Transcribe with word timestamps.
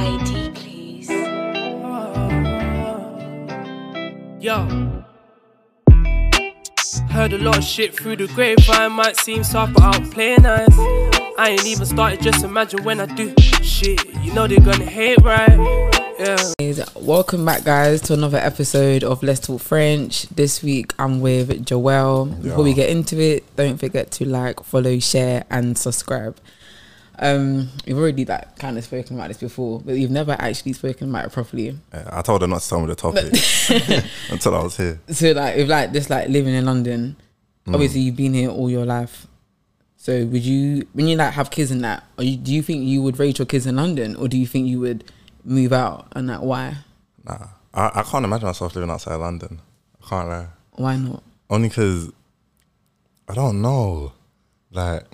ID, 0.00 0.50
please. 0.54 1.10
Yo. 4.40 4.56
Heard 7.10 7.34
a 7.34 7.38
lot 7.38 7.58
of 7.58 7.64
shit 7.64 7.94
through 7.94 8.16
the 8.16 8.28
grapevine, 8.28 8.92
might 8.92 9.18
seem 9.18 9.44
soft, 9.44 9.74
but 9.74 9.82
I'll 9.82 10.10
play 10.10 10.36
nice. 10.36 10.74
I 11.38 11.50
ain't 11.50 11.66
even 11.66 11.84
started, 11.84 12.22
just 12.22 12.42
imagine 12.44 12.82
when 12.82 12.98
I 13.00 13.06
do 13.06 13.34
shit. 13.62 14.02
You 14.22 14.32
know 14.32 14.46
they're 14.46 14.60
gonna 14.60 14.86
hate, 14.86 15.20
right? 15.22 15.58
Yeah. 16.18 16.84
Welcome 16.96 17.44
back, 17.44 17.64
guys, 17.64 18.00
to 18.02 18.14
another 18.14 18.38
episode 18.38 19.04
of 19.04 19.22
Let's 19.22 19.40
Talk 19.40 19.60
French. 19.60 20.28
This 20.28 20.62
week 20.62 20.94
I'm 20.98 21.20
with 21.20 21.66
Joelle. 21.66 22.42
Before 22.42 22.64
we 22.64 22.72
get 22.72 22.88
into 22.88 23.20
it, 23.20 23.44
don't 23.56 23.76
forget 23.76 24.10
to 24.12 24.24
like, 24.24 24.62
follow, 24.64 24.98
share, 24.98 25.44
and 25.50 25.76
subscribe. 25.76 26.38
Um, 27.22 27.68
we've 27.86 27.98
already 27.98 28.24
like 28.24 28.58
kind 28.58 28.78
of 28.78 28.84
spoken 28.84 29.16
about 29.16 29.28
this 29.28 29.36
before, 29.36 29.80
but 29.80 29.92
we've 29.92 30.10
never 30.10 30.32
actually 30.38 30.72
spoken 30.72 31.10
about 31.10 31.26
it 31.26 31.32
properly. 31.32 31.78
Yeah, 31.92 32.08
I 32.10 32.22
told 32.22 32.40
her 32.40 32.48
not 32.48 32.62
to 32.62 32.68
tell 32.68 32.80
me 32.80 32.86
the 32.86 32.94
topic 32.94 34.04
until 34.30 34.54
I 34.54 34.62
was 34.62 34.76
here. 34.78 34.98
So 35.08 35.32
like, 35.32 35.56
if 35.56 35.68
like 35.68 35.92
this 35.92 36.08
like 36.08 36.28
living 36.30 36.54
in 36.54 36.64
London, 36.64 37.16
obviously 37.68 38.00
you've 38.00 38.16
been 38.16 38.32
here 38.32 38.48
all 38.48 38.70
your 38.70 38.86
life. 38.86 39.26
So 39.98 40.24
would 40.24 40.42
you, 40.42 40.86
when 40.94 41.08
you 41.08 41.16
like 41.16 41.34
have 41.34 41.50
kids 41.50 41.70
and 41.70 41.84
that, 41.84 42.04
you, 42.18 42.38
do 42.38 42.54
you 42.54 42.62
think 42.62 42.86
you 42.86 43.02
would 43.02 43.18
raise 43.18 43.38
your 43.38 43.44
kids 43.44 43.66
in 43.66 43.76
London, 43.76 44.16
or 44.16 44.26
do 44.26 44.38
you 44.38 44.46
think 44.46 44.66
you 44.66 44.80
would 44.80 45.04
move 45.44 45.74
out 45.74 46.06
and 46.12 46.30
that? 46.30 46.42
Why? 46.42 46.78
Nah, 47.22 47.48
I, 47.74 47.90
I 47.96 48.02
can't 48.02 48.24
imagine 48.24 48.46
myself 48.46 48.74
living 48.74 48.88
outside 48.90 49.16
London. 49.16 49.60
I 50.02 50.08
can't 50.08 50.28
lie. 50.30 50.46
Why 50.72 50.96
not? 50.96 51.22
Only 51.50 51.68
because 51.68 52.10
I 53.28 53.34
don't 53.34 53.60
know. 53.60 54.12
Like 54.72 55.04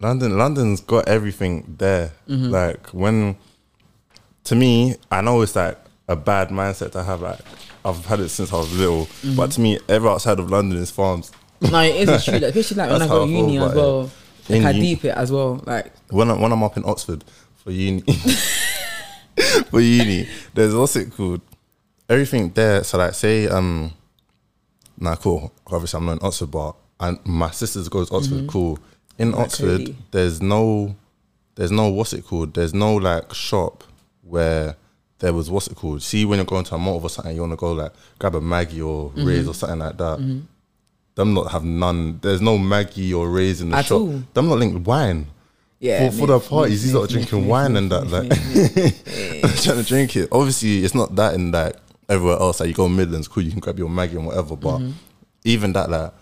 London, 0.00 0.38
London's 0.38 0.80
got 0.80 1.06
everything 1.08 1.76
there. 1.78 2.12
Mm-hmm. 2.28 2.50
Like 2.50 2.88
when, 2.88 3.36
to 4.44 4.54
me, 4.56 4.96
I 5.10 5.20
know 5.20 5.40
it's 5.42 5.54
like 5.54 5.78
a 6.08 6.16
bad 6.16 6.48
mindset 6.48 6.92
to 6.92 7.02
have. 7.02 7.20
Like 7.20 7.40
I've 7.84 8.04
had 8.06 8.20
it 8.20 8.30
since 8.30 8.52
I 8.52 8.56
was 8.56 8.72
little, 8.76 9.06
mm-hmm. 9.06 9.36
but 9.36 9.50
to 9.52 9.60
me, 9.60 9.78
every 9.88 10.08
outside 10.08 10.38
of 10.38 10.50
London 10.50 10.78
is 10.78 10.90
farms. 10.90 11.30
No, 11.60 11.80
it 11.82 11.96
is 11.96 12.08
it's 12.08 12.24
true. 12.24 12.34
Like, 12.34 12.42
especially 12.44 12.76
like 12.78 12.90
when 12.90 13.02
I 13.02 13.06
go 13.08 13.26
to 13.26 13.32
I 13.32 13.36
uni 13.36 13.58
as 13.58 13.62
about 13.64 13.76
it. 13.76 13.76
well. 13.78 14.02
Like 14.48 14.58
In 14.58 14.66
I 14.66 14.70
uni- 14.70 14.80
deep 14.80 15.04
it 15.04 15.16
as 15.16 15.30
well. 15.30 15.62
Like 15.66 15.92
when 16.08 16.30
I'm, 16.30 16.40
when 16.40 16.52
I'm 16.52 16.62
up 16.62 16.76
in 16.76 16.84
Oxford 16.86 17.22
for 17.56 17.70
uni, 17.70 18.00
for 19.70 19.80
uni, 19.80 20.26
there's 20.54 20.74
what's 20.74 20.96
it 20.96 21.12
called? 21.12 21.42
Everything 22.08 22.50
there. 22.50 22.82
So 22.82 22.98
like, 22.98 23.14
say, 23.14 23.46
um, 23.46 23.92
nah, 24.98 25.16
cool. 25.16 25.52
Obviously, 25.66 25.98
I'm 25.98 26.06
not 26.06 26.12
in 26.12 26.18
Oxford, 26.22 26.50
but 26.50 26.74
and 26.98 27.18
my 27.26 27.50
sisters 27.50 27.88
go 27.88 28.04
to 28.04 28.14
Oxford. 28.14 28.38
Mm-hmm. 28.38 28.48
Cool. 28.48 28.78
In 29.18 29.34
Oxford, 29.34 29.76
crazy. 29.78 29.96
there's 30.12 30.40
no, 30.40 30.94
there's 31.54 31.70
no 31.70 31.88
what's 31.88 32.12
it 32.12 32.24
called? 32.24 32.54
There's 32.54 32.72
no 32.74 32.94
like 32.96 33.34
shop 33.34 33.84
where 34.22 34.76
there 35.18 35.32
was 35.34 35.50
what's 35.50 35.66
it 35.66 35.76
called? 35.76 36.02
See, 36.02 36.24
when 36.24 36.38
you're 36.38 36.46
going 36.46 36.64
to 36.64 36.74
a 36.74 36.78
motive 36.78 37.04
or 37.04 37.10
something, 37.10 37.34
you 37.34 37.40
want 37.42 37.52
to 37.52 37.56
go 37.56 37.72
like 37.72 37.92
grab 38.18 38.34
a 38.34 38.40
Maggie 38.40 38.80
or 38.80 39.12
Ray's 39.16 39.46
or 39.46 39.54
something 39.54 39.78
like 39.78 39.98
that. 39.98 40.18
Them 41.16 41.34
not 41.34 41.50
have 41.52 41.64
none. 41.64 42.18
There's 42.22 42.40
no 42.40 42.56
Maggie 42.56 43.12
or 43.12 43.28
Ray's 43.28 43.60
in 43.60 43.70
the 43.70 43.76
At 43.76 43.86
shop. 43.86 44.00
all. 44.00 44.22
Them 44.32 44.48
not 44.48 44.58
linked 44.58 44.86
wine 44.86 45.26
yeah, 45.80 46.10
for, 46.10 46.18
for 46.18 46.26
the 46.26 46.40
parties, 46.40 46.82
he's 46.82 46.92
not 46.92 47.08
drinking 47.08 47.46
wine 47.46 47.74
and 47.76 47.90
that. 47.90 48.06
Like, 48.10 48.28
trying 49.62 49.78
to 49.78 49.82
drink 49.82 50.14
it. 50.16 50.28
Obviously, 50.30 50.84
it's 50.84 50.94
not 50.94 51.14
that 51.16 51.34
in 51.34 51.50
like 51.52 51.74
everywhere 52.08 52.36
else. 52.38 52.60
Like 52.60 52.68
you 52.68 52.74
go 52.74 52.88
Midlands, 52.88 53.28
cool, 53.28 53.42
you 53.42 53.50
can 53.50 53.60
grab 53.60 53.78
your 53.78 53.88
Maggie 53.88 54.16
and 54.16 54.26
whatever. 54.26 54.56
But 54.56 54.78
Mm-hmm. 54.78 54.90
even 55.44 55.72
that, 55.72 55.90
like, 55.90 56.12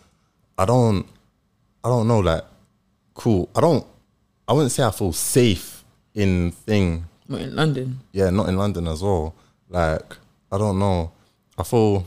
I 0.56 0.64
don't, 0.64 1.06
I 1.84 1.88
don't 1.88 2.06
know, 2.08 2.20
like, 2.20 2.42
cool. 3.18 3.50
I 3.54 3.60
don't, 3.60 3.84
I 4.48 4.54
wouldn't 4.54 4.72
say 4.72 4.82
I 4.82 4.90
feel 4.90 5.12
safe 5.12 5.84
in 6.14 6.52
thing. 6.52 7.04
Not 7.28 7.42
in 7.42 7.54
London. 7.54 8.00
Yeah, 8.12 8.30
not 8.30 8.48
in 8.48 8.56
London 8.56 8.88
as 8.88 9.02
well. 9.02 9.34
Like, 9.68 10.16
I 10.50 10.56
don't 10.56 10.78
know. 10.78 11.12
I 11.58 11.62
feel, 11.64 12.06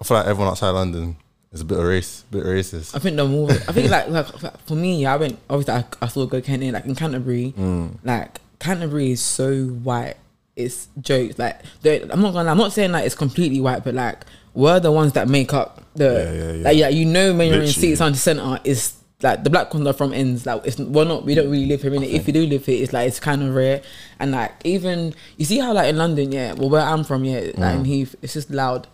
I 0.00 0.04
feel 0.04 0.16
like 0.16 0.26
everyone 0.26 0.50
outside 0.50 0.70
London 0.70 1.16
is 1.52 1.60
a 1.60 1.64
bit 1.64 1.78
of 1.78 1.84
race, 1.84 2.24
bit 2.30 2.42
racist. 2.44 2.96
I 2.96 2.98
think 2.98 3.16
the 3.16 3.24
more 3.24 3.50
I 3.50 3.54
think 3.72 3.90
like, 3.90 4.08
like 4.08 4.42
like, 4.42 4.58
for 4.66 4.74
me, 4.74 5.06
I 5.06 5.16
went 5.16 5.38
obviously 5.48 5.74
I, 5.74 5.84
I 6.02 6.08
saw 6.08 6.26
go 6.26 6.40
Kent 6.40 6.64
like 6.72 6.84
in 6.84 6.94
Canterbury, 6.96 7.54
Mm. 7.56 7.98
like 8.02 8.40
Canterbury 8.58 9.12
is 9.12 9.20
so 9.22 9.64
white. 9.66 10.16
It's 10.56 10.88
jokes. 11.00 11.38
Like 11.38 11.60
I'm 11.84 12.20
not 12.22 12.32
gonna. 12.32 12.50
I'm 12.50 12.56
not 12.58 12.72
saying 12.72 12.90
like 12.92 13.04
it's 13.06 13.14
completely 13.14 13.60
white, 13.60 13.84
but 13.84 13.94
like 13.94 14.24
we're 14.54 14.80
the 14.80 14.90
ones 14.90 15.12
that 15.12 15.28
make 15.28 15.52
up 15.52 15.82
the. 15.94 16.04
Yeah, 16.04 16.32
yeah, 16.32 16.52
yeah. 16.52 16.64
Like 16.64 16.76
yeah, 16.76 16.88
you 16.88 17.04
know 17.04 17.34
when 17.34 17.48
you're 17.48 17.56
in 17.60 17.66
Literally. 17.66 17.72
City 17.72 17.94
Centre 17.94 18.18
Centre, 18.18 18.58
is 18.64 18.94
like 19.22 19.44
the 19.44 19.50
black 19.50 19.72
ones 19.72 19.86
are 19.86 19.92
from 19.92 20.12
ends. 20.12 20.44
Like 20.46 20.66
it's 20.66 20.78
we're 20.78 21.04
not. 21.04 21.24
We 21.24 21.34
don't 21.34 21.50
really 21.50 21.66
live 21.66 21.82
here. 21.82 21.94
In 21.94 22.02
it. 22.02 22.10
If 22.10 22.26
you 22.26 22.32
do 22.32 22.46
live 22.46 22.66
here, 22.66 22.82
it's 22.82 22.92
like 22.92 23.08
it's 23.08 23.18
kind 23.20 23.42
of 23.42 23.54
rare. 23.54 23.82
And 24.20 24.32
like 24.32 24.52
even 24.64 25.14
you 25.36 25.44
see 25.44 25.58
how 25.58 25.72
like 25.72 25.88
in 25.88 25.96
London, 25.96 26.32
yeah, 26.32 26.52
well 26.54 26.68
where 26.70 26.82
I'm 26.82 27.02
from, 27.04 27.24
yeah, 27.24 27.52
like 27.56 27.76
in 27.76 27.84
Heath, 27.84 28.14
it's 28.22 28.34
just 28.34 28.50
loud. 28.50 28.86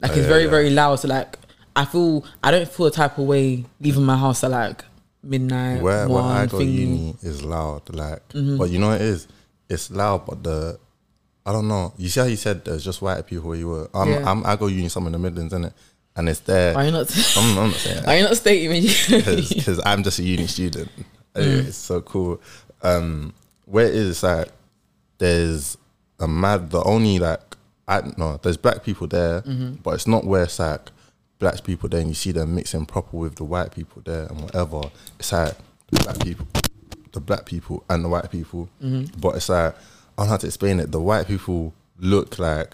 Like 0.00 0.12
it's 0.12 0.20
Mm. 0.20 0.22
yeah, 0.22 0.28
very 0.28 0.44
yeah. 0.44 0.50
very 0.50 0.70
loud. 0.70 0.96
So 0.96 1.08
like 1.08 1.38
I 1.76 1.84
feel 1.84 2.24
I 2.42 2.50
don't 2.50 2.68
feel 2.68 2.86
the 2.86 2.92
type 2.92 3.18
of 3.18 3.26
way 3.26 3.64
leaving 3.80 4.04
my 4.04 4.16
house 4.16 4.42
at 4.42 4.50
like 4.50 4.84
midnight. 5.22 5.82
where 5.82 6.08
where 6.08 6.22
I 6.22 6.46
go 6.46 6.60
uni 6.60 7.16
is 7.22 7.42
loud, 7.44 7.82
like, 7.94 8.26
Mm-hmm. 8.30 8.56
but 8.58 8.70
you 8.70 8.78
know 8.78 8.88
what 8.88 9.00
it 9.00 9.06
is. 9.06 9.28
It's 9.68 9.90
loud, 9.90 10.24
but 10.24 10.42
the 10.42 10.78
I 11.44 11.52
don't 11.52 11.68
know. 11.68 11.92
You 11.98 12.08
see 12.08 12.20
how 12.20 12.26
you 12.26 12.36
said 12.36 12.64
there's 12.64 12.84
just 12.84 13.00
white 13.02 13.26
people 13.26 13.48
where 13.48 13.58
you 13.58 13.68
were. 13.68 13.90
I'm, 13.94 14.08
Yeah. 14.08 14.30
I'm 14.30 14.44
I 14.46 14.56
go 14.56 14.66
uni 14.66 14.88
somewhere 14.88 15.08
in 15.08 15.12
the 15.12 15.18
Midlands, 15.18 15.52
innit? 15.52 15.72
And 16.18 16.28
it's 16.28 16.40
there. 16.40 16.74
Why 16.74 16.84
you 16.86 16.90
not? 16.92 17.10
I'm, 17.36 17.58
I'm 17.58 17.70
not 17.70 17.76
saying 17.78 18.04
Why 18.04 18.16
you 18.18 18.24
not 18.24 18.36
stating 18.36 18.82
because 18.82 19.80
I'm 19.86 20.02
just 20.02 20.18
a 20.18 20.22
uni 20.24 20.46
student. 20.48 20.90
Anyway, 21.36 21.62
Mm. 21.62 21.66
It's 21.68 21.76
so 21.76 22.00
cool. 22.02 22.40
Um, 22.82 23.32
where 23.66 23.86
it 23.86 23.94
is 23.94 24.22
like 24.22 24.48
there's 25.18 25.76
a 26.18 26.26
mad. 26.28 26.70
The 26.70 26.82
only 26.82 27.18
like 27.18 27.40
I 27.86 28.02
no, 28.16 28.36
there's 28.42 28.56
black 28.56 28.82
people 28.84 29.06
there, 29.06 29.42
Mm-hmm. 29.42 29.74
but 29.82 29.94
it's 29.94 30.06
not 30.06 30.24
where 30.24 30.42
it's 30.44 30.58
like 30.58 30.90
black 31.38 31.62
people 31.62 31.88
there 31.88 32.00
and 32.00 32.08
you 32.08 32.14
see 32.14 32.32
them 32.32 32.54
mixing 32.54 32.84
proper 32.84 33.16
with 33.16 33.36
the 33.36 33.44
white 33.44 33.70
people 33.74 34.02
there 34.04 34.26
and 34.26 34.40
whatever. 34.40 34.82
It's 35.20 35.30
like 35.32 35.54
the 35.90 36.02
black 36.02 36.18
people, 36.20 36.46
the 37.12 37.20
black 37.20 37.44
people 37.46 37.84
and 37.88 38.04
the 38.04 38.08
white 38.08 38.30
people. 38.30 38.68
Mm-hmm. 38.82 39.20
But 39.20 39.36
it's 39.36 39.48
like 39.48 39.74
I 39.74 40.22
don't 40.22 40.26
know 40.26 40.30
how 40.30 40.36
to 40.38 40.46
explain 40.46 40.80
it. 40.80 40.90
The 40.90 41.00
white 41.00 41.28
people 41.28 41.72
look 42.00 42.38
like 42.38 42.72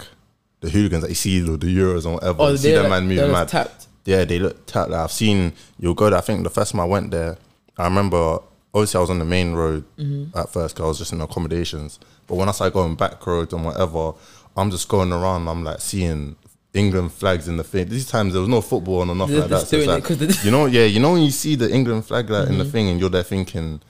the 0.64 0.70
hooligans 0.70 1.02
that 1.02 1.08
you 1.10 1.14
see, 1.14 1.40
the 1.40 1.56
the 1.56 1.66
Euros 1.76 2.06
or 2.06 2.14
whatever. 2.14 2.42
Oh, 2.42 2.50
you 2.50 2.56
see 2.56 2.72
that 2.72 2.82
like- 2.82 2.90
man 2.90 3.06
moving 3.08 3.30
mad. 3.32 3.48
tapped. 3.48 3.86
Yeah, 4.04 4.24
they 4.24 4.38
look 4.38 4.66
tapped. 4.66 4.90
Like 4.90 5.00
I've 5.00 5.12
seen 5.12 5.52
you'll 5.78 5.94
go 5.94 6.10
there. 6.10 6.18
I 6.18 6.22
think 6.22 6.44
the 6.44 6.50
first 6.50 6.72
time 6.72 6.80
I 6.80 6.84
went 6.84 7.10
there, 7.10 7.36
I 7.78 7.84
remember 7.84 8.38
obviously 8.74 8.98
I 8.98 9.00
was 9.00 9.10
on 9.10 9.18
the 9.18 9.24
main 9.24 9.52
road 9.54 9.84
Mm-hmm. 9.98 10.36
at 10.38 10.48
first 10.52 10.74
because 10.74 10.84
I 10.84 10.88
was 10.88 10.98
just 10.98 11.12
in 11.12 11.20
accommodations. 11.20 11.98
But 12.26 12.34
when 12.36 12.48
I 12.48 12.52
started 12.52 12.74
going 12.74 12.96
back 12.96 13.24
roads 13.26 13.52
and 13.54 13.64
whatever, 13.64 14.12
I'm 14.56 14.70
just 14.70 14.88
going 14.88 15.12
around. 15.12 15.48
I'm 15.48 15.62
like 15.64 15.80
seeing 15.80 16.36
England 16.74 17.12
flags 17.12 17.46
in 17.48 17.56
the 17.56 17.64
thing. 17.64 17.88
These 17.88 18.06
times 18.06 18.32
there 18.32 18.40
was 18.40 18.48
no 18.48 18.60
football 18.60 19.00
on 19.02 19.10
or 19.10 19.14
nothing 19.14 19.38
like 19.40 19.48
that. 19.50 19.66
So 19.66 19.76
it's 19.76 19.86
doing 19.86 19.88
it 19.88 19.92
like, 19.92 20.04
Mm-hmm. 20.04 20.44
you 20.46 20.50
know, 20.50 20.66
yeah, 20.66 20.84
you 20.84 21.00
know 21.00 21.12
when 21.12 21.22
you 21.22 21.30
see 21.30 21.54
the 21.56 21.70
England 21.72 22.04
flag 22.06 22.28
like 22.30 22.48
in 22.48 22.58
the 22.58 22.64
thing 22.64 22.88
and 22.88 22.98
you're 23.00 23.10
there 23.10 23.22
thinking. 23.22 23.80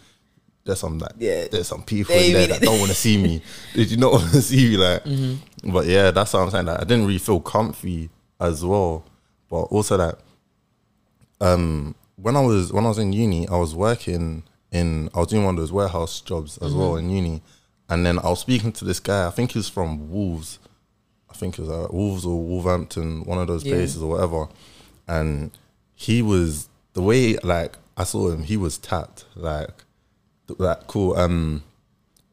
There's 0.64 0.80
some 0.80 0.98
like 0.98 1.12
Yeah. 1.18 1.46
there's 1.50 1.68
some 1.68 1.82
people 1.82 2.14
They 2.14 2.28
in 2.28 2.32
there 2.32 2.46
that 2.48 2.62
don't 2.62 2.78
want 2.78 2.90
to 2.90 2.96
see 2.96 3.16
me. 3.22 3.42
Did 3.74 3.90
you 3.90 3.96
not 3.98 4.12
want 4.12 4.32
to 4.32 4.40
see 4.42 4.70
me? 4.70 4.76
Like, 4.78 5.04
Mm-hmm. 5.04 5.72
but 5.72 5.86
yeah, 5.86 6.10
that's 6.10 6.32
what 6.32 6.40
I'm 6.40 6.50
saying. 6.50 6.66
Like, 6.66 6.80
I 6.80 6.84
didn't 6.84 7.06
really 7.06 7.18
feel 7.18 7.40
comfy 7.40 8.08
as 8.40 8.64
well. 8.64 9.04
But 9.50 9.64
also 9.64 9.96
that 9.98 10.18
um, 11.40 11.94
when 12.16 12.36
I 12.36 12.40
was 12.40 12.72
when 12.72 12.84
I 12.84 12.88
was 12.88 12.98
in 12.98 13.12
uni, 13.12 13.46
I 13.48 13.56
was 13.56 13.74
working 13.74 14.42
in 14.72 15.10
I 15.14 15.18
was 15.18 15.28
doing 15.28 15.44
one 15.44 15.54
of 15.54 15.60
those 15.60 15.72
warehouse 15.72 16.20
jobs 16.20 16.58
as 16.58 16.72
well 16.74 16.96
in 16.96 17.10
uni, 17.10 17.42
and 17.88 18.04
then 18.06 18.18
I 18.18 18.28
was 18.30 18.40
speaking 18.40 18.72
to 18.72 18.84
this 18.84 19.00
guy. 19.00 19.26
I 19.26 19.30
think 19.30 19.52
he's 19.52 19.68
from 19.68 20.10
Wolves. 20.10 20.58
I 21.30 21.34
think 21.34 21.58
it 21.58 21.62
was 21.62 21.70
uh, 21.70 21.88
Wolves 21.90 22.24
or 22.24 22.40
Wolverhampton, 22.40 23.24
one 23.24 23.38
of 23.38 23.48
those 23.48 23.64
Yeah. 23.64 23.74
places 23.74 24.02
or 24.02 24.10
whatever. 24.10 24.48
And 25.08 25.50
he 25.94 26.22
was 26.22 26.68
the 26.94 27.02
way 27.02 27.36
like 27.42 27.76
I 27.96 28.04
saw 28.04 28.30
him. 28.30 28.44
He 28.44 28.56
was 28.56 28.78
tapped 28.78 29.24
like 29.34 29.83
like 30.48 30.86
cool. 30.86 31.16
Um, 31.16 31.62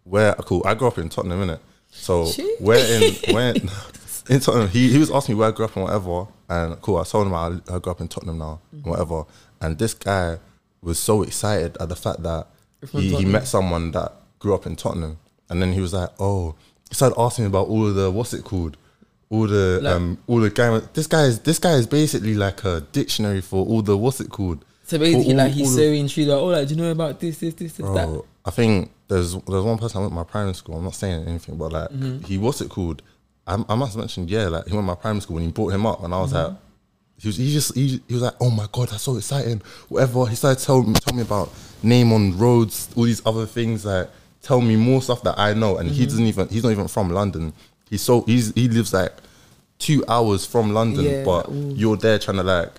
where 0.04 0.34
cool. 0.36 0.62
I 0.66 0.74
grew 0.74 0.88
up 0.88 0.98
in 0.98 1.10
Tottenham, 1.10 1.48
innit? 1.48 1.60
So 1.90 2.26
Shit. 2.28 2.60
where 2.62 2.78
in 3.04 3.34
where 3.34 3.54
in 4.30 4.40
Tottenham, 4.40 4.70
he, 4.70 4.90
he 4.90 4.98
was 4.98 5.12
asking 5.12 5.36
me 5.36 5.40
where 5.40 5.50
I 5.50 5.52
grew 5.52 5.66
up 5.66 5.76
and 5.76 5.86
whatever. 5.86 6.28
And 6.50 6.82
cool, 6.82 6.98
I 6.98 7.04
told 7.04 7.28
him 7.28 7.34
I, 7.34 7.48
I 7.74 7.80
grew 7.80 7.92
up 7.92 8.02
in 8.02 8.08
Tottenham 8.08 8.38
now, 8.40 8.60
and 8.72 8.86
whatever. 8.86 9.24
And 9.62 9.78
this 9.78 9.94
guy 9.94 10.38
was 10.82 10.98
so 11.00 11.22
excited 11.24 11.78
at 11.80 11.90
the 11.90 11.96
fact 11.96 12.24
that 12.24 12.48
he, 12.92 13.16
he 13.16 13.26
met 13.26 13.48
someone 13.48 13.92
that 13.92 14.14
grew 14.40 14.54
up 14.56 14.66
in 14.66 14.76
Tottenham. 14.76 15.20
And 15.50 15.62
then 15.62 15.72
he 15.74 15.80
was 15.82 15.94
like, 15.94 16.10
oh, 16.20 16.56
he 16.90 16.96
started 16.96 17.20
asking 17.20 17.46
me 17.46 17.50
about 17.50 17.68
all 17.68 17.94
the, 17.94 18.10
what's 18.10 18.34
it 18.34 18.44
called? 18.44 18.78
All 19.30 19.46
the, 19.48 19.80
Like- 19.84 19.94
um, 19.94 20.18
all 20.28 20.40
the 20.40 20.50
guy, 20.50 20.80
this 20.94 21.06
guy 21.08 21.24
is, 21.26 21.40
this 21.42 21.60
guy 21.60 21.74
is 21.74 21.86
basically 21.86 22.34
like 22.34 22.64
a 22.64 22.82
dictionary 22.92 23.42
for 23.42 23.64
all 23.66 23.82
the, 23.82 23.96
what's 23.98 24.20
it 24.20 24.30
called? 24.30 24.66
So 24.92 25.00
basically, 25.00 25.32
All- 25.32 25.38
like 25.38 25.54
he's 25.54 25.74
so 25.74 25.82
intrigued. 25.82 26.30
Like, 26.30 26.38
oh, 26.40 26.46
like, 26.48 26.68
do 26.68 26.76
you 26.76 26.82
know 26.82 26.92
about 26.92 27.20
this, 27.20 27.38
this, 27.40 27.54
this, 27.54 27.74
this, 27.74 27.86
that? 27.88 28.22
I 28.44 28.50
think 28.52 28.92
there's 29.08 29.34
there's 29.34 29.64
one 29.64 29.78
person 29.78 29.98
I 29.98 30.02
went 30.02 30.12
to 30.12 30.16
my 30.16 30.24
primary 30.26 30.54
school. 30.54 30.76
I'm 30.78 30.84
not 30.84 30.96
saying 30.96 31.28
anything, 31.28 31.58
but 31.58 31.72
like 31.72 31.90
Mm-hmm. 31.90 32.26
he 32.26 32.38
what's 32.38 32.60
it 32.62 32.70
called? 32.70 33.02
I, 33.48 33.64
I 33.70 33.76
must 33.76 33.96
mention, 33.98 34.28
yeah, 34.28 34.48
like 34.50 34.66
he 34.68 34.74
went 34.74 34.84
to 34.84 34.88
my 34.88 34.96
primary 34.96 35.22
school 35.22 35.36
when 35.36 35.46
he 35.46 35.52
brought 35.52 35.74
him 35.74 35.86
up, 35.86 36.04
and 36.04 36.14
I 36.14 36.20
was 36.22 36.34
Mm-hmm. 36.34 36.54
like, 36.54 36.58
he 37.18 37.28
was 37.30 37.38
he 37.38 37.54
just 37.54 37.74
he, 37.76 38.02
he 38.08 38.14
was 38.14 38.24
like, 38.24 38.34
oh 38.42 38.50
my 38.50 38.68
god, 38.72 38.90
that's 38.90 39.04
so 39.04 39.16
exciting. 39.16 39.62
Whatever 39.90 40.26
he 40.26 40.36
started 40.36 40.62
telling 40.64 40.88
me, 40.92 40.96
tell 41.00 41.16
me 41.16 41.22
about 41.22 41.54
name 41.82 42.12
on 42.12 42.38
roads, 42.38 42.90
all 42.96 43.04
these 43.06 43.22
other 43.26 43.46
things 43.46 43.86
like 43.86 44.10
tell 44.42 44.60
me 44.60 44.76
more 44.76 45.02
stuff 45.02 45.22
that 45.24 45.38
I 45.40 45.54
know, 45.54 45.78
and 45.78 45.90
he 45.90 46.06
doesn't 46.06 46.26
even 46.26 46.48
he's 46.50 46.64
not 46.64 46.72
even 46.72 46.88
from 46.88 47.12
London. 47.12 47.54
He's 47.90 48.02
so 48.02 48.22
he's 48.24 48.52
he 48.56 48.68
lives 48.68 48.92
like 48.94 49.14
two 49.80 50.04
hours 50.08 50.46
from 50.46 50.74
London, 50.74 51.06
Yeah, 51.06 51.24
but 51.24 51.48
ooh. 51.50 51.74
you're 51.78 51.96
there 51.98 52.18
trying 52.20 52.38
to 52.38 52.44
like 52.44 52.72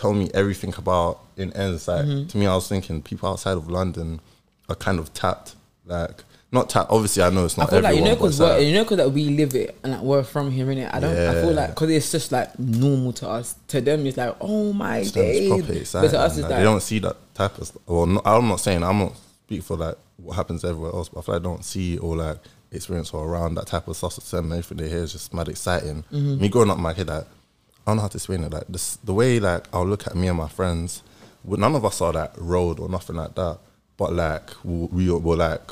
tell 0.00 0.12
me 0.14 0.30
everything 0.34 0.72
about 0.78 1.20
in 1.36 1.52
ends. 1.52 1.86
Like 1.88 2.04
Mm-hmm. 2.06 2.26
to 2.28 2.38
me, 2.38 2.46
I 2.46 2.54
was 2.54 2.68
thinking 2.68 3.02
people 3.02 3.28
outside 3.28 3.56
of 3.56 3.68
London 3.68 4.20
are 4.68 4.74
kind 4.76 4.98
of 4.98 5.12
tapped, 5.12 5.54
like 5.86 6.24
not 6.52 6.68
tapped. 6.70 6.90
Obviously, 6.90 7.22
I 7.22 7.30
know 7.30 7.44
it's 7.44 7.58
I 7.58 7.62
not 7.62 7.70
feel 7.70 7.80
like 7.82 7.96
you 7.96 8.02
know 8.02 8.14
because 8.14 8.40
like- 8.40 8.62
you 8.66 8.72
know 8.74 8.84
because 8.84 8.96
that 8.98 9.10
we 9.10 9.24
live 9.40 9.54
it 9.54 9.76
and 9.82 9.92
like 9.92 10.02
we're 10.02 10.22
from 10.24 10.50
here 10.50 10.66
innit? 10.66 10.90
I 10.92 11.00
don't. 11.00 11.16
I 11.16 11.34
feel 11.42 11.52
like 11.52 11.70
because 11.70 11.90
it's 11.90 12.10
just 12.10 12.32
like 12.32 12.58
normal 12.58 13.12
to 13.14 13.28
us. 13.28 13.56
To 13.68 13.80
them, 13.80 14.06
it's 14.06 14.16
like 14.16 14.34
oh 14.40 14.72
my 14.72 14.98
It's 14.98 15.12
them, 15.12 15.24
it's 15.24 15.66
days. 15.68 15.92
But 15.92 16.08
to 16.10 16.18
us, 16.18 16.32
it's 16.32 16.42
like, 16.42 16.50
like 16.50 16.58
they 16.60 16.64
don't 16.64 16.82
see 16.82 16.98
that 17.00 17.16
type 17.34 17.58
of 17.58 17.66
stuff. 17.66 17.82
Well, 17.86 18.06
no, 18.06 18.22
I'm 18.24 18.48
not 18.48 18.60
saying 18.60 18.82
I'm 18.82 18.98
not 18.98 19.16
speak 19.44 19.62
for 19.62 19.76
like 19.76 19.96
what 20.16 20.34
happens 20.36 20.64
everywhere 20.64 20.92
else, 20.92 21.08
but 21.08 21.20
I 21.20 21.22
feel 21.22 21.34
like 21.34 21.42
I 21.42 21.44
don't 21.44 21.64
see 21.64 21.98
or 21.98 22.16
like 22.16 22.38
experience 22.72 23.12
or 23.12 23.26
around 23.28 23.54
that 23.56 23.66
type 23.66 23.88
of 23.88 23.96
stuff. 23.96 24.16
Them, 24.30 24.52
everything 24.52 24.76
they 24.78 24.88
hear 24.88 25.02
is 25.02 25.12
just 25.12 25.34
mad 25.34 25.48
exciting. 25.48 26.04
Mm-hmm. 26.12 26.40
Me 26.40 26.48
growing 26.48 26.70
up 26.70 26.76
in 26.76 26.82
my 26.82 26.92
head, 26.92 27.08
like 27.08 27.26
I 27.90 27.92
don't 27.92 27.96
know 27.96 28.02
how 28.02 28.08
to 28.08 28.16
explain 28.18 28.44
it. 28.44 28.52
Like 28.52 28.68
this, 28.68 28.96
the 28.96 29.12
way 29.14 29.40
like 29.40 29.66
I'll 29.72 29.86
look 29.86 30.06
at 30.06 30.14
me 30.14 30.28
and 30.28 30.38
my 30.38 30.48
friends. 30.48 31.02
None 31.44 31.74
of 31.74 31.84
us 31.84 32.00
are 32.00 32.12
like 32.12 32.32
road 32.36 32.78
or 32.78 32.88
nothing 32.88 33.16
like 33.16 33.34
that, 33.34 33.58
but 33.96 34.12
like 34.12 34.50
we 34.64 35.06
we 35.08 35.10
were 35.10 35.36
like 35.36 35.70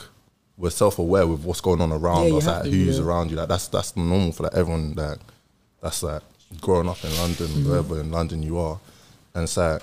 we're 0.56 0.70
self 0.70 0.98
aware 0.98 1.26
with 1.26 1.44
what's 1.44 1.60
going 1.60 1.80
on 1.80 1.92
around 1.92 2.28
Yeah, 2.28 2.34
us, 2.38 2.46
like 2.46 2.62
to, 2.64 2.70
who's 2.70 2.98
yeah. 2.98 3.04
around 3.04 3.30
you. 3.30 3.36
Like 3.36 3.48
that's 3.48 3.68
that's 3.68 3.96
normal 3.96 4.32
for 4.32 4.44
like 4.44 4.54
everyone. 4.54 4.94
Like 4.94 5.18
that's 5.82 6.02
like 6.02 6.22
growing 6.60 6.88
up 6.88 7.04
in 7.04 7.14
London, 7.16 7.46
Mm-hmm. 7.46 7.68
wherever 7.68 8.00
in 8.00 8.10
London 8.10 8.42
you 8.42 8.58
are, 8.58 8.80
and 9.34 9.44
it's 9.44 9.56
like 9.56 9.82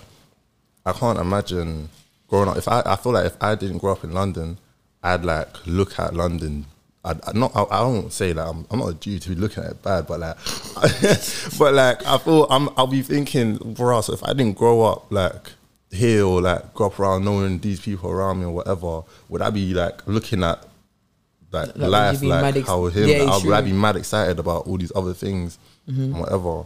I 0.85 0.91
can't 0.93 1.19
imagine 1.19 1.89
growing 2.27 2.49
up. 2.49 2.57
If 2.57 2.67
I, 2.67 2.81
I 2.85 2.95
feel 2.97 3.13
like 3.13 3.25
if 3.27 3.38
I 3.41 3.55
didn't 3.55 3.77
grow 3.77 3.93
up 3.93 4.03
in 4.03 4.11
London, 4.11 4.57
I'd 5.03 5.23
like 5.23 5.65
look 5.67 5.97
at 5.99 6.13
London. 6.13 6.65
I'd, 7.05 7.23
I'd 7.27 7.35
not. 7.35 7.55
I, 7.55 7.63
I 7.69 7.79
don't 7.81 8.11
say 8.11 8.33
that 8.33 8.47
I'm, 8.47 8.65
I'm 8.71 8.79
not 8.79 8.89
a 8.89 8.93
Jew 8.95 9.19
to 9.19 9.29
be 9.29 9.35
looking 9.35 9.63
at 9.63 9.71
it 9.71 9.83
bad, 9.83 10.07
but 10.07 10.19
like, 10.19 10.35
but 11.59 11.73
like 11.73 12.05
I 12.05 12.17
feel 12.17 12.47
I'm. 12.49 12.69
I'll 12.75 12.87
be 12.87 13.03
thinking 13.03 13.75
for 13.75 13.93
us 13.93 14.09
if 14.09 14.23
I 14.23 14.33
didn't 14.33 14.57
grow 14.57 14.81
up 14.81 15.11
like 15.11 15.51
here 15.91 16.25
or 16.25 16.41
like 16.41 16.73
grow 16.73 16.87
up 16.87 16.99
around 16.99 17.23
knowing 17.23 17.59
these 17.59 17.79
people 17.79 18.09
around 18.09 18.39
me 18.39 18.45
or 18.45 18.51
whatever, 18.51 19.03
would 19.29 19.41
I 19.41 19.51
be 19.51 19.73
like 19.73 20.05
looking 20.07 20.43
at 20.43 20.65
like, 21.51 21.75
you 21.75 21.87
life 21.87 22.21
like 22.23 22.55
ex- 22.55 22.67
how 22.67 22.85
him? 22.87 23.07
Yeah, 23.07 23.23
like, 23.23 23.43
would 23.43 23.53
I 23.53 23.61
be 23.61 23.71
mad 23.71 23.95
excited 23.95 24.39
about 24.39 24.65
all 24.67 24.77
these 24.77 24.91
other 24.95 25.13
things 25.13 25.59
and 25.87 25.97
mm-hmm. 25.97 26.19
whatever? 26.19 26.65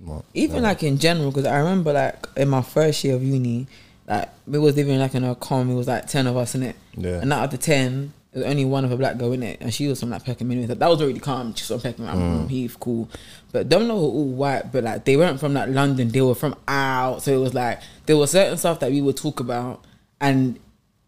But, 0.00 0.24
even 0.34 0.62
like 0.62 0.82
in 0.82 0.98
general 0.98 1.30
because 1.30 1.46
I 1.46 1.58
remember 1.58 1.92
like 1.92 2.26
in 2.36 2.48
my 2.48 2.62
first 2.62 3.04
year 3.04 3.16
of 3.16 3.22
uni, 3.22 3.66
like 4.06 4.28
we 4.46 4.58
was 4.58 4.76
living 4.76 4.98
like 4.98 5.14
in 5.14 5.24
a 5.24 5.34
com. 5.34 5.70
It 5.70 5.74
was 5.74 5.88
like 5.88 6.06
ten 6.06 6.26
of 6.26 6.36
us 6.36 6.54
in 6.54 6.62
it. 6.62 6.76
Yeah. 6.96 7.20
And 7.20 7.32
out 7.32 7.44
of 7.44 7.50
the 7.50 7.58
ten, 7.58 8.12
there 8.32 8.42
was 8.42 8.50
only 8.50 8.64
one 8.64 8.84
of 8.84 8.90
a 8.92 8.96
black 8.96 9.18
girl 9.18 9.32
in 9.32 9.42
it, 9.42 9.58
and 9.60 9.72
she 9.72 9.86
was 9.88 10.00
from 10.00 10.10
like 10.10 10.24
Peckham. 10.24 10.50
Anyway, 10.50 10.66
that 10.66 10.88
was 10.88 11.00
already 11.02 11.20
calm. 11.20 11.54
She's 11.54 11.68
from 11.68 11.80
Peckham. 11.80 12.06
I'm 12.08 12.16
Mm. 12.18 12.36
from 12.38 12.48
Heath, 12.48 12.76
cool. 12.80 13.08
But 13.52 13.68
them 13.68 13.88
lot 13.88 13.96
were 13.96 14.00
all 14.02 14.24
white, 14.24 14.72
but 14.72 14.84
like 14.84 15.04
they 15.04 15.16
weren't 15.16 15.38
from 15.38 15.52
like 15.54 15.68
London. 15.68 16.08
They 16.08 16.22
were 16.22 16.34
from 16.34 16.54
out. 16.66 17.22
So 17.22 17.32
it 17.32 17.38
was 17.40 17.52
like 17.54 17.80
there 18.06 18.16
was 18.16 18.30
certain 18.30 18.56
stuff 18.56 18.80
that 18.80 18.90
we 18.90 19.02
would 19.02 19.16
talk 19.16 19.40
about, 19.40 19.84
and 20.20 20.58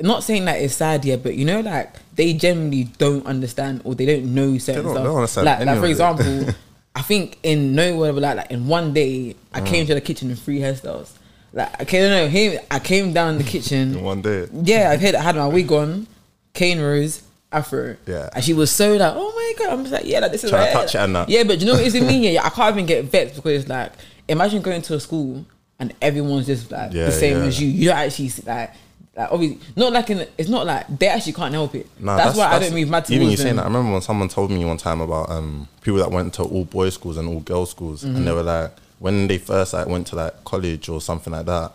not 0.02 0.22
saying 0.24 0.44
that 0.46 0.56
it's 0.60 0.74
sad 0.74 1.04
yet, 1.04 1.22
but 1.22 1.34
you 1.34 1.44
know, 1.44 1.60
like 1.60 1.94
they 2.16 2.34
generally 2.34 2.84
don't 2.98 3.24
understand 3.26 3.80
or 3.84 3.94
they 3.94 4.04
don't 4.06 4.34
know 4.34 4.58
certain 4.58 4.82
don't- 4.84 4.92
stuff. 5.28 5.44
don't 5.44 5.44
like, 5.46 5.64
like 5.66 5.78
for 5.78 5.86
example, 5.86 6.54
I 6.96 7.02
think 7.02 7.38
in 7.42 7.74
nowhere 7.74 8.12
but 8.12 8.22
like, 8.22 8.36
like 8.36 8.50
in 8.50 8.66
one 8.68 8.92
day 8.92 9.34
I 9.52 9.60
Mm. 9.60 9.66
came 9.66 9.86
to 9.86 9.94
the 9.94 10.00
kitchen 10.00 10.30
in 10.30 10.36
three 10.36 10.58
hairstyles. 10.60 11.12
Like 11.54 11.80
I 11.80 11.84
can't 11.84 12.10
know 12.10 12.28
him. 12.28 12.60
I 12.70 12.80
came 12.80 13.12
down 13.14 13.38
the 13.38 13.44
kitchen. 13.54 13.96
in 13.96 14.02
one 14.04 14.20
day. 14.20 14.46
Yeah, 14.52 14.90
I 14.90 14.96
had, 14.96 15.14
I 15.14 15.22
had 15.22 15.36
my 15.36 15.46
wig 15.46 15.70
on, 15.72 16.06
cornrows, 16.54 17.22
afro. 17.52 17.96
Yeah. 18.06 18.30
and 18.34 18.42
she 18.44 18.52
was 18.54 18.70
so 18.70 18.94
like, 18.96 19.12
oh 19.14 19.32
my 19.34 19.52
god. 19.64 19.72
I'm 19.72 19.80
just 19.84 19.92
like, 19.92 20.06
yeah, 20.06 20.20
like 20.20 20.32
this 20.32 20.44
is 20.44 20.50
Trying 20.50 20.68
to 20.68 20.74
my 20.74 20.80
touch 20.80 20.94
it 20.94 20.98
and 20.98 21.16
that. 21.16 21.28
Yeah, 21.28 21.44
but 21.44 21.60
you 21.60 21.66
know 21.66 21.72
what 21.74 21.84
it's 21.86 21.94
in 21.94 22.06
me. 22.06 22.14
Yeah, 22.34 22.44
I 22.44 22.48
can't 22.50 22.74
even 22.74 22.86
get 22.86 23.04
vexed 23.06 23.36
because 23.36 23.60
it's 23.62 23.68
like, 23.68 23.92
imagine 24.28 24.62
going 24.62 24.82
to 24.82 24.94
a 24.94 25.00
school 25.00 25.44
and 25.78 25.92
everyone's 26.00 26.46
just 26.46 26.70
like 26.70 26.92
Yeah, 26.92 27.06
the 27.06 27.12
same 27.12 27.38
yeah. 27.38 27.44
as 27.44 27.60
you. 27.60 27.68
You 27.68 27.88
don't 27.88 27.98
actually 27.98 28.28
see, 28.28 28.42
like. 28.46 28.70
Like 29.16 29.30
obviously, 29.30 29.60
not 29.76 29.92
like 29.92 30.10
in. 30.10 30.26
It's 30.36 30.48
not 30.48 30.66
like 30.66 30.98
they 30.98 31.06
actually 31.06 31.34
can't 31.34 31.54
help 31.54 31.72
it. 31.76 31.86
Nah, 32.00 32.16
that's, 32.16 32.36
why 32.36 32.46
I 32.46 32.58
don't 32.58 32.74
move 32.74 32.88
mad 32.88 33.04
towards 33.04 33.10
Even 33.12 33.30
you 33.30 33.36
saying 33.36 33.54
that, 33.54 33.62
I 33.62 33.66
remember 33.66 33.92
when 33.92 34.02
someone 34.02 34.28
told 34.28 34.50
me 34.50 34.64
one 34.64 34.76
time 34.76 35.00
about 35.00 35.30
um, 35.30 35.68
people 35.82 36.00
that 36.00 36.10
went 36.10 36.34
to 36.34 36.42
all 36.42 36.64
boys 36.64 36.94
schools 36.94 37.16
and 37.16 37.28
all 37.28 37.38
girls 37.38 37.70
schools, 37.70 38.02
and 38.02 38.16
they 38.16 38.20
Mm-hmm. 38.22 38.34
were 38.34 38.42
like, 38.42 38.72
when 38.98 39.28
they 39.28 39.38
first 39.38 39.72
like 39.72 39.86
went 39.86 40.08
to 40.08 40.16
like 40.16 40.42
college 40.44 40.88
or 40.88 41.00
something 41.00 41.32
like 41.32 41.46
that, 41.46 41.70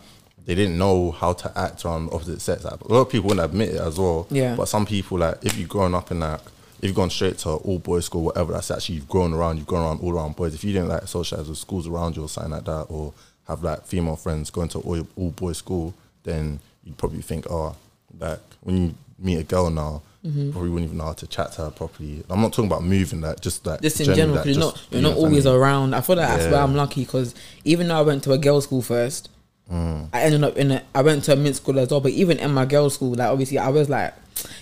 they 0.49 0.55
didn't 0.55 0.79
know 0.79 1.11
how 1.11 1.31
to 1.31 1.51
act 1.55 1.85
on 1.85 2.09
opposite 2.11 2.41
sex. 2.41 2.63
Like, 2.63 2.81
a 2.81 2.91
lot 2.91 3.01
of 3.01 3.09
people 3.11 3.27
wouldn't 3.27 3.45
admit 3.45 3.69
it 3.69 3.79
as 3.81 3.99
well. 3.99 4.25
Yeah. 4.31 4.55
But 4.55 4.65
some 4.67 4.83
people 4.83 5.19
like, 5.19 5.37
if 5.45 5.55
you've 5.55 5.69
grown 5.69 5.93
up 5.93 6.09
in 6.09 6.21
like, 6.21 6.39
if 6.81 6.85
you've 6.87 6.95
gone 6.95 7.11
straight 7.11 7.37
to 7.39 7.49
all 7.51 7.77
boys 7.77 8.05
school, 8.05 8.23
whatever, 8.23 8.53
that's 8.53 8.71
actually 8.71 8.95
you've 8.95 9.07
grown 9.07 9.31
around. 9.31 9.57
You've 9.57 9.67
grown 9.67 9.85
around 9.85 10.01
all 10.01 10.11
around 10.11 10.35
boys. 10.35 10.55
If 10.55 10.63
you 10.63 10.73
didn't 10.73 10.87
like 10.89 11.07
socialize 11.07 11.47
with 11.47 11.59
schools 11.59 11.85
around 11.85 12.15
you 12.17 12.23
or 12.23 12.29
something 12.29 12.51
like 12.51 12.65
that, 12.65 12.87
or 12.89 13.13
have 13.47 13.61
like 13.61 13.85
female 13.85 14.15
friends 14.15 14.49
going 14.49 14.69
to 14.69 14.79
all, 14.79 15.07
all 15.15 15.29
boys 15.29 15.57
school, 15.59 15.93
then 16.23 16.59
you'd 16.83 16.97
probably 16.97 17.21
think, 17.21 17.45
oh, 17.47 17.75
like 18.19 18.39
when 18.61 18.75
you 18.77 18.95
meet 19.19 19.37
a 19.37 19.43
girl 19.43 19.69
now, 19.69 20.01
Mm-hmm. 20.25 20.51
probably 20.51 20.69
wouldn't 20.69 20.87
even 20.89 20.97
know 20.97 21.05
how 21.05 21.13
to 21.13 21.27
chat 21.27 21.53
to 21.53 21.61
her 21.61 21.69
properly. 21.71 22.25
I'm 22.29 22.41
not 22.41 22.51
talking 22.51 22.65
about 22.69 22.83
moving, 22.83 23.21
like 23.21 23.39
just 23.39 23.65
like 23.65 23.79
just 23.79 24.01
in 24.01 24.13
general, 24.13 24.35
because 24.43 24.57
you're 24.57 24.65
not 24.65 24.81
you're 24.91 25.01
not 25.01 25.13
always 25.15 25.43
friendly. 25.43 25.61
around. 25.61 25.95
I 25.95 26.01
feel 26.01 26.17
like 26.17 26.27
that's 26.27 26.51
where 26.51 26.59
I'm 26.61 26.75
lucky 26.75 27.05
because 27.05 27.33
even 27.63 27.87
though 27.87 27.99
I 27.99 28.01
went 28.01 28.23
to 28.25 28.33
a 28.33 28.37
girls' 28.37 28.65
school 28.65 28.81
first, 28.81 29.29
Mm. 29.71 30.09
I 30.13 30.21
ended 30.21 30.43
up 30.43 30.57
in 30.57 30.71
a 30.71 30.83
I 30.95 31.01
went 31.01 31.23
to 31.25 31.33
a 31.33 31.35
mid 31.35 31.55
school 31.55 31.77
as 31.79 31.89
well. 31.89 32.01
But 32.01 32.11
even 32.13 32.39
in 32.39 32.51
my 32.51 32.65
girls' 32.65 32.95
school, 32.95 33.11
like 33.13 33.29
obviously 33.29 33.57
I 33.59 33.69
was 33.69 33.89
like, 33.89 34.13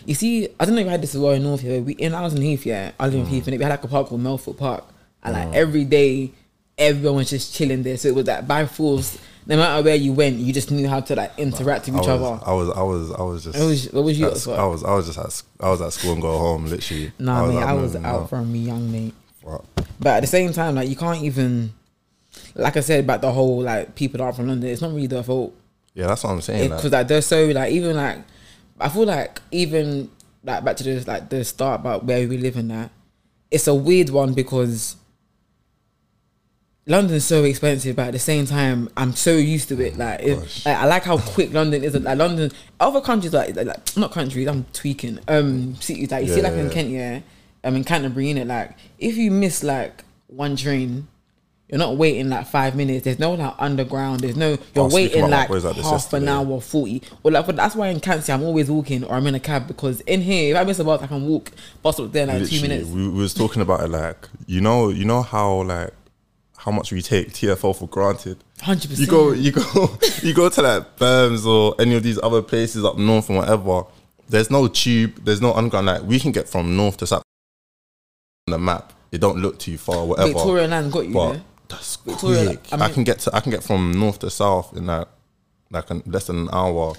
you 0.06 0.14
see, 0.16 0.50
I 0.60 0.66
don't 0.66 0.76
know 0.76 0.82
if 0.82 0.86
you 0.86 0.92
had 0.92 1.02
this 1.02 1.16
as 1.16 1.22
well 1.22 1.34
in 1.34 1.44
North 1.44 1.62
here. 1.62 1.82
We 1.82 1.94
in 1.94 2.14
I 2.14 2.22
was 2.22 2.34
in 2.34 2.42
Heath, 2.42 2.66
yeah, 2.66 2.92
I 3.00 3.06
live 3.06 3.14
in 3.16 3.26
Mm. 3.26 3.30
Heath, 3.30 3.48
and 3.48 3.58
we 3.58 3.64
had 3.64 3.70
like 3.70 3.84
a 3.84 3.88
park 3.88 4.08
called 4.08 4.22
Melfoot 4.22 4.58
Park, 4.58 4.84
and 5.24 5.34
like 5.34 5.54
every 5.56 5.86
day, 5.86 6.32
everyone 6.78 7.18
was 7.18 7.30
just 7.30 7.54
chilling 7.56 7.84
there. 7.84 7.98
So 7.98 8.10
it 8.10 8.16
was 8.16 8.26
like 8.28 8.46
by 8.48 8.66
force, 8.66 9.18
no 9.46 9.56
matter 9.56 9.82
where 9.84 9.96
you 9.96 10.12
went, 10.12 10.38
you 10.40 10.52
just 10.52 10.72
knew 10.72 10.90
how 10.90 11.00
to 11.00 11.16
like 11.16 11.32
interact 11.38 11.86
with 11.86 11.96
I 11.96 12.00
each 12.02 12.08
was, 12.08 12.22
other. 12.22 12.46
I 12.46 12.54
was, 12.54 12.70
I 12.72 12.82
was, 12.82 13.12
I 13.12 13.22
was 13.24 13.44
just. 13.46 13.58
What 13.60 13.66
was- 13.68 13.92
what 13.94 14.04
was 14.04 14.20
you 14.20 14.28
at? 14.28 14.48
I 14.60 14.66
was, 14.66 14.84
I 14.84 14.94
was 14.94 15.06
just 15.06 15.18
at, 15.20 15.66
I 15.66 15.70
was 15.70 15.82
at 15.82 15.94
school 15.94 16.14
and 16.14 16.22
go 16.22 16.38
home, 16.38 16.66
literally. 16.66 17.12
Nah, 17.18 17.48
mate, 17.48 17.56
like, 17.56 17.66
I 17.66 17.74
was 17.74 17.96
out 17.96 18.30
from 18.30 18.54
a 18.54 18.58
young 18.58 18.92
mate. 18.92 19.14
But 20.00 20.08
at 20.18 20.20
the 20.20 20.28
same 20.28 20.52
time, 20.52 20.76
like 20.76 20.90
you 20.90 20.98
can't 20.98 21.24
even, 21.24 21.72
like 22.56 22.78
I 22.78 22.82
said 22.82 23.02
about 23.04 23.22
the 23.22 23.32
whole 23.32 23.62
like 23.62 23.96
people 23.96 24.18
that 24.20 24.24
are 24.26 24.34
from 24.34 24.48
London. 24.48 24.70
It's 24.70 24.82
not 24.82 24.92
really 24.94 25.08
their 25.08 25.24
fault 25.24 25.54
Yeah, 25.94 26.08
that's 26.08 26.24
what 26.24 26.32
I'm 26.32 26.42
saying. 26.42 26.70
because 26.70 26.86
like, 26.86 26.92
like 26.94 27.08
they're 27.08 27.22
so 27.22 27.46
like 27.48 27.72
even 27.72 27.96
like 27.96 28.20
I 28.80 28.90
feel 28.90 29.06
like 29.06 29.42
even 29.52 30.10
like 30.44 30.64
back 30.64 30.78
to 30.78 30.84
this 30.84 31.08
like 31.08 31.30
the 31.30 31.44
start 31.44 31.82
about 31.82 32.06
where 32.06 32.28
we 32.28 32.38
live 32.38 32.58
in 32.58 32.68
that 32.70 32.92
it's 33.50 33.68
a 33.68 33.74
weird 33.76 34.10
one 34.10 34.34
because 34.34 34.96
London's 36.90 37.26
so 37.26 37.44
expensive, 37.44 37.98
but 37.98 38.08
at 38.08 38.14
the 38.14 38.20
same 38.20 38.46
time, 38.46 38.88
I'm 38.96 39.14
so 39.14 39.34
used 39.36 39.68
to 39.70 39.82
it. 39.82 39.98
Like, 39.98 40.22
it, 40.22 40.38
like 40.66 40.78
I 40.78 40.86
like 40.86 41.04
how 41.04 41.18
quick 41.18 41.52
London 41.52 41.84
is. 41.84 41.94
Like 41.96 42.18
London, 42.18 42.50
other 42.80 43.02
countries 43.02 43.34
like, 43.34 43.56
like, 43.58 43.68
like 43.68 43.98
not 43.98 44.14
countries. 44.14 44.48
I'm 44.48 44.64
tweaking. 44.72 45.20
Um, 45.28 45.76
cities 45.76 46.10
like 46.12 46.26
you 46.26 46.30
see, 46.34 46.38
Yeah, 46.42 46.48
like 46.48 46.54
in 46.58 46.68
yeah. 46.68 46.72
Kent, 46.74 46.90
yeah, 46.90 47.20
um, 47.66 47.76
in 47.76 47.84
Canterbury, 47.84 48.30
in 48.30 48.38
it, 48.38 48.48
like 48.48 48.78
if 49.00 49.18
you 49.18 49.32
miss 49.32 49.64
like 49.64 50.06
one 50.28 50.56
train, 50.56 51.10
you're 51.70 51.80
not 51.80 51.98
waiting 51.98 52.30
like 52.30 52.48
five 52.48 52.76
minutes. 52.76 53.04
There's 53.04 53.20
no 53.20 53.34
like 53.34 53.54
underground. 53.60 54.22
There's 54.22 54.38
no. 54.38 54.58
You're 54.74 54.90
waiting 54.90 55.30
like 55.30 55.50
half 55.50 56.14
an 56.14 56.28
hour 56.28 56.48
or 56.48 56.62
forty. 56.62 57.04
Well, 57.24 57.34
like, 57.34 57.46
but 57.46 57.58
that's 57.58 57.76
why 57.76 57.90
in 57.90 58.00
Cancy 58.00 58.32
I'm 58.32 58.44
always 58.44 58.72
walking 58.72 59.04
or 59.04 59.16
I'm 59.16 59.28
in 59.28 59.36
a 59.36 59.40
cab 59.40 59.68
because 59.68 60.00
in 60.02 60.22
here 60.22 60.56
if 60.56 60.62
I 60.62 60.64
miss 60.64 60.80
a 60.80 60.86
bus 60.86 61.02
I 61.02 61.08
can 61.08 61.28
walk 61.28 61.52
bus 61.84 62.00
up 62.00 62.12
there 62.14 62.24
in 62.24 62.30
like 62.30 62.50
two 62.50 62.62
minutes. 62.62 62.88
We, 62.88 63.10
we 63.10 63.20
was 63.20 63.34
talking 63.34 63.62
about 63.62 63.82
it, 63.82 63.90
like 63.90 64.30
you 64.46 64.62
know, 64.62 64.90
you 64.90 65.04
know 65.04 65.22
how 65.22 65.64
like 65.64 65.92
how 66.58 66.72
much 66.72 66.94
we 66.94 67.02
take 67.02 67.34
TFL 67.34 67.78
for 67.78 67.88
granted. 67.90 68.38
Hundred 68.62 68.90
percent. 68.90 69.00
You 69.00 69.08
go, 69.08 69.32
you 69.34 69.52
go, 69.74 69.98
you 70.24 70.34
go 70.34 70.48
to 70.50 70.62
like 70.62 70.98
Berms 70.98 71.46
or 71.46 71.76
any 71.82 71.96
of 71.96 72.04
these 72.04 72.20
other 72.24 72.42
places 72.42 72.86
up 72.86 72.98
north 72.98 73.28
and 73.28 73.40
whatever. 73.40 73.84
There's 74.30 74.50
no 74.50 74.70
tube, 74.70 75.24
there's 75.26 75.42
no 75.42 75.54
underground. 75.54 75.88
Like 75.88 76.04
we 76.04 76.18
can 76.18 76.32
get 76.32 76.48
from 76.48 76.78
north 76.78 76.96
to 76.98 77.08
south 77.08 77.24
on 78.48 78.52
the 78.54 78.58
map. 78.58 78.94
It 79.12 79.20
don't 79.20 79.40
look 79.40 79.60
too 79.60 79.78
far, 79.78 80.06
whatever. 80.06 80.34
Victoria 80.34 80.68
line 80.68 80.90
got 80.90 81.08
you 81.08 81.14
but 81.14 81.34
there. 81.34 81.42
That's 81.70 81.96
Victoria, 81.98 82.46
quick. 82.46 82.72
like, 82.72 82.82
I 82.82 82.86
I, 82.86 82.90
can 82.90 83.04
get 83.04 83.20
to, 83.20 83.36
I 83.36 83.40
can 83.42 83.52
get 83.52 83.64
from 83.64 83.92
north 83.92 84.20
to 84.20 84.30
south 84.30 84.76
in 84.76 84.86
like 84.86 85.08
like 85.72 85.90
an, 85.90 86.02
less 86.06 86.28
than 86.28 86.38
an 86.40 86.50
hour. 86.54 86.94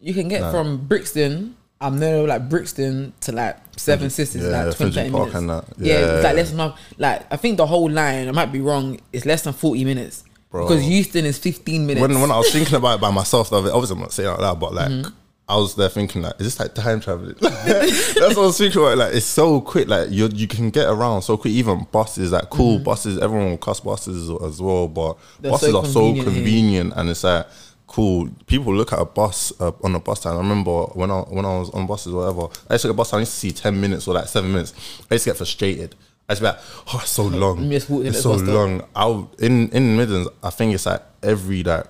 You 0.00 0.12
can 0.14 0.28
get 0.28 0.50
from 0.50 0.86
Brixton. 0.86 1.56
I'm 1.80 1.98
there 1.98 2.26
like 2.26 2.48
Brixton 2.48 3.12
to 3.22 3.32
like 3.32 3.56
Seven 3.76 4.08
Sisters, 4.10 4.42
yeah, 4.44 4.64
like 4.66 4.76
20, 4.76 4.92
30 4.92 5.10
minutes. 5.10 5.68
Yeah, 5.78 5.94
it's 6.14 6.24
like 6.24 6.36
less 6.36 6.50
than 6.50 6.58
half- 6.60 6.80
like 6.98 7.32
I 7.32 7.36
think 7.36 7.56
the 7.56 7.66
whole 7.66 7.90
line. 7.90 8.28
I 8.28 8.32
might 8.32 8.52
be 8.52 8.60
wrong. 8.60 9.00
It's 9.12 9.26
less 9.26 9.42
than 9.42 9.52
forty 9.52 9.84
minutes 9.84 10.22
Bro. 10.50 10.68
because 10.68 10.86
Euston 10.86 11.24
is 11.24 11.38
fifteen 11.38 11.86
minutes. 11.86 12.02
When 12.06 12.20
when 12.20 12.30
I 12.30 12.36
was 12.38 12.52
thinking 12.52 12.74
about 12.80 12.96
it 12.98 13.00
by 13.00 13.10
myself, 13.10 13.52
obviously 13.52 13.94
I'm 13.94 14.00
not 14.00 14.12
saying 14.12 14.28
it 14.28 14.32
out 14.32 14.40
loud, 14.40 14.60
but 14.60 14.74
like 14.74 14.90
Mm-hmm. 14.90 15.10
I 15.52 15.56
was 15.56 15.74
there 15.74 15.90
thinking 15.90 16.22
like, 16.22 16.34
is 16.40 16.46
this 16.46 16.60
like 16.60 16.74
time 16.74 17.00
traveling? 17.00 17.34
That's 17.40 18.16
what 18.16 18.38
I 18.38 18.40
was 18.46 18.56
thinking 18.56 18.80
about. 18.80 18.96
Like 18.96 19.14
it's 19.14 19.26
so 19.26 19.60
quick. 19.60 19.86
Like 19.86 20.10
you 20.10 20.28
you 20.32 20.48
can 20.48 20.70
get 20.70 20.88
around 20.88 21.22
so 21.22 21.36
quick. 21.36 21.52
Even 21.52 21.86
buses, 21.92 22.32
like 22.32 22.48
cool 22.48 22.78
buses. 22.78 23.18
Everyone 23.18 23.50
will 23.50 23.58
cuss 23.58 23.80
buses 23.80 24.30
as 24.42 24.62
well, 24.62 24.88
but 24.88 25.12
Mm-hmm. 25.12 25.42
They're 25.42 25.50
buses 25.52 25.70
so 25.72 25.78
are 25.80 25.84
so 25.86 26.14
convenient 26.24 26.92
here. 26.92 27.00
and 27.00 27.10
it's 27.10 27.22
like 27.24 27.46
cool. 27.86 28.30
People 28.46 28.74
look 28.74 28.92
at 28.94 28.98
a 28.98 29.04
bus 29.04 29.52
uh, 29.60 29.72
on 29.84 29.94
a 29.94 30.00
bus 30.00 30.20
stand. 30.20 30.36
I 30.36 30.40
remember 30.40 30.84
when 30.94 31.10
I 31.10 31.20
when 31.20 31.44
I 31.44 31.58
was 31.58 31.68
on 31.70 31.86
buses 31.86 32.14
or 32.14 32.20
whatever, 32.22 32.48
I 32.70 32.74
used 32.74 32.82
to 32.82 32.88
get 32.88 32.94
a 32.94 32.96
bus 32.96 33.08
stand. 33.08 33.18
I 33.18 33.22
used 33.22 33.32
to 33.32 33.38
see 33.38 33.52
ten 33.52 33.78
minutes 33.78 34.08
or 34.08 34.14
like 34.14 34.28
seven 34.28 34.52
minutes. 34.52 34.72
I 35.10 35.14
used 35.14 35.24
to 35.24 35.30
get 35.30 35.36
frustrated. 35.36 35.94
I 36.28 36.32
used 36.32 36.40
to 36.42 36.48
be 36.48 36.52
like, 36.52 36.60
oh, 36.94 37.00
it's 37.02 37.10
so 37.10 37.24
long. 37.24 37.70
It's 37.70 38.22
so 38.22 38.32
long. 38.36 38.82
I'll 38.96 39.30
in 39.38 39.68
in 39.70 39.96
Midlands. 39.98 40.30
I 40.42 40.48
think 40.50 40.74
it's 40.74 40.86
like 40.86 41.02
every 41.22 41.62
like 41.62 41.84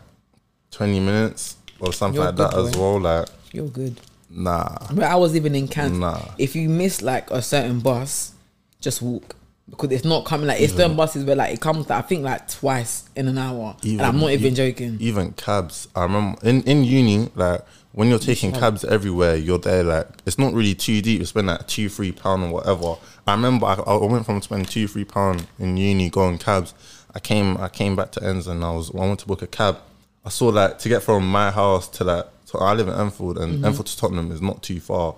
twenty 0.73 0.99
minutes 0.99 1.57
or 1.79 1.93
something 1.93 2.17
You're 2.21 2.33
like 2.33 2.37
that 2.37 2.55
as 2.55 2.77
well. 2.77 2.99
Like 3.01 3.29
You're 3.53 3.69
good. 3.69 4.01
nah. 4.31 4.79
But 4.93 5.05
I 5.05 5.17
was 5.17 5.37
even 5.37 5.55
in 5.55 5.69
Kent. 5.69 5.99
Nah. 5.99 6.21
If 6.39 6.57
you 6.57 6.69
miss 6.69 7.03
like 7.03 7.31
a 7.31 7.43
certain 7.43 7.81
bus, 7.81 8.33
just 8.81 9.03
walk 9.03 9.37
because 9.69 9.91
it's 9.93 10.05
not 10.05 10.25
coming. 10.25 10.47
Like 10.47 10.61
it's 10.61 10.75
certain 10.75 10.97
buses 10.97 11.25
where 11.25 11.37
like 11.37 11.53
it 11.55 11.61
comes. 11.61 11.91
I 11.91 12.01
think 12.03 12.25
like 12.25 12.49
twice 12.49 13.05
in 13.15 13.29
an 13.29 13.39
hour, 13.39 13.77
and 13.83 14.01
I'm 14.03 14.19
not 14.19 14.31
even 14.31 14.53
e- 14.53 14.57
joking. 14.57 14.97
Even 15.01 15.33
cabs. 15.33 15.89
I 15.95 16.03
remember 16.05 16.39
in, 16.47 16.63
in 16.63 16.85
uni, 16.85 17.31
like 17.35 17.61
when 17.93 18.09
you're 18.09 18.19
taking 18.19 18.53
cabs 18.53 18.85
everywhere, 18.85 19.37
you're 19.37 19.59
there 19.59 19.85
like 19.85 20.09
it's 20.27 20.39
not 20.39 20.55
really 20.55 20.75
too 20.75 21.03
deep. 21.03 21.21
You 21.21 21.27
spend 21.27 21.47
like 21.49 21.67
two, 21.69 21.89
three 21.89 22.13
pound 22.13 22.45
or 22.45 22.51
whatever. 22.53 22.97
I 23.27 23.33
remember 23.33 23.67
I, 23.67 23.75
I 23.75 23.97
went 24.07 24.25
from 24.27 24.41
spending 24.43 24.67
two, 24.67 24.89
three 24.89 25.05
pound 25.05 25.47
in 25.59 25.77
uni 25.77 26.09
going 26.11 26.39
cabs. 26.39 26.75
I 27.15 27.21
came 27.21 27.59
I 27.59 27.69
came 27.69 27.95
back 27.97 28.13
to 28.13 28.25
Ends 28.25 28.47
and 28.47 28.65
I 28.65 28.73
was 28.73 28.91
I 28.95 28.97
wanted 28.97 29.19
to 29.21 29.27
book 29.27 29.43
a 29.43 29.47
cab. 29.47 29.79
I 30.25 30.31
saw 30.31 30.47
like 30.49 30.79
to 30.81 30.89
get 30.89 31.03
from 31.03 31.31
my 31.31 31.51
house 31.51 31.87
to 31.91 32.05
like 32.05 32.27
so 32.53 32.59
I 32.59 32.75
live 32.75 32.87
in 32.89 32.95
Enfield 32.95 33.39
and 33.39 33.55
Mm-hmm. 33.55 33.65
Enfield 33.65 33.87
to 33.87 33.97
Tottenham 33.97 34.31
is 34.31 34.43
not 34.43 34.63
too 34.63 34.79
far. 34.79 35.15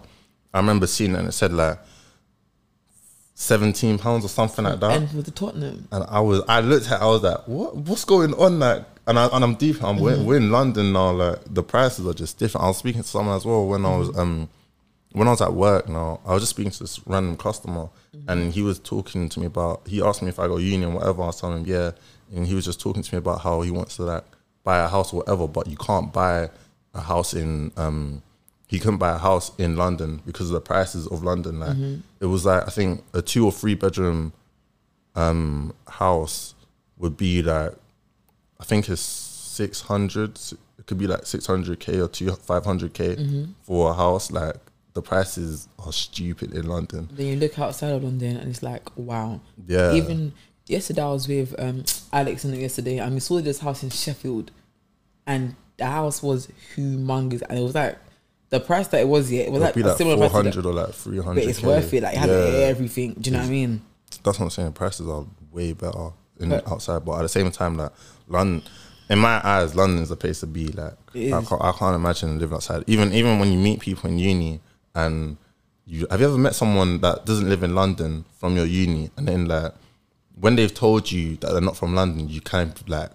I 0.55 0.59
remember 0.59 0.87
seeing 0.87 1.13
it 1.15 1.19
and 1.19 1.29
it 1.29 1.33
said 1.33 1.53
like 1.53 1.79
seventeen 3.35 3.99
pounds 3.99 4.25
or 4.25 4.29
something 4.29 4.65
like 4.65 4.79
that. 4.81 4.93
And 4.93 5.13
with 5.13 5.25
the 5.27 5.33
Tottenham, 5.33 5.89
And 5.91 6.05
I 6.09 6.21
was, 6.21 6.43
I 6.49 6.61
looked 6.61 6.91
at, 6.91 7.03
I 7.03 7.07
was 7.07 7.23
like, 7.23 7.47
what, 7.49 7.75
what's 7.77 8.05
going 8.05 8.33
on? 8.35 8.61
Like, 8.61 8.85
and 9.07 9.19
I, 9.19 9.27
and 9.33 9.45
I'm 9.45 9.57
deep. 9.57 9.83
I'm 9.83 9.99
we're, 9.99 10.23
we're 10.23 10.37
in 10.37 10.51
London 10.51 10.93
now. 10.93 11.11
Like, 11.11 11.41
the 11.53 11.63
prices 11.63 12.07
are 12.07 12.15
just 12.15 12.39
different. 12.39 12.65
I 12.65 12.69
was 12.69 12.79
speaking 12.79 13.03
to 13.03 13.09
someone 13.09 13.37
as 13.37 13.45
well 13.45 13.67
when 13.67 13.85
I 13.85 13.97
was, 13.97 14.17
um, 14.17 14.49
when 15.13 15.27
I 15.29 15.33
was 15.33 15.43
at 15.43 15.53
work. 15.53 15.89
Now, 15.89 16.21
I 16.25 16.33
was 16.33 16.43
just 16.43 16.51
speaking 16.51 16.71
to 16.71 16.79
this 16.79 17.01
random 17.07 17.37
customer, 17.37 17.91
and 18.29 18.53
he 18.53 18.63
was 18.63 18.79
talking 18.79 19.29
to 19.29 19.41
me 19.41 19.47
about. 19.47 19.87
He 19.87 20.01
asked 20.01 20.23
me 20.23 20.29
if 20.29 20.39
I 20.39 20.47
got 20.47 20.59
uni 20.59 20.85
and 20.85 20.95
whatever. 20.95 21.23
I 21.23 21.27
was 21.27 21.41
telling 21.41 21.65
him 21.65 21.67
yeah, 21.67 21.91
and 22.35 22.47
he 22.47 22.55
was 22.55 22.65
just 22.65 22.81
talking 22.81 23.03
to 23.03 23.15
me 23.15 23.19
about 23.19 23.41
how 23.43 23.61
he 23.63 23.71
wants 23.71 23.97
to 23.97 24.05
like 24.05 24.25
buy 24.63 24.79
a 24.79 24.89
house 24.89 25.13
or 25.13 25.17
whatever, 25.19 25.47
but 25.49 25.67
you 25.67 25.77
can't 25.77 26.11
buy 26.13 26.49
a 26.95 27.01
house 27.01 27.35
in 27.35 27.73
um 27.77 28.23
he 28.67 28.79
couldn't 28.79 28.99
buy 28.99 29.15
a 29.15 29.19
house 29.19 29.53
in 29.59 29.77
London 29.77 30.23
because 30.27 30.49
of 30.49 30.55
the 30.55 30.61
prices 30.61 31.07
of 31.07 31.23
London. 31.23 31.61
Like 31.61 31.77
it 32.21 32.27
was 32.27 32.45
like 32.45 32.63
I 32.67 32.71
think 32.71 33.05
a 33.13 33.23
two 33.23 33.45
or 33.45 33.53
three 33.53 33.75
bedroom 33.75 34.33
um 35.15 35.75
house 35.89 36.55
would 36.99 37.17
be 37.17 37.43
like 37.43 37.73
I 38.61 38.65
think 38.65 38.89
it's 38.89 39.01
six 39.01 39.83
hundred. 39.83 40.41
It 40.79 40.87
could 40.87 40.99
be 40.99 41.07
like 41.07 41.27
six 41.27 41.47
hundred 41.47 41.81
k 41.81 42.01
or 42.01 42.09
two 42.09 42.31
five 42.33 42.65
hundred 42.65 42.95
k 42.95 43.17
for 43.63 43.91
a 43.91 43.95
house. 43.95 44.31
Like 44.31 44.57
the 44.95 45.03
prices 45.03 45.69
are 45.79 45.93
stupid 45.93 46.55
in 46.55 46.67
London. 46.67 47.09
then 47.13 47.27
you 47.27 47.37
look 47.37 47.59
outside 47.59 47.93
of 47.93 48.03
London, 48.05 48.37
and 48.37 48.49
it's 48.49 48.63
like 48.63 48.97
wow. 48.97 49.41
Yeah. 49.67 49.93
Even 49.95 50.33
yesterday, 50.67 51.03
I 51.03 51.11
was 51.11 51.29
with 51.29 51.55
um, 51.59 51.85
Alex 52.13 52.45
and 52.45 52.57
yesterday, 52.57 52.99
and 52.99 53.13
we 53.15 53.21
saw 53.21 53.41
this 53.41 53.59
house 53.59 53.83
in 53.83 53.91
Sheffield, 53.91 54.51
and 55.27 55.57
the 55.77 55.87
house 55.87 56.23
was 56.23 56.49
humongous, 56.77 57.43
and 57.49 57.59
it 57.59 57.63
was 57.63 57.75
like 57.75 57.99
the 58.51 58.61
price 58.61 58.89
that 58.89 59.01
it 59.01 59.09
was. 59.09 59.31
Yeah, 59.31 59.43
it 59.43 59.53
was 59.53 59.61
like 59.63 59.75
be 59.75 59.81
a 59.83 59.87
like 59.87 59.99
similar 59.99 60.29
four 60.29 60.43
to 60.43 60.59
or 60.69 60.73
like 60.73 60.95
three 60.95 61.17
hundred. 61.19 61.25
but 61.25 61.25
hundred. 61.25 61.49
it's 61.49 61.63
worth 61.63 61.93
it. 61.95 62.03
Like 62.03 62.15
it 62.15 62.19
had 62.19 62.31
everything. 62.31 63.15
Do 63.15 63.31
you 63.31 63.37
know 63.37 63.43
what 63.43 63.49
I 63.49 63.51
mean? 63.51 63.83
that's 64.23 64.39
what 64.39 64.45
I'm 64.47 64.51
saying. 64.51 64.73
Prices 64.73 65.09
are 65.09 65.27
way 65.51 65.73
better 65.73 66.11
in 66.39 66.51
But- 66.51 66.71
outside, 66.71 67.05
but 67.05 67.19
at 67.19 67.23
the 67.23 67.29
same 67.29 67.51
time, 67.51 67.77
like 67.77 67.91
London, 68.29 68.63
in 69.11 69.19
my 69.19 69.41
eyes, 69.45 69.75
London's 69.75 70.09
the 70.09 70.17
place 70.17 70.41
to 70.41 70.47
be. 70.47 70.69
Like 70.69 70.95
I 71.15 71.43
can't, 71.43 71.63
I 71.63 71.73
can't 71.73 71.97
imagine 71.97 72.39
living 72.39 72.55
outside. 72.55 72.85
Even 72.87 73.13
even 73.13 73.39
when 73.39 73.51
you 73.53 73.59
meet 73.59 73.81
people 73.81 74.09
in 74.09 74.19
uni, 74.19 74.61
and 74.95 75.37
you 75.87 76.07
have 76.11 76.21
you 76.21 76.27
ever 76.29 76.39
met 76.39 76.55
someone 76.55 77.01
that 77.01 77.27
doesn't 77.27 77.49
live 77.49 77.63
in 77.63 77.75
London 77.75 78.25
from 78.39 78.57
your 78.57 78.67
uni, 78.67 79.11
and 79.17 79.27
then 79.27 79.47
like 79.47 79.73
when 80.39 80.57
they've 80.57 80.73
told 80.75 81.11
you 81.11 81.37
that 81.37 81.53
they're 81.53 81.61
not 81.61 81.77
from 81.77 81.95
London, 81.95 82.29
you 82.29 82.41
kind 82.41 82.71
of 82.71 82.89
like 82.89 83.11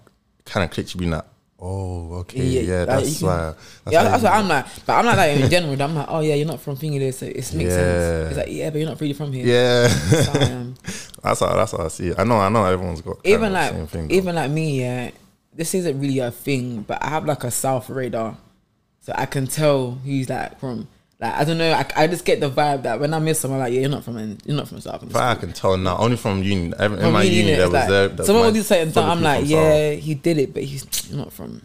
kind 0.46 0.64
of 0.64 0.72
click 0.72 0.94
you 0.94 1.00
being 1.00 1.12
like, 1.12 1.26
oh 1.62 2.14
okay, 2.22 2.44
Yeah, 2.44 2.62
yeah, 2.62 2.86
that's 2.86 3.20
can- 3.20 3.28
why. 3.28 3.38
That's 3.86 3.94
yeah, 3.94 4.04
why 4.04 4.10
that's 4.10 4.24
what 4.24 4.34
I'm 4.34 4.48
like. 4.48 4.66
But 4.86 4.94
I'm 4.94 5.06
not 5.06 5.18
like 5.18 5.38
in 5.40 5.50
general. 5.56 5.82
I'm 5.82 5.96
like, 5.96 6.06
oh 6.10 6.20
yeah, 6.22 6.36
you're 6.36 6.48
not 6.48 6.62
from 6.62 6.76
thingy 6.78 7.00
there, 7.00 7.12
so 7.12 7.26
it 7.26 7.36
makes 7.36 7.54
Yeah. 7.54 7.70
sense. 7.70 8.30
It's 8.30 8.38
like, 8.38 8.48
yeah, 8.50 8.70
but 8.70 8.78
you're 8.80 8.90
not 8.90 9.00
really 9.02 9.14
from 9.14 9.32
here. 9.34 9.46
yeah. 9.46 9.88
That's 9.88 10.28
how 10.28 10.40
I 10.40 10.44
am. 10.44 10.76
that's 11.24 11.40
how 11.40 11.54
that's 11.56 11.72
how 11.72 11.86
I 11.86 11.88
see 11.90 12.08
it. 12.10 12.20
I 12.20 12.24
know 12.24 12.38
I 12.38 12.50
know 12.50 12.64
everyone's 12.66 13.02
got 13.02 13.18
even 13.24 13.52
like 13.54 13.72
same 13.72 13.88
thing, 13.88 14.12
even 14.12 14.36
like 14.36 14.50
me, 14.52 14.82
yeah. 14.82 15.12
This 15.54 15.74
isn't 15.76 16.00
really 16.00 16.20
a 16.20 16.32
thing, 16.32 16.84
but 16.84 17.04
I 17.04 17.10
have 17.10 17.26
like 17.26 17.44
a 17.44 17.52
South 17.52 17.90
radar, 17.90 18.38
so 19.02 19.12
I 19.16 19.26
can 19.26 19.48
tell 19.48 19.92
who's 19.92 20.30
like 20.30 20.60
from. 20.60 20.88
Like 21.22 21.34
I 21.34 21.44
don't 21.44 21.58
know, 21.58 21.74
I, 21.74 21.86
I 21.98 22.08
just 22.08 22.24
get 22.24 22.40
the 22.40 22.50
vibe 22.50 22.84
that 22.84 23.00
when 23.00 23.14
I 23.14 23.20
miss 23.20 23.42
someone, 23.42 23.60
like 23.60 23.74
yeah, 23.74 23.82
you're 23.82 23.90
not 23.90 24.06
from 24.06 24.38
you're 24.46 24.56
not 24.56 24.70
from 24.70 24.80
South. 24.80 25.14
I 25.16 25.36
can 25.36 25.52
tell 25.52 25.76
now, 25.78 25.98
only 25.98 26.16
from 26.16 26.42
uni. 26.44 26.74
Every, 26.80 26.98
in 26.98 27.04
From 27.04 27.14
my 27.14 27.24
uni, 27.24 27.36
uni, 27.40 27.52
there 27.58 27.66
was 27.68 27.74
like, 27.74 27.90
there. 27.90 28.08
there 28.08 28.26
someone 28.26 28.46
will 28.46 28.54
do 28.54 28.62
something. 28.64 29.04
I'm 29.04 29.22
like, 29.22 29.46
yeah, 29.46 29.92
he 29.92 30.14
did 30.16 30.38
it, 30.38 30.54
but 30.54 30.64
he's 30.64 31.12
not 31.12 31.34
from. 31.34 31.62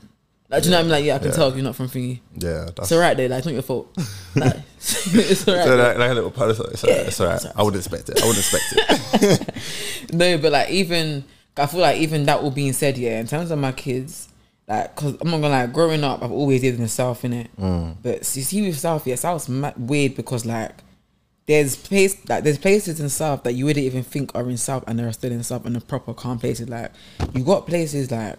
Like, 0.50 0.62
do 0.62 0.68
you 0.68 0.70
know 0.72 0.78
what 0.78 0.80
I 0.80 0.82
mean? 0.84 0.90
Like, 0.92 1.04
yeah, 1.04 1.14
I 1.14 1.18
can 1.18 1.28
Yeah. 1.28 1.34
tell 1.34 1.48
if 1.48 1.54
you're 1.54 1.64
not 1.64 1.74
from 1.76 1.88
thingy. 1.88 2.20
Yeah, 2.36 2.64
that's 2.66 2.78
It's 2.80 2.92
alright 2.92 3.16
there. 3.16 3.28
Like, 3.28 3.38
it's 3.38 3.46
not 3.46 3.52
your 3.54 3.62
fault. 3.62 3.96
Like, 4.36 4.56
it's 4.76 5.48
alright. 5.48 5.64
So 5.66 5.76
like, 5.76 5.98
like 5.98 6.10
a 6.10 6.14
little 6.14 6.30
part. 6.32 6.50
It's, 6.50 6.60
it's, 6.60 6.84
Yeah, 6.84 6.92
it's 6.94 7.20
alright. 7.20 7.36
it's 7.36 7.44
alright. 7.46 7.58
I 7.58 7.62
wouldn't 7.62 7.80
expect 7.86 8.08
it. 8.10 8.22
I 8.22 8.26
wouldn't 8.26 8.44
expect 8.44 8.64
it. 9.22 10.12
No, 10.12 10.36
but 10.38 10.52
like 10.52 10.70
even 10.70 11.24
I 11.56 11.66
feel 11.66 11.80
like 11.80 11.96
even 11.98 12.26
that 12.26 12.40
all 12.40 12.50
being 12.50 12.72
said, 12.72 12.98
yeah, 12.98 13.20
in 13.20 13.26
terms 13.26 13.50
of 13.52 13.58
my 13.58 13.72
kids, 13.72 14.28
like, 14.66 14.94
cause 14.96 15.16
I'm 15.20 15.30
not 15.30 15.40
gonna 15.42 15.48
like 15.50 15.72
growing 15.72 16.04
up, 16.04 16.22
I've 16.22 16.32
always 16.32 16.62
lived 16.62 16.76
in 16.76 16.82
the 16.84 16.88
south, 16.88 17.24
in 17.24 17.32
it. 17.32 17.50
Mm. 17.60 17.96
But 18.02 18.18
you 18.36 18.42
see 18.42 18.62
with 18.66 18.78
south, 18.78 19.06
yeah, 19.06 19.16
south's 19.16 19.48
weird 19.48 20.14
because 20.16 20.46
like 20.46 20.72
there's 21.46 21.76
place 21.76 22.16
like 22.28 22.42
there's 22.44 22.56
places 22.58 22.98
in 23.00 23.08
south 23.10 23.42
that 23.42 23.52
you 23.52 23.66
wouldn't 23.66 23.84
even 23.84 24.02
think 24.02 24.34
are 24.34 24.48
in 24.48 24.56
south, 24.56 24.84
and 24.86 24.98
they're 24.98 25.12
still 25.12 25.32
in 25.32 25.42
south 25.42 25.66
and 25.66 25.76
the 25.76 25.80
proper 25.80 26.14
calm 26.14 26.38
places. 26.38 26.68
Like 26.68 26.92
you 27.34 27.44
got 27.44 27.66
places 27.66 28.10
like, 28.10 28.38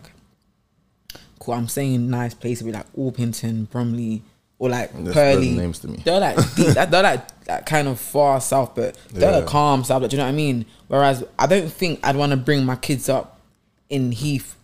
cool. 1.40 1.54
I'm 1.54 1.68
saying 1.68 2.10
nice 2.10 2.34
places 2.34 2.64
with 2.64 2.74
like 2.76 2.92
Orpington, 2.94 3.70
Bromley, 3.70 4.24
or 4.58 4.70
like 4.70 4.92
Purley. 5.14 5.52
names 5.52 5.80
to 5.80 5.88
me. 5.90 6.02
They're 6.04 6.20
like 6.20 6.38
deep, 6.56 6.74
they're 6.74 7.04
like, 7.04 7.48
like 7.48 7.66
kind 7.68 7.88
of 7.88 8.00
far 8.00 8.42
south, 8.42 8.74
but 8.74 8.98
they're 9.12 9.30
Yeah. 9.30 9.38
like 9.38 9.46
calm 9.46 9.84
south. 9.84 10.02
Like, 10.02 10.10
do 10.10 10.18
you 10.18 10.22
know 10.22 10.26
what 10.28 10.34
I 10.34 10.36
mean? 10.36 10.66
Whereas 10.88 11.24
I 11.38 11.46
don't 11.46 11.72
think 11.72 12.00
I'd 12.02 12.16
want 12.16 12.32
to 12.32 12.38
bring 12.38 12.66
my 12.66 12.76
kids 12.76 13.10
up 13.10 13.40
in 13.90 14.12
Heath. 14.12 14.56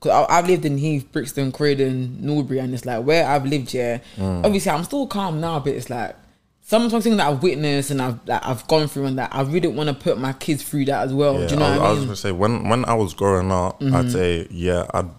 Cause 0.00 0.12
I- 0.12 0.38
I've 0.38 0.46
lived 0.48 0.64
in 0.64 0.78
Heath, 0.78 1.06
Brixton, 1.12 1.52
Croydon, 1.52 2.18
Norbury, 2.20 2.58
and 2.58 2.72
it's 2.74 2.84
like 2.86 3.04
where 3.04 3.26
I've 3.26 3.44
lived. 3.44 3.74
Yeah, 3.74 3.98
Mm. 4.16 4.44
obviously 4.44 4.70
I'm 4.72 4.84
still 4.84 5.06
calm 5.06 5.40
now, 5.40 5.60
but 5.60 5.74
it's 5.74 5.90
like 5.90 6.16
some 6.62 6.88
something 6.88 7.16
that 7.18 7.26
I've 7.26 7.42
witnessed 7.42 7.90
and 7.90 8.00
I've 8.00 8.24
that 8.26 8.46
I've 8.46 8.66
gone 8.66 8.88
through, 8.88 9.06
and 9.06 9.18
that 9.18 9.30
I 9.34 9.42
really 9.42 9.68
want 9.68 9.88
to 9.88 9.94
put 9.94 10.18
my 10.18 10.32
kids 10.32 10.62
through 10.62 10.86
that 10.86 11.04
as 11.06 11.12
well. 11.12 11.38
Yeah, 11.40 11.46
do 11.48 11.54
you 11.54 11.60
know 11.60 11.66
I, 11.66 11.70
what 11.70 11.78
I 11.78 11.78
mean? 11.78 11.86
I 11.86 11.90
was? 11.90 11.98
Mm-hmm. 11.98 12.06
gonna 12.06 12.16
say 12.16 12.32
when 12.32 12.68
when 12.68 12.84
I 12.86 12.94
was 12.94 13.12
growing 13.14 13.52
up, 13.52 13.82
I'd 13.82 14.10
say 14.10 14.46
yeah, 14.50 14.86
I'd 14.94 15.10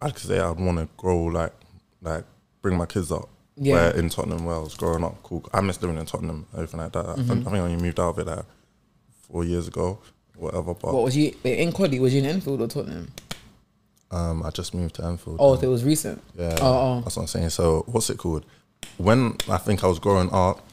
I'd 0.00 0.16
say 0.18 0.38
I'd 0.40 0.58
want 0.58 0.78
to 0.78 0.88
grow 0.96 1.24
like 1.24 1.52
like 2.02 2.24
bring 2.62 2.76
my 2.78 2.86
kids 2.86 3.12
up. 3.12 3.28
Yeah. 3.62 3.74
Where 3.74 3.90
in 3.96 4.08
Tottenham, 4.08 4.46
where 4.46 4.56
I 4.56 4.60
was 4.60 4.74
growing 4.74 5.04
up, 5.04 5.22
cool. 5.22 5.44
I 5.52 5.60
miss 5.60 5.82
living 5.82 5.98
in 5.98 6.06
Tottenham, 6.06 6.46
everything 6.54 6.80
like 6.80 6.92
that. 6.92 7.04
I, 7.04 7.08
Mm-hmm. 7.12 7.28
think, 7.28 7.40
I 7.46 7.50
think 7.50 7.56
I 7.56 7.58
only 7.60 7.76
moved 7.76 8.00
out 8.00 8.10
of 8.10 8.18
it 8.20 8.26
like 8.26 8.44
four 9.30 9.44
years 9.44 9.68
ago, 9.68 9.98
whatever. 10.36 10.72
But 10.72 10.94
what 10.94 11.04
was 11.04 11.14
you 11.14 11.34
in 11.44 11.70
Coddy? 11.72 11.98
Was 12.00 12.14
you 12.14 12.20
in 12.20 12.26
Enfield 12.26 12.62
or 12.62 12.68
Tottenham? 12.68 13.12
Um, 14.10 14.42
I 14.42 14.50
just 14.50 14.74
moved 14.74 14.96
to 14.96 15.04
Enfield. 15.04 15.36
Oh, 15.40 15.56
so 15.56 15.62
it 15.62 15.70
was 15.70 15.84
recent. 15.84 16.22
Yeah, 16.36 16.56
Oh, 16.60 16.66
oh. 16.98 17.00
that's 17.02 17.16
what 17.16 17.22
I'm 17.22 17.28
saying. 17.28 17.50
So 17.50 17.84
what's 17.86 18.10
it 18.10 18.18
called? 18.18 18.44
When 18.96 19.36
I 19.48 19.58
think 19.58 19.84
I 19.84 19.86
was 19.86 19.98
growing 19.98 20.30
up, 20.32 20.66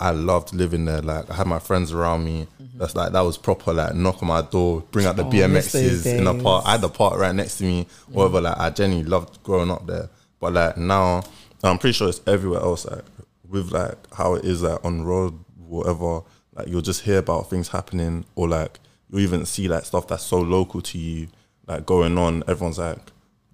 I 0.00 0.10
loved 0.10 0.52
living 0.54 0.84
there. 0.84 1.00
Like 1.02 1.30
I 1.30 1.34
had 1.34 1.46
my 1.46 1.58
friends 1.58 1.92
around 1.92 2.24
me. 2.24 2.46
That's 2.76 2.94
like 2.96 3.12
that 3.12 3.20
was 3.20 3.38
proper. 3.38 3.72
Like 3.72 3.94
knock 3.94 4.22
on 4.22 4.28
my 4.28 4.42
door, 4.42 4.82
bring 4.90 5.06
out 5.06 5.16
the 5.16 5.24
Mm-hmm. 5.24 5.54
Oh, 5.54 5.58
BMXs 5.58 6.06
in 6.18 6.24
the 6.24 6.34
park. 6.42 6.64
I 6.66 6.72
had 6.72 6.80
the 6.80 6.88
park 6.88 7.18
right 7.18 7.34
next 7.34 7.58
to 7.58 7.64
me. 7.64 7.86
Whatever. 8.08 8.40
Like 8.40 8.58
I 8.58 8.70
genuinely 8.70 9.08
loved 9.08 9.42
growing 9.42 9.70
up 9.70 9.86
there. 9.86 10.10
But 10.40 10.52
like 10.52 10.76
now, 10.76 11.22
I'm 11.62 11.78
pretty 11.78 11.92
sure 11.94 12.08
it's 12.08 12.20
everywhere 12.26 12.60
else. 12.60 12.84
Like 12.86 13.04
with 13.48 13.70
like 13.72 13.96
how 14.14 14.34
it 14.34 14.44
is 14.44 14.62
like 14.62 14.84
on 14.84 15.04
road, 15.04 15.38
whatever. 15.66 16.22
Like 16.54 16.68
you'll 16.68 16.82
just 16.82 17.02
hear 17.02 17.18
about 17.18 17.48
things 17.50 17.68
happening, 17.68 18.24
or 18.34 18.48
like 18.48 18.80
you 19.10 19.20
even 19.20 19.46
see 19.46 19.68
like 19.68 19.84
stuff 19.84 20.06
that's 20.08 20.24
so 20.24 20.38
local 20.40 20.80
to 20.82 20.98
you, 20.98 21.28
like 21.66 21.86
going 21.86 22.16
on. 22.18 22.42
Everyone's 22.48 22.78
like 22.78 22.98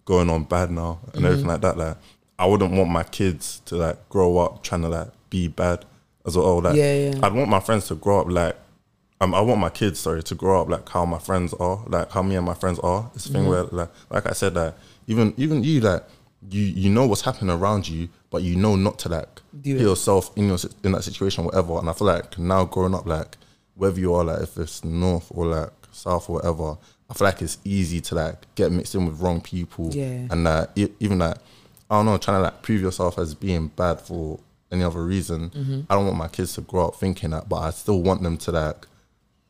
going 0.04 0.30
on 0.30 0.44
bad 0.44 0.70
now 0.70 1.00
and 1.06 1.14
Mm-hmm. 1.14 1.24
everything 1.26 1.46
like 1.46 1.60
that. 1.62 1.76
Like 1.76 1.96
I 2.38 2.46
wouldn't 2.46 2.72
want 2.72 2.90
my 2.90 3.02
kids 3.04 3.60
to 3.66 3.76
like 3.76 4.08
grow 4.08 4.38
up 4.38 4.62
trying 4.62 4.82
to 4.82 4.88
like 4.88 5.08
be 5.30 5.48
bad 5.48 5.84
as 6.26 6.36
well. 6.36 6.60
Like 6.60 6.76
Yeah, 6.76 7.10
yeah. 7.10 7.20
I'd 7.22 7.32
want 7.34 7.48
my 7.50 7.60
friends 7.60 7.86
to 7.88 7.94
grow 7.94 8.20
up 8.20 8.28
like 8.28 8.56
um, 9.22 9.34
I 9.34 9.40
want 9.42 9.60
my 9.60 9.68
kids, 9.68 10.00
sorry, 10.00 10.22
to 10.22 10.34
grow 10.34 10.62
up 10.62 10.70
like 10.70 10.88
how 10.88 11.04
my 11.04 11.18
friends 11.18 11.52
are, 11.54 11.84
like 11.88 12.10
how 12.10 12.22
me 12.22 12.36
and 12.36 12.46
my 12.46 12.54
friends 12.54 12.78
are. 12.78 13.10
It's 13.14 13.26
a 13.26 13.32
thing 13.32 13.42
Mm-hmm. 13.42 13.50
where 13.50 13.64
like 13.64 13.90
like 14.10 14.26
I 14.26 14.32
said 14.32 14.54
that 14.54 14.76
even 15.06 15.34
even 15.36 15.62
you 15.62 15.80
like 15.80 16.04
you 16.50 16.62
you 16.62 16.88
know 16.88 17.06
what's 17.06 17.20
happening 17.20 17.50
around 17.54 17.86
you, 17.86 18.08
but 18.30 18.42
you 18.42 18.56
know 18.56 18.76
not 18.76 18.98
to 19.00 19.10
like 19.10 19.42
Do 19.60 19.74
put 19.74 19.82
it. 19.82 19.84
yourself 19.84 20.30
in 20.36 20.48
your 20.48 20.56
in 20.82 20.92
that 20.92 21.04
situation, 21.04 21.44
whatever. 21.44 21.78
And 21.78 21.90
I 21.90 21.92
feel 21.92 22.06
like 22.06 22.38
now 22.38 22.64
growing 22.64 22.94
up, 22.94 23.04
like 23.06 23.36
whether 23.74 24.00
you 24.00 24.14
are 24.14 24.24
like 24.24 24.40
if 24.40 24.56
it's 24.56 24.82
north 24.84 25.30
or 25.34 25.44
like 25.46 25.72
south 25.92 26.30
or 26.30 26.36
whatever, 26.36 26.78
I 27.10 27.14
feel 27.14 27.26
like 27.26 27.42
it's 27.42 27.58
easy 27.64 28.00
to 28.02 28.14
like 28.14 28.54
get 28.54 28.70
mixed 28.70 28.94
in 28.94 29.04
with 29.06 29.20
wrong 29.20 29.40
people. 29.40 29.90
Yeah. 29.92 30.26
And 30.30 30.46
uh, 30.46 30.66
even 30.76 31.18
like 31.18 31.38
I 31.90 31.96
don't 31.96 32.06
know, 32.06 32.16
trying 32.18 32.38
to 32.38 32.42
like 32.42 32.62
prove 32.62 32.80
yourself 32.80 33.18
as 33.18 33.34
being 33.34 33.66
bad 33.68 34.00
for 34.00 34.38
any 34.70 34.84
other 34.84 35.02
reason. 35.02 35.50
Mm-hmm. 35.50 35.80
I 35.90 35.96
don't 35.96 36.06
want 36.06 36.16
my 36.16 36.28
kids 36.28 36.54
to 36.54 36.60
grow 36.60 36.86
up 36.86 36.96
thinking 36.96 37.30
that, 37.30 37.48
but 37.48 37.56
I 37.56 37.70
still 37.70 38.00
want 38.00 38.22
them 38.22 38.36
to 38.38 38.52
like 38.52 38.86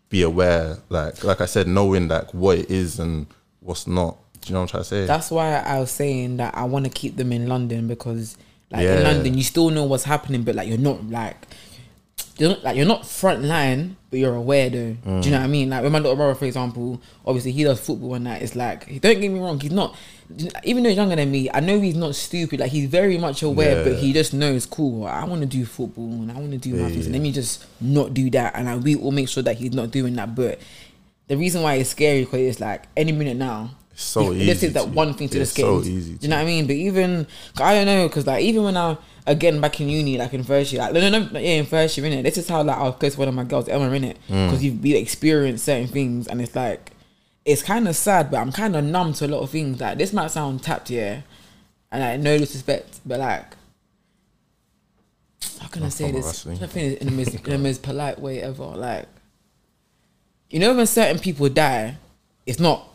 be 0.08 0.22
aware, 0.22 0.78
like 0.88 1.22
like 1.22 1.42
I 1.42 1.46
said, 1.46 1.68
knowing 1.68 2.08
like 2.08 2.32
what 2.32 2.58
it 2.58 2.70
is 2.70 2.98
and 2.98 3.26
what's 3.60 3.86
not. 3.86 4.16
Do 4.40 4.48
you 4.48 4.54
know 4.54 4.60
what 4.60 4.62
I'm 4.62 4.68
trying 4.68 4.82
to 4.82 4.88
say? 4.88 5.06
That's 5.06 5.30
why 5.30 5.58
I 5.58 5.78
was 5.80 5.90
saying 5.90 6.38
that 6.38 6.54
I 6.54 6.64
want 6.64 6.86
to 6.86 6.90
keep 6.90 7.16
them 7.16 7.30
in 7.30 7.46
London 7.46 7.86
because, 7.88 8.38
like 8.70 8.86
in 8.86 9.02
London, 9.02 9.36
you 9.36 9.44
still 9.44 9.68
know 9.68 9.84
what's 9.84 10.04
happening, 10.04 10.42
but 10.42 10.54
like 10.54 10.66
you're 10.66 10.78
not 10.78 11.10
like 11.10 11.36
you're 12.40 12.48
not 12.50 12.64
like 12.64 12.76
you're 12.76 12.86
not 12.86 13.06
front 13.06 13.42
line, 13.44 13.96
but 14.10 14.18
you're 14.18 14.34
aware 14.34 14.68
though. 14.70 14.92
Do 15.04 15.10
you 15.28 15.30
know 15.30 15.38
what 15.38 15.44
I 15.44 15.46
mean? 15.46 15.70
Like 15.70 15.82
with 15.82 15.92
my 15.92 15.98
little 15.98 16.16
brother, 16.16 16.34
for 16.34 16.46
example, 16.46 17.00
obviously 17.26 17.52
he 17.52 17.64
does 17.64 17.78
football 17.80 18.14
and 18.14 18.26
that. 18.26 18.42
It's 18.42 18.56
like 18.56 18.86
don't 19.00 19.20
get 19.20 19.30
me 19.30 19.38
wrong, 19.38 19.60
he's 19.60 19.70
not 19.72 19.94
even 20.64 20.82
though 20.82 20.88
he's 20.90 20.96
younger 20.96 21.16
than 21.16 21.30
me. 21.30 21.50
I 21.52 21.60
know 21.60 21.80
he's 21.80 21.96
not 21.96 22.14
stupid. 22.14 22.60
Like 22.60 22.70
he's 22.70 22.88
very 22.88 23.18
much 23.18 23.42
aware, 23.42 23.84
but 23.84 23.96
he 23.98 24.12
just 24.12 24.32
knows 24.32 24.64
cool. 24.66 25.06
I 25.06 25.24
want 25.24 25.40
to 25.42 25.46
do 25.46 25.64
football 25.64 26.04
and 26.04 26.30
I 26.30 26.34
want 26.34 26.52
to 26.52 26.58
do 26.58 26.74
my 26.74 26.88
things. 26.88 27.06
yeah. 27.06 27.12
Let 27.12 27.20
me 27.22 27.32
just 27.32 27.66
not 27.80 28.14
do 28.14 28.30
that, 28.30 28.54
and 28.56 28.68
I, 28.68 28.76
we 28.76 28.96
will 28.96 29.10
make 29.12 29.28
sure 29.28 29.42
that 29.42 29.56
he's 29.56 29.72
not 29.72 29.90
doing 29.90 30.14
that. 30.14 30.34
But 30.34 30.60
the 31.26 31.36
reason 31.36 31.62
why 31.62 31.74
it's 31.74 31.90
scary 31.90 32.24
because 32.24 32.40
it's 32.40 32.60
like 32.60 32.84
any 32.96 33.12
minute 33.12 33.36
now. 33.36 33.70
It's 33.92 34.02
so 34.04 34.32
easy 34.32 34.54
take 34.68 34.72
that 34.74 34.84
to- 34.84 34.88
one 34.90 35.14
thing 35.14 35.28
to 35.28 35.40
it's 35.40 35.50
just 35.50 35.56
get. 35.56 35.62
so 35.64 35.80
easy 35.82 36.14
Do 36.14 36.18
you 36.22 36.28
know 36.30 36.36
what 36.36 36.42
I 36.42 36.46
mean? 36.46 36.66
But 36.66 36.76
even 36.76 37.26
I 37.60 37.74
don't 37.74 37.86
know 37.86 38.08
because 38.08 38.26
like 38.26 38.42
even 38.44 38.62
when 38.62 38.76
I 38.76 38.96
again 39.26 39.60
back 39.60 39.80
in 39.80 39.88
uni, 39.88 40.18
like 40.18 40.34
in 40.34 40.42
first 40.44 40.72
year, 40.72 40.82
like 40.82 40.92
no, 40.92 41.08
no, 41.08 41.18
no, 41.18 41.38
yeah, 41.38 41.56
in 41.56 41.66
first 41.66 41.96
year, 41.96 42.06
innit? 42.06 42.22
This 42.22 42.38
is 42.38 42.48
how 42.48 42.62
like 42.62 42.76
I 42.76 42.82
was 42.84 42.96
close 42.96 43.14
to 43.14 43.18
one 43.18 43.28
of 43.28 43.34
my 43.34 43.44
girls, 43.44 43.68
Emma, 43.68 43.88
innit? 43.88 44.16
Mm. 44.28 44.46
Because 44.46 44.64
you've 44.64 44.82
we 44.82 44.94
experienced 44.96 45.64
certain 45.64 45.88
things, 45.88 46.26
and 46.26 46.40
it's 46.40 46.54
like 46.54 46.92
it's 47.44 47.62
kind 47.62 47.88
of 47.88 47.96
sad, 47.96 48.30
but 48.30 48.38
I'm 48.38 48.52
kind 48.52 48.76
of 48.76 48.84
numb 48.84 49.12
to 49.14 49.26
a 49.26 49.28
lot 49.28 49.40
of 49.40 49.50
things. 49.50 49.80
Like 49.80 49.98
this 49.98 50.12
might 50.12 50.30
sound 50.30 50.62
tapped, 50.62 50.90
yeah, 50.90 51.22
and 51.90 52.02
like 52.02 52.20
no 52.20 52.38
disrespect, 52.38 53.00
but 53.04 53.20
like. 53.20 53.56
How 55.58 55.68
can 55.68 55.82
I 55.82 55.88
say 55.90 56.10
this? 56.10 56.42
To 56.42 56.66
think 56.66 57.00
in 57.00 57.06
the 57.08 57.12
most 57.12 57.34
in 57.34 57.42
the 57.42 57.58
most 57.68 57.82
polite 57.82 58.18
way 58.18 58.42
ever. 58.42 58.64
Like, 58.64 59.06
you 60.48 60.58
know, 60.58 60.74
when 60.74 60.86
certain 60.86 61.18
people 61.18 61.48
die, 61.48 61.96
it's 62.46 62.58
not 62.58 62.88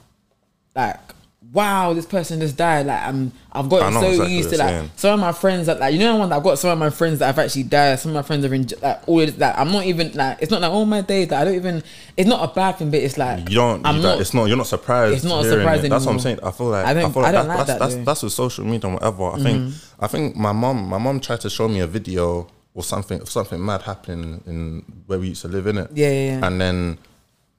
like 0.75 1.14
wow, 1.54 1.94
this 1.94 2.06
person 2.06 2.40
just 2.40 2.58
died. 2.58 2.86
Like 2.86 3.02
I'm, 3.02 3.32
I've 3.52 3.66
I 3.66 3.70
gotten 3.70 3.94
so 3.94 4.10
exactly 4.10 4.36
used 4.36 4.50
to 4.52 4.58
like 4.58 4.70
saying. 4.70 4.92
some 4.96 5.14
of 5.14 5.20
my 5.20 5.32
friends 5.32 5.68
that 5.68 5.80
like 5.80 5.94
you 5.94 6.00
know 6.00 6.16
one 6.18 6.30
that 6.30 6.36
I've 6.38 6.44
got 6.44 6.60
some 6.60 6.72
of 6.72 6.78
my 6.78 6.90
friends 6.90 7.20
that 7.20 7.28
have 7.28 7.40
actually 7.40 7.64
died. 7.64 8.00
Some 8.00 8.12
of 8.12 8.16
my 8.16 8.22
friends 8.22 8.46
are 8.46 8.54
in 8.54 8.68
like 8.82 9.08
all 9.08 9.18
this, 9.18 9.38
like 9.38 9.58
I'm 9.58 9.72
not 9.72 9.86
even 9.86 10.12
like 10.14 10.42
it's 10.42 10.52
not 10.52 10.62
like 10.62 10.72
all 10.72 10.86
my 10.86 11.02
days. 11.02 11.30
Like, 11.32 11.42
I 11.42 11.46
don't 11.46 11.56
even. 11.56 11.84
It's 12.18 12.30
not 12.30 12.50
a 12.50 12.54
bad 12.54 12.74
thing, 12.78 12.92
but 12.92 13.00
it's 13.00 13.18
like 13.18 13.50
You 13.50 13.56
don't. 13.56 13.86
I'm 13.86 13.98
you 13.98 14.02
not. 14.02 14.22
it's 14.22 14.34
not. 14.34 14.46
You're 14.46 14.58
not 14.58 14.68
surprised. 14.68 15.16
It's 15.16 15.24
not 15.24 15.46
a 15.46 15.50
surprise 15.50 15.84
it. 15.84 15.90
That's 15.90 16.06
what 16.06 16.14
I'm 16.14 16.20
saying. 16.20 16.40
I 16.44 16.52
feel 16.52 16.68
like. 16.68 16.86
I 16.86 16.90
I, 16.92 16.94
don't- 16.94 17.14
feel 17.14 17.24
I 17.25 17.32
don't 17.32 17.48
that, 17.48 17.58
like 17.58 17.68
that's, 17.68 17.70
that 17.70 17.80
that's. 17.80 17.94
Mm-hmm. 17.96 18.04
that's 18.04 18.24
with 18.24 18.34
social 18.34 18.66
media 18.66 18.90
and 18.90 18.94
whatever. 18.96 19.24
I 19.32 19.40
think. 19.40 19.74
I 20.00 20.08
think 20.08 20.36
my 20.36 20.52
mom. 20.52 20.88
My 20.88 20.98
mom 20.98 21.20
tried 21.20 21.42
to 21.42 21.50
show 21.50 21.68
me 21.68 21.80
a 21.80 21.88
video 21.88 22.48
or 22.74 22.84
something. 22.84 23.24
Something 23.25 23.64
mad 23.66 23.84
happening 23.84 24.44
in 24.46 24.84
where 25.08 25.20
we 25.20 25.30
used 25.30 25.42
to 25.44 25.48
live 25.48 25.68
in 25.68 25.78
it. 25.78 25.90
Yeah, 25.94 26.10
yeah, 26.10 26.40
yeah. 26.40 26.48
And 26.48 26.60
then, 26.60 26.98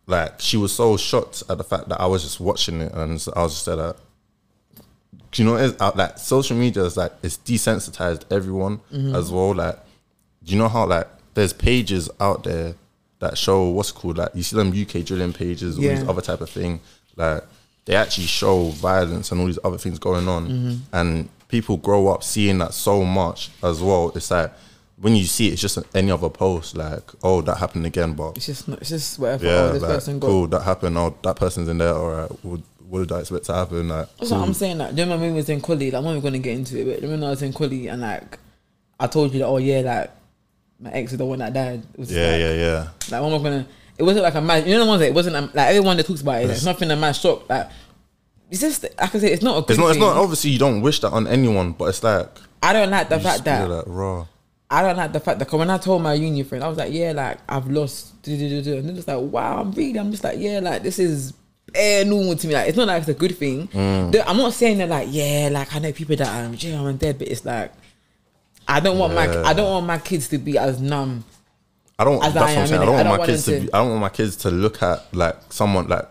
like, 0.06 0.40
she 0.40 0.56
was 0.56 0.72
so 0.72 0.96
shocked 0.96 1.42
at 1.48 1.58
the 1.58 1.64
fact 1.64 1.88
that 1.88 2.00
I 2.00 2.06
was 2.06 2.22
just 2.22 2.38
watching 2.40 2.80
it, 2.80 2.92
and 2.92 3.10
I 3.34 3.42
was 3.42 3.54
just 3.54 3.66
like. 3.66 3.96
Do 5.32 5.42
you 5.42 5.46
know 5.46 5.52
what 5.54 5.62
it 5.62 5.64
is? 5.74 5.80
Uh, 5.80 5.92
Like 5.94 6.18
social 6.18 6.56
media 6.56 6.82
is 6.84 6.96
like 6.96 7.12
it's 7.22 7.36
desensitized 7.38 8.22
everyone 8.30 8.78
Mm-hmm. 8.92 9.14
as 9.14 9.30
well. 9.30 9.54
Like, 9.54 9.78
do 10.44 10.52
you 10.52 10.58
know 10.58 10.68
how 10.68 10.86
like 10.86 11.08
there's 11.34 11.52
pages 11.52 12.08
out 12.20 12.44
there 12.44 12.74
that 13.18 13.36
show 13.36 13.68
what's 13.70 13.92
called 13.92 14.16
like 14.18 14.30
you 14.34 14.42
see 14.42 14.56
them 14.56 14.68
UK 14.68 15.04
drilling 15.04 15.32
pages, 15.34 15.76
all 15.76 15.84
Yeah. 15.84 15.96
these 15.96 16.08
other 16.08 16.22
type 16.22 16.40
of 16.40 16.48
thing. 16.48 16.80
Like 17.16 17.42
they 17.84 17.96
actually 17.96 18.26
show 18.28 18.68
violence 18.70 19.30
and 19.30 19.40
all 19.40 19.46
these 19.46 19.58
other 19.64 19.78
things 19.78 19.98
going 19.98 20.26
on, 20.28 20.48
Mm-hmm. 20.48 20.74
and 20.96 21.28
people 21.48 21.76
grow 21.76 22.08
up 22.08 22.22
seeing 22.22 22.58
that 22.58 22.72
so 22.72 23.04
much 23.04 23.50
as 23.62 23.82
well. 23.82 24.12
It's 24.14 24.30
like 24.30 24.52
when 24.98 25.14
you 25.14 25.24
see 25.24 25.48
it, 25.48 25.52
it's 25.52 25.62
just 25.62 25.78
any 25.94 26.10
other 26.10 26.30
post 26.30 26.76
like 26.76 27.02
oh 27.22 27.42
that 27.42 27.58
happened 27.58 27.86
again, 27.86 28.14
but 28.14 28.36
It's 28.36 28.46
just 28.46 28.68
not, 28.68 28.80
it's 28.80 28.90
just 28.90 29.18
whatever. 29.18 29.46
yeah, 29.46 29.52
oh, 29.52 29.72
this 29.72 29.82
like, 29.82 29.92
person 29.92 30.18
got. 30.18 30.26
cool 30.26 30.46
that 30.48 30.62
happened. 30.62 30.96
Oh 30.96 31.16
that 31.22 31.36
person's 31.36 31.68
in 31.68 31.78
there. 31.78 31.94
All 31.94 32.10
right, 32.10 32.44
what, 32.44 32.60
what 32.88 33.00
did 33.00 33.12
I 33.12 33.20
expect 33.20 33.44
to 33.46 33.54
happen? 33.54 33.88
Like 33.88 34.08
That's 34.16 34.30
what. 34.30 34.40
I'm 34.40 34.54
saying. 34.54 34.78
Like, 34.78 34.90
do 34.90 34.96
you 34.96 35.02
remember 35.02 35.24
when 35.24 35.32
we 35.32 35.36
was 35.36 35.48
in 35.48 35.60
Collie? 35.60 35.90
Like, 35.90 35.98
I'm 35.98 36.04
not 36.04 36.10
even 36.12 36.22
gonna 36.22 36.38
get 36.38 36.56
into 36.56 36.80
it, 36.80 36.84
but 36.84 36.94
remember 36.96 37.16
when 37.16 37.24
I 37.24 37.30
was 37.30 37.42
in 37.42 37.52
Collie 37.52 37.88
and 37.88 38.00
like, 38.00 38.38
I 38.98 39.06
told 39.06 39.32
you 39.32 39.40
that, 39.40 39.46
oh 39.46 39.58
yeah, 39.58 39.80
like, 39.80 40.10
my 40.80 40.90
ex 40.92 41.12
is 41.12 41.18
the 41.18 41.26
one 41.26 41.40
that 41.40 41.52
died. 41.52 41.82
Was 41.96 42.12
yeah, 42.12 42.30
like, 42.30 42.40
yeah, 42.40 42.54
yeah. 42.54 42.88
Like, 43.10 43.22
I'm 43.22 43.30
not 43.30 43.42
gonna. 43.42 43.66
It 43.98 44.02
wasn't 44.02 44.24
like 44.24 44.34
a 44.34 44.40
mad. 44.40 44.66
You 44.66 44.74
know 44.74 44.84
the 44.84 44.86
ones 44.86 45.00
that 45.00 45.08
it 45.08 45.14
wasn't 45.14 45.36
a, 45.36 45.40
like 45.40 45.68
everyone 45.68 45.96
that 45.96 46.06
talks 46.06 46.20
about 46.20 46.42
it. 46.42 46.50
It's 46.50 46.64
nothing 46.64 46.90
a 46.90 46.96
mad 46.96 47.12
shock. 47.12 47.48
Like, 47.48 47.68
it's 48.50 48.60
just 48.60 48.82
like 48.82 49.14
I 49.14 49.18
say, 49.18 49.32
it's 49.32 49.42
not 49.42 49.58
a 49.58 49.60
good 49.62 49.70
It's 49.70 49.78
not. 49.78 49.90
It's 49.90 49.98
not. 49.98 50.16
Obviously, 50.16 50.50
you 50.50 50.58
don't 50.58 50.80
wish 50.80 51.00
that 51.00 51.10
on 51.10 51.26
anyone, 51.26 51.72
but 51.72 51.86
it's 51.86 52.02
like 52.02 52.28
I 52.62 52.72
don't 52.72 52.90
like 52.90 53.08
the 53.08 53.20
fact 53.20 53.44
that 53.44 53.68
like 53.68 53.84
raw. 53.86 54.26
I 54.70 54.82
don't 54.82 54.96
like 54.96 55.12
the 55.12 55.20
fact 55.20 55.38
that 55.38 55.52
when 55.52 55.70
I 55.70 55.78
told 55.78 56.02
my 56.02 56.14
union 56.14 56.44
friend, 56.44 56.64
I 56.64 56.68
was 56.68 56.76
like, 56.76 56.92
yeah, 56.92 57.12
like 57.12 57.38
I've 57.48 57.68
lost, 57.68 58.20
do, 58.22 58.36
do, 58.36 58.48
do, 58.48 58.62
do. 58.62 58.76
and 58.78 58.88
they're 58.88 58.96
just 58.96 59.06
like, 59.08 59.20
wow, 59.20 59.60
I'm 59.60 59.70
really, 59.72 59.98
I'm 59.98 60.10
just 60.10 60.24
like, 60.24 60.38
yeah, 60.38 60.58
like 60.60 60.82
this 60.82 60.98
is 60.98 61.34
air 61.74 62.04
normal 62.04 62.34
to 62.36 62.46
me. 62.48 62.54
Like 62.54 62.68
it's 62.68 62.76
not 62.76 62.88
like 62.88 63.00
it's 63.00 63.08
a 63.08 63.14
good 63.14 63.36
thing. 63.36 63.68
Mm. 63.68 64.24
I'm 64.26 64.36
not 64.36 64.52
saying 64.54 64.78
that 64.78 64.88
like, 64.88 65.08
yeah, 65.10 65.48
like 65.52 65.74
I 65.74 65.78
know 65.78 65.92
people 65.92 66.16
that 66.16 66.28
are 66.28 66.44
in 66.44 66.56
jail 66.56 66.86
and 66.86 66.98
dead, 66.98 67.18
but 67.18 67.28
it's 67.28 67.44
like 67.44 67.72
I 68.68 68.80
don't 68.80 68.98
want 68.98 69.14
my 69.14 69.28
I 69.44 69.52
don't 69.52 69.70
want 69.70 69.86
my 69.86 69.98
kids 69.98 70.28
to 70.28 70.38
be 70.38 70.58
as 70.58 70.80
numb. 70.80 71.24
I 71.98 72.04
don't. 72.04 72.22
As 72.22 72.34
That's 72.34 72.52
I 72.52 72.54
what 72.54 72.58
I'm 72.60 72.66
saying. 72.66 72.82
I 72.82 72.84
don't 72.84 72.94
I 72.94 72.96
want 72.96 73.04
don't 73.04 73.12
my 73.12 73.18
want 73.18 73.30
kids 73.30 73.44
to. 73.46 73.58
to- 73.60 73.66
Be, 73.66 73.72
I 73.72 73.78
don't 73.78 73.88
want 73.90 74.00
my 74.00 74.08
kids 74.08 74.36
to 74.36 74.50
look 74.50 74.82
at 74.82 75.14
like 75.14 75.36
someone 75.52 75.88
like, 75.88 76.08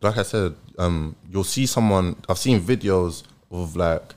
like 0.00 0.16
I 0.16 0.22
said. 0.22 0.54
Um, 0.78 1.14
you'll 1.30 1.44
see 1.44 1.66
someone. 1.66 2.16
I've 2.28 2.38
seen 2.38 2.60
videos 2.60 3.22
of 3.50 3.76
like 3.76 4.14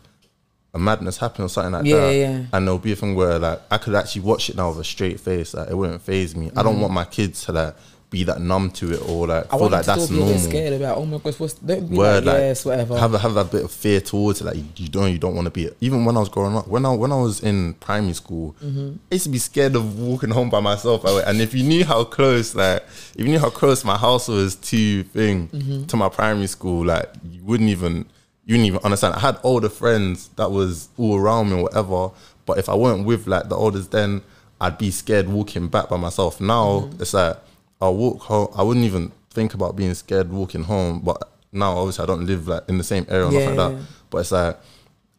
a 0.73 0.79
madness 0.79 1.17
happen 1.17 1.45
or 1.45 1.49
something 1.49 1.71
like 1.73 1.85
Yeah, 1.85 1.97
that, 1.97 2.15
yeah. 2.15 2.43
and 2.51 2.67
there'll 2.67 2.79
be 2.79 2.93
a 2.93 2.95
thing 2.95 3.13
where 3.15 3.37
like 3.39 3.61
I 3.69 3.77
could 3.77 3.93
actually 3.95 4.21
watch 4.23 4.49
it 4.49 4.55
now 4.55 4.69
with 4.69 4.79
a 4.79 4.83
straight 4.83 5.19
face. 5.19 5.53
Like 5.53 5.69
it 5.69 5.75
wouldn't 5.77 6.01
phase 6.01 6.35
me. 6.35 6.47
I 6.55 6.61
Mm. 6.61 6.63
don't 6.63 6.79
want 6.79 6.93
my 6.93 7.05
kids 7.05 7.45
to 7.45 7.51
like 7.51 7.75
be 8.09 8.23
that 8.23 8.39
numb 8.39 8.69
to 8.69 8.91
it 8.93 9.01
or 9.09 9.25
like 9.27 9.51
I 9.51 9.57
feel 9.57 9.69
like 9.69 9.85
that's 9.87 10.05
still 10.05 10.17
be 10.17 10.21
a 10.23 10.25
bit 10.25 10.31
normal. 10.33 10.49
scared 10.49 10.73
about. 10.73 10.97
Oh 10.99 11.05
my 11.05 11.17
gosh, 11.17 11.39
what's 11.39 11.53
don't 11.53 11.89
be 11.89 11.95
word 11.95 12.25
like, 12.25 12.33
like 12.33 12.41
yes, 12.41 12.65
whatever. 12.65 12.97
have 12.97 13.13
a, 13.13 13.17
have 13.19 13.33
that 13.35 13.51
bit 13.51 13.63
of 13.63 13.71
fear 13.71 14.01
towards 14.01 14.41
it 14.41 14.45
like 14.45 14.55
you, 14.55 14.65
you 14.77 14.87
don't 14.87 15.11
you 15.11 15.17
don't 15.19 15.35
want 15.35 15.45
to 15.45 15.51
be 15.51 15.69
even 15.81 16.05
when 16.05 16.15
I 16.15 16.19
was 16.19 16.29
growing 16.29 16.55
up 16.55 16.67
when 16.67 16.85
I 16.85 16.91
when 16.93 17.11
I 17.11 17.19
was 17.21 17.41
in 17.41 17.73
primary 17.75 18.13
school 18.13 18.55
Mm-hmm. 18.63 18.95
I 19.11 19.15
used 19.15 19.23
to 19.25 19.29
be 19.31 19.39
scared 19.39 19.75
of 19.75 19.99
walking 19.99 20.29
home 20.31 20.49
by 20.51 20.59
myself 20.59 21.03
and 21.05 21.41
if 21.41 21.53
you 21.55 21.63
knew 21.63 21.85
how 21.85 22.03
close 22.03 22.53
like 22.55 22.83
if 23.15 23.19
you 23.19 23.25
knew 23.29 23.39
how 23.39 23.49
close 23.51 23.83
my 23.83 23.97
house 23.97 24.27
was 24.27 24.55
to 24.55 25.03
thing 25.03 25.49
Mm-hmm. 25.49 25.85
to 25.85 25.97
my 25.97 26.09
primary 26.09 26.47
school 26.47 26.85
like 26.85 27.09
you 27.31 27.43
wouldn't 27.43 27.69
even 27.69 28.05
you 28.45 28.55
didn't 28.55 28.67
even 28.67 28.79
understand 28.83 29.13
I 29.15 29.19
had 29.19 29.37
older 29.43 29.69
friends 29.69 30.29
that 30.35 30.51
was 30.51 30.89
all 30.97 31.17
around 31.17 31.49
me 31.49 31.55
or 31.57 31.63
whatever 31.63 32.09
but 32.45 32.57
if 32.57 32.67
I 32.69 32.75
weren't 32.75 33.05
with 33.05 33.25
like 33.27 33.49
the 33.49 33.55
oldest 33.55 33.91
then 33.91 34.21
I'd 34.59 34.77
be 34.77 34.91
scared 34.91 35.27
walking 35.29 35.67
back 35.67 35.89
by 35.89 35.97
myself 35.97 36.39
now 36.41 36.81
Mm-hmm. 36.81 37.01
it's 37.01 37.13
like 37.13 37.37
I'll 37.81 37.95
walk 37.97 38.21
home. 38.21 38.47
I 38.55 38.63
wouldn't 38.63 38.85
even 38.85 39.11
think 39.31 39.53
about 39.55 39.75
being 39.75 39.93
scared 39.93 40.31
walking 40.31 40.63
home. 40.63 41.01
But 41.01 41.29
now, 41.51 41.75
obviously, 41.75 42.03
I 42.03 42.05
don't 42.05 42.25
live 42.25 42.47
like 42.47 42.63
in 42.69 42.77
the 42.77 42.83
same 42.85 43.05
area 43.09 43.25
or 43.27 43.31
nothing 43.31 43.57
like 43.57 43.71
that. 43.77 43.85
But 44.09 44.17
it's 44.19 44.31
like 44.31 44.57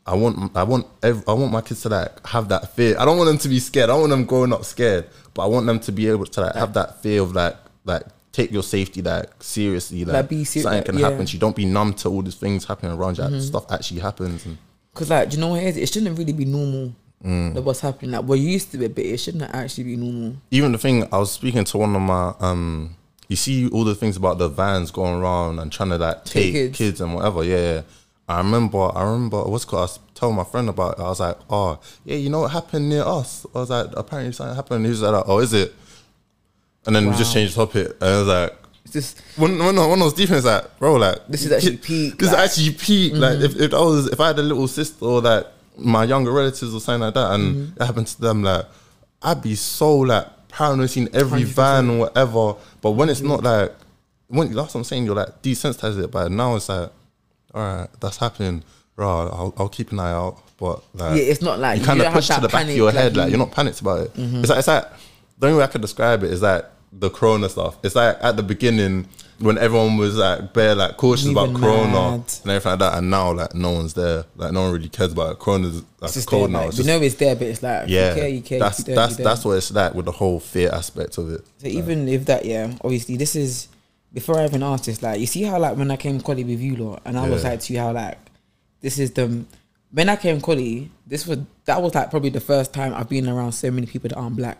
I 0.06 0.14
want, 0.14 0.56
I 0.56 0.62
want, 0.62 0.86
ev- 1.02 1.24
I 1.28 1.34
want 1.34 1.52
my 1.52 1.60
kids 1.60 1.82
to 1.82 1.90
like 1.90 2.26
have 2.26 2.48
that 2.48 2.74
fear. 2.74 2.96
I 2.98 3.04
don't 3.04 3.18
want 3.18 3.28
them 3.28 3.36
to 3.36 3.48
be 3.50 3.60
scared. 3.60 3.90
I 3.90 3.92
don't 3.92 4.00
want 4.00 4.10
them 4.12 4.24
growing 4.24 4.50
up 4.54 4.64
scared. 4.64 5.10
But 5.34 5.42
I 5.42 5.46
want 5.46 5.66
them 5.66 5.78
to 5.80 5.92
be 5.92 6.08
able 6.08 6.24
to 6.24 6.40
like 6.40 6.54
have 6.54 6.72
that 6.72 7.02
fear 7.02 7.20
of 7.20 7.34
like, 7.34 7.54
like 7.84 8.04
take 8.34 8.50
your 8.52 8.62
safety 8.62 9.00
like 9.00 9.30
seriously. 9.40 10.04
Like, 10.04 10.14
Like, 10.14 10.28
be 10.28 10.44
ser- 10.44 10.60
something 10.60 10.76
like, 10.78 10.84
can 10.86 10.98
yeah. 10.98 11.08
happen. 11.10 11.26
You 11.28 11.38
don't 11.38 11.56
be 11.56 11.64
numb 11.64 11.94
to 11.94 12.08
all 12.10 12.20
these 12.22 12.34
things 12.34 12.64
happening 12.64 12.92
around 12.98 13.16
you. 13.18 13.24
Like, 13.24 13.40
Stuff 13.40 13.70
actually 13.70 14.00
happens. 14.00 14.46
Because 14.92 15.10
like, 15.10 15.30
do 15.30 15.36
you 15.36 15.40
know 15.40 15.48
what 15.48 15.62
it 15.62 15.66
is? 15.68 15.76
It 15.76 15.88
shouldn't 15.92 16.18
really 16.18 16.32
be 16.32 16.44
normal. 16.44 16.92
Mm. 17.24 17.54
Like 17.54 17.64
what's 17.64 17.80
happening? 17.80 18.10
Like 18.10 18.24
we're 18.24 18.36
used 18.36 18.70
to 18.72 18.84
it, 18.84 18.94
but 18.94 19.04
it 19.04 19.16
shouldn't 19.18 19.42
actually 19.54 19.84
be 19.84 19.96
normal. 19.96 20.36
even 20.50 20.72
the 20.72 20.78
thing 20.78 21.04
I 21.10 21.18
was 21.18 21.32
speaking 21.32 21.64
to 21.64 21.78
one 21.78 21.96
of 21.96 22.02
my 22.02 22.34
um 22.40 22.96
you 23.28 23.36
see 23.36 23.68
all 23.70 23.84
the 23.84 23.94
things 23.94 24.16
about 24.18 24.36
the 24.36 24.48
vans 24.48 24.90
going 24.90 25.14
around 25.22 25.58
and 25.58 25.72
trying 25.72 25.88
to 25.90 25.96
like 25.96 26.24
Take 26.26 26.32
take, 26.32 26.52
kids. 26.52 26.78
kids. 26.78 27.00
and 27.00 27.14
whatever. 27.14 27.42
Yeah, 27.42 27.56
yeah. 27.76 27.82
I 28.28 28.38
remember 28.38 28.90
I 28.94 29.04
remember 29.04 29.42
what's 29.44 29.64
called 29.64 29.80
I 29.80 29.84
was 29.84 29.98
telling 30.14 30.36
my 30.36 30.44
friend 30.44 30.68
about 30.68 30.98
it. 30.98 31.02
I 31.02 31.08
was 31.08 31.20
like, 31.20 31.38
Oh, 31.48 31.78
yeah, 32.04 32.16
you 32.16 32.28
know 32.28 32.40
what 32.40 32.50
happened 32.50 32.90
near 32.90 33.02
us? 33.04 33.46
I 33.54 33.58
was 33.58 33.70
like, 33.70 33.86
apparently 33.96 34.32
something 34.34 34.54
happened. 34.54 34.84
He 34.84 34.90
was 34.90 35.00
like, 35.02 35.24
Oh, 35.26 35.38
is 35.38 35.54
it? 35.54 35.74
And 36.86 36.94
then 36.94 37.06
we 37.10 37.16
just 37.16 37.30
Wow. 37.30 37.34
changed 37.34 37.54
the 37.56 37.66
topic. 37.66 37.96
And 38.00 38.10
I 38.10 38.18
was 38.18 38.28
like 38.28 38.54
It's 38.84 38.92
just 38.92 39.20
when 39.36 39.58
when 39.58 39.78
I, 39.78 39.86
when 39.86 40.00
I 40.00 40.04
was 40.04 40.12
deep 40.14 40.28
in, 40.30 40.36
it's 40.36 40.46
like, 40.46 40.78
bro, 40.78 40.94
like 40.96 41.26
This 41.28 41.44
is 41.44 41.52
actually 41.52 41.78
peak, 41.78 42.18
This 42.18 42.32
like- 42.32 42.44
is 42.44 42.50
actually 42.58 42.74
peak. 42.74 43.12
Like 43.14 43.34
mm-hmm. 43.38 43.44
if, 43.44 43.56
if 43.60 43.74
I 43.74 43.80
was 43.80 44.06
if 44.08 44.20
I 44.20 44.26
had 44.28 44.38
a 44.38 44.42
little 44.42 44.68
sister 44.68 45.04
or 45.04 45.20
like 45.20 45.46
my 45.76 46.04
younger 46.04 46.30
relatives 46.30 46.72
or 46.74 46.80
something 46.80 47.00
like 47.00 47.14
that, 47.14 47.32
and 47.32 47.56
mm-hmm. 47.56 47.82
it 47.82 47.86
happened 47.86 48.06
to 48.06 48.20
them, 48.20 48.42
like 48.42 48.66
I'd 49.22 49.42
be 49.42 49.54
so 49.54 49.96
like 49.96 50.26
paranoid 50.48 50.90
seeing 50.90 51.08
every 51.14 51.42
100%. 51.42 51.44
van 51.46 51.90
or 51.90 51.98
whatever. 52.00 52.54
But 52.80 52.92
when 52.92 53.08
it's 53.08 53.20
mm-hmm. 53.20 53.28
not 53.30 53.42
like 53.42 53.72
when 54.28 54.52
that's 54.52 54.74
what 54.74 54.80
I'm 54.80 54.84
saying, 54.84 55.04
you're 55.06 55.14
like 55.16 55.42
desensitized 55.42 56.02
it. 56.02 56.10
But 56.10 56.30
now 56.30 56.56
it's 56.56 56.68
like, 56.68 56.90
all 57.54 57.62
right, 57.62 57.88
that's 58.00 58.18
happening. 58.18 58.62
Right, 58.96 59.06
I'll, 59.06 59.52
I'll 59.56 59.68
keep 59.68 59.90
an 59.90 59.98
eye 59.98 60.12
out. 60.12 60.40
But 60.56 60.84
like, 60.94 61.16
Yeah, 61.16 61.24
it's 61.24 61.42
not 61.42 61.58
like- 61.58 61.78
you 61.78 61.80
you 61.80 61.86
kind 61.86 61.98
don't 61.98 62.06
of 62.06 62.12
have 62.12 62.20
push 62.20 62.28
to 62.28 62.34
that 62.34 62.42
the 62.42 62.48
back 62.48 62.54
of 62.54 62.66
panic, 62.66 62.76
your 62.76 62.86
like 62.86 62.94
head. 62.94 63.16
Like 63.16 63.26
you- 63.26 63.30
you're 63.30 63.38
not 63.44 63.50
panicked 63.50 63.80
about 63.80 64.00
it. 64.02 64.12
It's 64.14 64.48
like 64.50 64.58
it's 64.60 64.68
like 64.68 64.84
the 65.38 65.46
only 65.48 65.58
way 65.58 65.64
I 65.64 65.66
could 65.66 65.80
describe 65.80 66.22
it 66.22 66.30
is 66.30 66.40
that 66.42 66.70
the 66.98 67.10
Corona 67.10 67.48
stuff. 67.48 67.76
It's 67.82 67.94
like 67.94 68.16
at 68.22 68.36
the 68.36 68.42
beginning 68.42 69.08
when 69.40 69.58
everyone 69.58 69.96
was 69.96 70.16
like 70.16 70.52
bare 70.52 70.74
like 70.76 70.96
cautious 70.96 71.26
about 71.28 71.48
Moving 71.50 71.62
Corona 71.62 71.92
mad. 71.92 72.32
and 72.42 72.50
everything 72.52 72.70
like 72.70 72.78
that, 72.78 72.98
and 72.98 73.10
now 73.10 73.32
like 73.32 73.54
no 73.54 73.72
one's 73.72 73.94
there. 73.94 74.24
Like 74.36 74.52
no 74.52 74.62
one 74.62 74.72
really 74.72 74.88
cares 74.88 75.12
about 75.12 75.32
it. 75.32 75.38
Corona's 75.40 75.82
like 76.00 76.16
It's 76.16 76.24
cold 76.24 76.42
there, 76.44 76.48
now. 76.52 76.58
like, 76.60 76.68
It's 76.68 76.76
just- 76.76 76.86
know 76.86 77.00
it's 77.00 77.14
there, 77.16 77.34
but 77.34 77.46
it's 77.48 77.62
like 77.62 77.88
yeah, 77.88 78.10
you 78.14 78.20
care, 78.20 78.28
you 78.28 78.42
care. 78.42 78.58
That's 78.60 78.78
you 78.78 78.84
don't, 78.86 78.94
that's 78.94 79.10
you 79.12 79.16
don't. 79.18 79.24
that's 79.24 79.44
what 79.44 79.52
it's 79.56 79.72
like 79.72 79.94
with 79.94 80.04
the 80.06 80.12
whole 80.12 80.38
fear 80.40 80.70
aspect 80.72 81.18
of 81.18 81.30
it. 81.32 81.40
So 81.58 81.66
even 81.66 82.08
if 82.08 82.26
that, 82.26 82.44
yeah, 82.44 82.72
obviously 82.82 83.16
this 83.16 83.34
is 83.34 83.68
before 84.12 84.38
I 84.38 84.44
even 84.44 84.62
asked 84.62 84.84
this. 84.86 85.02
Like 85.02 85.18
you 85.18 85.26
see 85.26 85.42
how 85.42 85.58
like 85.58 85.76
when 85.76 85.90
I 85.90 85.96
came 85.96 86.20
college 86.20 86.46
with 86.46 86.60
you 86.60 86.76
lot, 86.76 87.02
and 87.04 87.18
I 87.18 87.28
was 87.28 87.42
like 87.42 87.58
to 87.60 87.72
you 87.72 87.80
how 87.80 87.92
like 87.92 88.18
this 88.80 88.98
is 89.00 89.10
the 89.12 89.44
when 89.90 90.08
I 90.08 90.16
came 90.16 90.40
college. 90.40 90.88
This 91.06 91.26
was 91.26 91.38
that 91.64 91.82
was 91.82 91.92
like 91.94 92.10
probably 92.10 92.30
the 92.30 92.40
first 92.40 92.72
time 92.72 92.94
I've 92.94 93.08
been 93.08 93.28
around 93.28 93.52
so 93.52 93.70
many 93.72 93.86
people 93.88 94.08
that 94.10 94.16
aren't 94.16 94.36
black. 94.36 94.58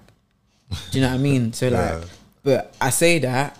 Do 0.91 0.99
you 0.99 1.03
know 1.05 1.11
what 1.11 1.15
I 1.15 1.19
mean? 1.19 1.53
So 1.53 1.69
like, 1.69 1.75
Yeah. 1.75 2.05
But 2.45 2.75
I 2.81 2.91
say 2.91 3.19
that. 3.21 3.59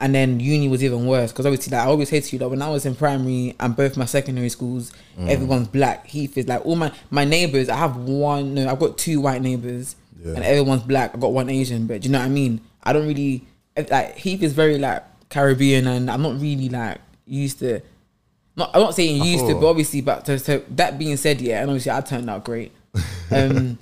And 0.00 0.12
then 0.12 0.40
uni 0.40 0.68
was 0.68 0.82
even 0.82 1.06
worse 1.06 1.30
because 1.32 1.46
obviously, 1.46 1.70
like 1.74 1.86
I 1.86 1.88
always 1.88 2.08
say 2.08 2.20
to 2.20 2.32
you, 2.32 2.38
that 2.40 2.48
when 2.48 2.60
I 2.60 2.68
was 2.68 2.84
in 2.84 2.96
primary 2.96 3.54
and 3.60 3.74
both 3.76 3.96
my 3.96 4.04
secondary 4.04 4.48
schools, 4.48 4.92
Mm. 5.16 5.28
everyone's 5.28 5.68
black. 5.68 6.06
Heath 6.08 6.36
is 6.36 6.48
like 6.48 6.66
all 6.66 6.74
my 6.74 6.90
my 7.10 7.24
neighbors. 7.24 7.68
I 7.68 7.76
have 7.76 7.96
one. 7.96 8.54
No, 8.54 8.68
I've 8.68 8.80
got 8.80 8.98
two 8.98 9.20
white 9.20 9.40
neighbors, 9.40 9.94
Yeah. 10.22 10.34
and 10.34 10.44
everyone's 10.44 10.82
black. 10.82 11.14
I've 11.14 11.20
got 11.20 11.32
one 11.32 11.48
Asian, 11.48 11.86
but 11.86 12.00
do 12.02 12.08
you 12.08 12.12
know 12.12 12.18
what 12.18 12.24
I 12.24 12.28
mean? 12.28 12.60
I 12.82 12.92
don't 12.92 13.06
really 13.06 13.44
like 13.88 14.16
Heath 14.16 14.42
is 14.42 14.52
very 14.52 14.78
like 14.78 15.04
Caribbean, 15.30 15.86
and 15.86 16.10
I'm 16.10 16.20
not 16.22 16.40
really 16.40 16.68
like 16.68 16.98
used 17.24 17.60
to. 17.60 17.80
Not, 18.56 18.70
I'm 18.74 18.80
not 18.82 18.94
saying 18.96 19.22
used 19.24 19.46
to, 19.46 19.54
but 19.54 19.66
obviously, 19.68 20.00
but 20.00 20.24
to, 20.26 20.38
to, 20.40 20.64
that 20.70 20.98
being 20.98 21.16
said, 21.16 21.40
yeah, 21.40 21.60
and 21.60 21.70
obviously 21.70 21.92
I 21.92 22.00
turned 22.00 22.28
out 22.28 22.44
great. 22.44 22.72
Um, 23.30 23.78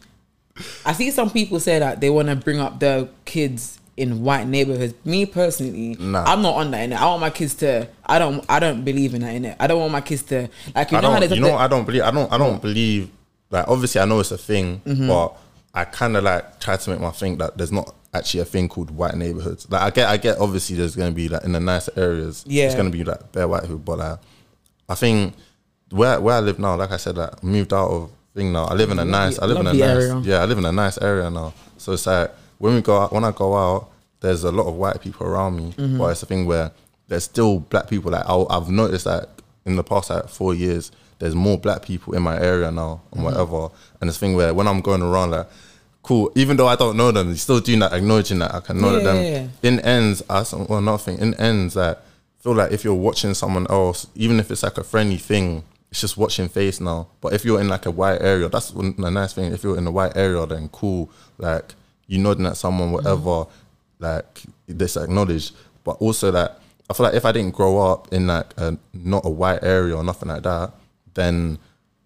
I 0.86 0.92
see 0.92 1.10
some 1.10 1.30
people 1.30 1.58
say 1.60 1.78
that 1.78 2.00
they 2.00 2.08
want 2.10 2.28
to 2.28 2.36
bring 2.36 2.58
up 2.60 2.78
their 2.80 3.08
kids 3.24 3.78
in 4.02 4.22
white 4.22 4.46
neighborhoods. 4.46 4.94
Me 5.04 5.24
personally, 5.26 5.96
Nah. 5.98 6.24
I'm 6.24 6.42
not 6.42 6.54
on 6.56 6.70
that. 6.72 6.82
In 6.84 6.92
it, 6.92 7.00
I 7.00 7.06
want 7.06 7.20
my 7.20 7.30
kids 7.30 7.54
to. 7.56 7.88
I 8.04 8.18
don't. 8.18 8.44
I 8.48 8.58
don't 8.60 8.84
believe 8.84 9.14
in 9.14 9.22
that. 9.22 9.34
In 9.34 9.44
it, 9.46 9.56
I 9.58 9.66
don't 9.66 9.80
want 9.80 9.92
my 9.92 10.00
kids 10.00 10.22
to 10.24 10.48
like. 10.74 10.90
You 10.90 10.98
I 10.98 11.00
know 11.00 11.12
how 11.12 11.20
You 11.22 11.40
know, 11.40 11.56
I 11.56 11.68
don't 11.68 11.84
believe. 11.86 12.02
I 12.02 12.10
don't. 12.10 12.30
I 12.32 12.38
don't 12.38 12.60
believe. 12.60 13.10
Like, 13.50 13.68
obviously, 13.68 14.00
I 14.00 14.04
know 14.06 14.18
it's 14.20 14.30
a 14.30 14.38
thing, 14.38 14.80
Mm-hmm. 14.84 15.08
but 15.08 15.36
I 15.74 15.84
kind 15.84 16.16
of 16.16 16.24
like 16.24 16.58
try 16.60 16.76
to 16.76 16.90
make 16.90 17.00
my 17.00 17.10
think 17.10 17.38
that 17.38 17.56
there's 17.56 17.72
not 17.72 17.94
actually 18.14 18.40
a 18.40 18.44
thing 18.44 18.68
called 18.68 18.90
white 18.90 19.14
neighborhoods. 19.14 19.70
Like, 19.70 19.82
I 19.82 19.90
get, 19.90 20.08
I 20.08 20.16
get. 20.16 20.38
Obviously, 20.38 20.76
there's 20.76 20.96
gonna 20.96 21.12
be 21.12 21.28
like 21.28 21.44
in 21.44 21.52
the 21.52 21.60
nicer 21.60 21.92
areas. 21.96 22.44
Yeah. 22.46 22.64
it's 22.66 22.74
gonna 22.74 22.90
be 22.90 23.04
like 23.04 23.32
bare 23.32 23.46
white 23.48 23.62
people, 23.62 23.78
but 23.78 23.98
like, 23.98 24.18
I 24.88 24.94
think 24.94 25.34
where 25.90 26.20
where 26.20 26.36
I 26.36 26.40
live 26.40 26.58
now, 26.58 26.76
like 26.76 26.90
I 26.90 26.96
said, 26.96 27.16
like 27.16 27.30
I 27.42 27.46
moved 27.46 27.72
out 27.72 27.88
of 27.90 28.10
thing 28.34 28.52
now. 28.52 28.64
I 28.64 28.74
live 28.74 28.90
in 28.90 28.98
a 28.98 29.04
nice. 29.04 29.38
I 29.38 29.44
live 29.46 29.58
in 29.58 29.66
a 29.66 29.72
nice. 29.74 29.82
area. 29.82 30.20
Yeah, 30.24 30.38
I 30.42 30.46
live 30.46 30.58
in 30.58 30.64
a 30.64 30.72
nice 30.72 30.96
area 30.98 31.28
now. 31.30 31.52
So 31.76 31.92
it's 31.92 32.06
like 32.06 32.30
when 32.58 32.74
we 32.74 32.80
go 32.80 32.98
out, 33.02 33.12
when 33.12 33.24
I 33.24 33.32
go 33.32 33.54
out, 33.56 33.90
there's 34.22 34.44
a 34.44 34.50
lot 34.52 34.66
of 34.66 34.74
white 34.74 35.00
people 35.00 35.26
around 35.26 35.56
me, 35.56 35.72
Mm-hmm. 35.72 35.98
but 35.98 36.06
it's 36.06 36.22
a 36.22 36.26
thing 36.26 36.46
where 36.46 36.70
there's 37.08 37.24
still 37.24 37.58
black 37.60 37.88
people. 37.88 38.10
Like 38.10 38.24
i 38.26 38.44
I've 38.50 38.70
noticed 38.70 39.04
that 39.04 39.28
in 39.66 39.76
the 39.76 39.84
past 39.84 40.10
like 40.10 40.28
four 40.28 40.54
years, 40.54 40.90
there's 41.18 41.34
more 41.34 41.58
black 41.58 41.82
people 41.82 42.14
in 42.14 42.22
my 42.22 42.40
area 42.40 42.70
now 42.70 43.00
Mm-hmm. 43.12 43.14
and 43.16 43.24
whatever. 43.24 43.68
And 44.00 44.08
it's 44.08 44.16
a 44.16 44.20
thing 44.20 44.34
where 44.34 44.54
when 44.54 44.66
I'm 44.66 44.80
going 44.80 45.02
around, 45.02 45.32
like, 45.32 45.48
cool, 46.02 46.32
even 46.34 46.56
though 46.56 46.66
I 46.66 46.76
don't 46.76 46.96
know 46.96 47.10
them, 47.12 47.28
you 47.28 47.36
still 47.36 47.60
doing 47.60 47.78
that, 47.80 47.92
acknowledging 47.92 48.38
that 48.40 48.54
I 48.54 48.60
can 48.60 48.80
know 48.80 48.96
Yeah, 48.96 49.02
them. 49.04 49.16
yeah, 49.16 49.30
yeah. 49.30 49.46
In 49.62 49.80
ends, 49.80 50.22
I 50.30 50.44
well, 50.68 50.80
nothing. 50.80 51.18
In 51.18 51.34
ends, 51.34 51.74
that 51.74 52.02
feel 52.40 52.54
like 52.54 52.72
if 52.72 52.82
you're 52.84 52.94
watching 52.94 53.34
someone 53.34 53.66
else, 53.70 54.06
even 54.16 54.40
if 54.40 54.50
it's 54.50 54.62
like 54.64 54.78
a 54.78 54.82
friendly 54.84 55.16
thing, 55.18 55.62
it's 55.92 56.00
just 56.00 56.16
watching 56.16 56.48
face 56.48 56.80
now. 56.80 57.06
But 57.20 57.34
if 57.34 57.44
you're 57.44 57.60
in 57.60 57.68
like 57.68 57.86
a 57.86 57.90
white 57.90 58.20
area, 58.22 58.48
that's 58.48 58.72
one- 58.72 58.94
the 58.96 59.10
nice 59.10 59.32
thing. 59.34 59.52
If 59.52 59.62
you're 59.62 59.76
in 59.78 59.86
a 59.86 59.90
white 59.92 60.16
area, 60.16 60.44
then 60.46 60.68
cool. 60.70 61.08
Like 61.38 61.74
you 62.08 62.18
nodding 62.18 62.46
at 62.46 62.56
someone, 62.56 62.90
whatever. 62.92 63.44
Like 64.02 64.42
this 64.66 64.96
acknowledged. 64.96 65.54
But 65.84 65.92
also 66.00 66.30
that 66.32 66.60
I 66.90 66.94
feel 66.94 67.04
like 67.06 67.14
if 67.14 67.24
I 67.24 67.32
didn't 67.32 67.54
grow 67.54 67.78
up 67.78 68.12
in 68.12 68.26
like 68.26 68.52
a 68.58 68.76
not 68.92 69.24
a 69.24 69.30
white 69.30 69.62
area 69.62 69.96
or 69.96 70.04
nothing 70.04 70.28
like 70.28 70.42
that, 70.42 70.72
then 71.14 71.58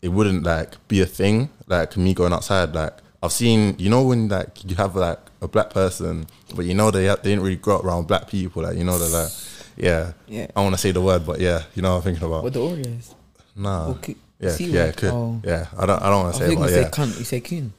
it 0.02 0.08
wouldn't 0.08 0.44
like 0.44 0.76
be 0.88 1.00
a 1.00 1.06
thing. 1.06 1.48
Like 1.66 1.96
me 1.96 2.14
going 2.14 2.32
outside, 2.32 2.74
like 2.74 2.92
I've 3.22 3.32
seen, 3.32 3.74
you 3.78 3.90
know, 3.90 4.02
when 4.04 4.28
like 4.28 4.64
you 4.64 4.76
have 4.76 4.94
like 4.94 5.18
a 5.42 5.48
black 5.48 5.70
person, 5.70 6.26
but 6.54 6.64
you 6.64 6.74
know 6.74 6.90
they 6.90 7.06
they 7.08 7.16
didn't 7.30 7.42
really 7.42 7.56
grow 7.56 7.76
up 7.76 7.84
around 7.84 8.06
black 8.06 8.28
people. 8.28 8.62
Like 8.62 8.76
you 8.78 8.84
know 8.84 8.98
they're 8.98 9.08
like, 9.22 9.32
yeah, 9.76 10.12
Yeah. 10.28 10.46
I 10.54 10.62
want 10.62 10.74
to 10.74 10.80
say 10.80 10.92
the 10.92 11.00
word, 11.00 11.26
but 11.26 11.40
yeah, 11.40 11.62
you 11.74 11.82
know 11.82 11.90
what 11.92 11.96
I'm 11.96 12.02
thinking 12.02 12.24
about. 12.26 12.44
What 12.44 12.52
the 12.52 12.60
Oreos? 12.60 13.14
Nah, 13.56 13.88
Or 13.90 13.94
coo- 13.94 14.14
yeah, 14.38 14.56
yeah, 14.60 14.92
Oh. 15.04 15.40
yeah. 15.44 15.66
I 15.76 15.86
don't, 15.86 16.02
I 16.02 16.08
don't 16.10 16.22
want 16.24 16.34
to 16.34 16.40
say, 16.40 16.46
think 16.48 16.60
it, 16.60 16.62
you 16.62 16.66
but 16.66 16.72
say 16.72 16.80
yeah. 16.82 16.90
cunt. 16.90 17.18
You 17.18 17.24
say 17.24 17.40
coon. 17.40 17.72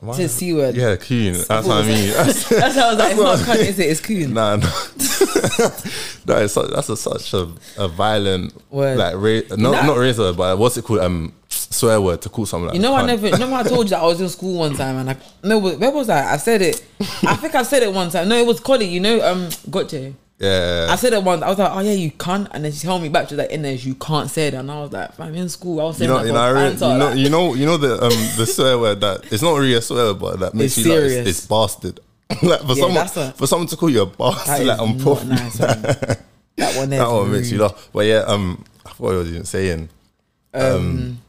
Why- 0.00 0.10
It's 0.12 0.18
a 0.20 0.28
C 0.28 0.54
word. 0.54 0.74
Yeah, 0.76 0.96
coon. 0.96 1.34
That's 1.34 1.66
what 1.66 1.84
I 1.84 1.86
mean. 1.86 2.10
That's, 2.14 2.48
That's 2.48 2.74
how 2.74 2.86
I 2.86 2.90
was 2.90 2.98
like, 2.98 3.12
it's 3.12 3.20
not 3.20 3.38
cunt, 3.56 3.56
is 3.68 3.78
it? 3.78 3.90
It's 3.90 4.00
coon. 4.00 4.32
Nah, 4.34 4.56
no. 4.56 4.66
no, 6.26 6.36
it's 6.42 6.54
such, 6.54 6.70
that's 6.70 6.88
a, 6.88 6.96
such 6.96 7.34
a, 7.34 7.48
a 7.78 7.88
violent 7.88 8.54
Word. 8.72 8.96
like 8.98 9.14
ra- 9.14 9.56
no, 9.56 9.72
Nah. 9.72 9.82
not 9.86 9.98
razor, 9.98 10.32
but 10.32 10.58
what's 10.58 10.76
it 10.76 10.84
called? 10.84 11.00
Um, 11.00 11.32
swear 11.48 12.00
word 12.00 12.22
to 12.22 12.28
call 12.28 12.46
someone. 12.46 12.68
Like 12.68 12.76
You 12.76 12.82
know, 12.82 12.94
I 12.94 13.04
never. 13.06 13.28
You 13.28 13.36
know, 13.38 13.54
I 13.54 13.62
told 13.62 13.86
you 13.86 13.90
that 13.90 14.00
I 14.00 14.06
was 14.06 14.20
in 14.20 14.28
school 14.28 14.58
one 14.58 14.74
time, 14.74 14.96
and 14.96 15.10
I 15.10 15.16
no, 15.42 15.58
where 15.58 15.90
was 15.90 16.08
I? 16.08 16.32
I 16.32 16.36
said 16.38 16.62
it. 16.62 16.82
I 17.22 17.36
think 17.36 17.54
I 17.54 17.62
said 17.62 17.82
it 17.82 17.92
one 17.92 18.10
time. 18.10 18.28
No, 18.28 18.36
it 18.36 18.46
was 18.46 18.60
Collie. 18.60 18.86
You 18.86 19.00
know, 19.00 19.20
um, 19.26 19.48
Gotcha. 19.70 20.14
Yeah, 20.38 20.88
I 20.90 20.96
said 20.96 21.12
it 21.12 21.22
once. 21.22 21.42
I 21.42 21.48
was 21.48 21.58
like, 21.58 21.70
"Oh 21.72 21.78
yeah, 21.80 21.92
you 21.92 22.10
can't," 22.10 22.48
and 22.52 22.64
then 22.64 22.72
she 22.72 22.86
told 22.86 23.00
me 23.02 23.08
back. 23.08 23.28
She 23.28 23.34
was 23.36 23.44
like, 23.44 23.52
"In 23.52 23.62
there, 23.62 23.72
you 23.72 23.94
can't 23.94 24.28
say 24.28 24.50
that." 24.50 24.58
And 24.58 24.70
I 24.70 24.80
was 24.80 24.92
like, 24.92 25.18
"I'm 25.20 25.32
in 25.34 25.48
school." 25.48 25.80
I 25.80 25.84
was 25.84 26.00
you 26.00 26.06
saying 26.08 26.10
know, 26.10 26.18
that 26.18 26.26
you 26.26 26.32
know, 26.32 26.40
I 26.40 26.48
re- 26.50 26.54
banter, 26.70 26.84
you 26.86 26.98
know, 26.98 27.06
like- 27.06 27.18
you 27.18 27.30
know, 27.30 27.54
you 27.54 27.66
know 27.66 27.76
the 27.76 27.92
um 28.04 28.36
the 28.36 28.44
swear 28.46 28.76
word 28.78 29.00
that 29.00 29.32
it's 29.32 29.42
not 29.42 29.54
really 29.56 29.74
a 29.74 29.80
swear 29.80 30.06
word, 30.12 30.18
but 30.18 30.40
that 30.40 30.54
makes 30.54 30.76
It's 30.76 30.86
you 30.86 30.92
like 30.92 31.02
it's, 31.04 31.28
it's 31.28 31.46
bastard. 31.46 32.00
like 32.42 32.60
for 32.62 32.66
Yeah, 32.74 32.74
someone 32.74 33.06
a- 33.06 33.32
for 33.32 33.46
someone 33.46 33.68
to 33.68 33.76
call 33.76 33.90
you 33.90 34.02
a 34.02 34.06
bastard, 34.06 34.66
like 34.66 34.98
prof- 35.02 35.24
nice. 35.24 35.56
that 35.58 36.18
one 36.76 36.90
that 36.90 37.08
one 37.08 37.30
makes 37.30 37.50
you 37.52 37.58
laugh. 37.58 37.88
But 37.92 38.06
yeah, 38.06 38.24
um, 38.26 38.64
I 38.84 38.90
what 38.98 39.14
I 39.14 39.18
was 39.18 39.28
even 39.30 39.44
saying. 39.44 39.88
Um, 40.52 41.20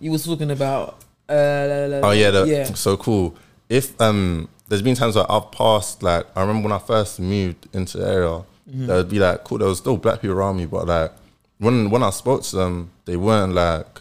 you 0.00 0.10
was 0.10 0.24
talking 0.24 0.50
about. 0.50 0.98
Uh, 1.28 1.34
la, 1.68 1.74
la, 1.86 1.98
la, 2.00 2.08
Oh 2.08 2.10
yeah, 2.10 2.30
the, 2.30 2.44
yeah. 2.46 2.64
so 2.74 2.96
cool. 2.96 3.34
If 3.68 3.98
um, 4.00 4.48
there's 4.72 4.82
been 4.82 4.94
times 4.96 5.16
where 5.16 5.30
I've 5.30 5.50
passed 5.52 6.02
like 6.02 6.24
I 6.34 6.40
remember 6.40 6.62
when 6.68 6.72
I 6.72 6.78
first 6.78 7.20
moved 7.20 7.68
into 7.74 7.98
the 7.98 8.08
area, 8.08 8.42
Mm-hmm. 8.70 8.86
there 8.86 8.96
would 8.98 9.08
be 9.10 9.18
like 9.18 9.42
cool. 9.44 9.58
There 9.58 9.68
was 9.68 9.78
still 9.78 9.96
black 9.96 10.20
people 10.22 10.36
around 10.36 10.56
me, 10.56 10.66
but 10.66 10.86
like 10.86 11.12
when 11.58 11.90
when 11.90 12.02
I 12.02 12.10
spoke 12.10 12.42
to 12.44 12.56
them, 12.56 12.90
they 13.04 13.16
weren't 13.16 13.54
like 13.54 14.00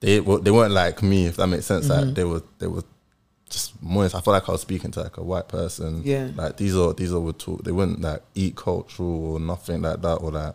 they 0.00 0.18
they 0.18 0.50
weren't 0.50 0.72
like 0.72 1.02
me. 1.02 1.26
If 1.26 1.36
that 1.36 1.46
makes 1.46 1.66
sense, 1.66 1.88
Mm-hmm. 1.88 2.06
like 2.06 2.14
they 2.14 2.24
were 2.24 2.42
they 2.58 2.66
were 2.66 2.84
just 3.50 3.80
more. 3.82 4.04
I 4.06 4.08
felt 4.08 4.28
like 4.28 4.48
I 4.48 4.52
was 4.52 4.62
speaking 4.62 4.90
to 4.92 5.02
like 5.02 5.18
a 5.18 5.22
white 5.22 5.48
person. 5.48 6.02
Yeah. 6.04 6.30
like 6.34 6.56
these 6.56 6.74
are 6.74 6.94
these 6.94 7.12
are 7.12 7.20
would 7.20 7.38
talk. 7.38 7.64
They 7.64 7.70
wouldn't 7.72 8.00
like 8.00 8.22
eat 8.34 8.56
cultural 8.56 9.32
or 9.34 9.40
nothing 9.40 9.82
like 9.82 10.00
that 10.02 10.16
or 10.16 10.30
like 10.32 10.54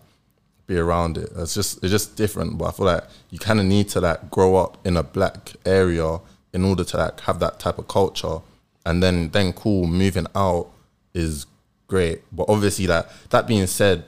be 0.66 0.78
around 0.78 1.18
it. 1.18 1.30
It's 1.38 1.54
just 1.54 1.78
it's 1.84 1.92
just 1.92 2.16
different. 2.16 2.58
But 2.58 2.66
I 2.66 2.72
feel 2.72 2.86
like 2.88 3.04
you 3.30 3.38
kind 3.38 3.60
of 3.60 3.68
need 3.68 3.88
to 3.90 4.02
like 4.02 4.32
grow 4.32 4.56
up 4.56 4.78
in 4.84 4.98
a 4.98 5.04
black 5.04 5.54
area 5.66 6.20
in 6.54 6.66
order 6.66 6.84
to 6.84 6.98
like 6.98 7.20
have 7.22 7.38
that 7.40 7.60
type 7.60 7.78
of 7.78 7.88
culture, 7.88 8.40
and 8.86 9.02
then 9.02 9.30
then 9.30 9.54
cool 9.54 9.88
moving 9.88 10.28
out 10.36 10.70
is 11.14 11.46
great. 11.88 12.22
But 12.32 12.46
obviously, 12.50 12.88
like 12.88 13.06
that 13.30 13.48
being 13.48 13.68
said, 13.68 14.06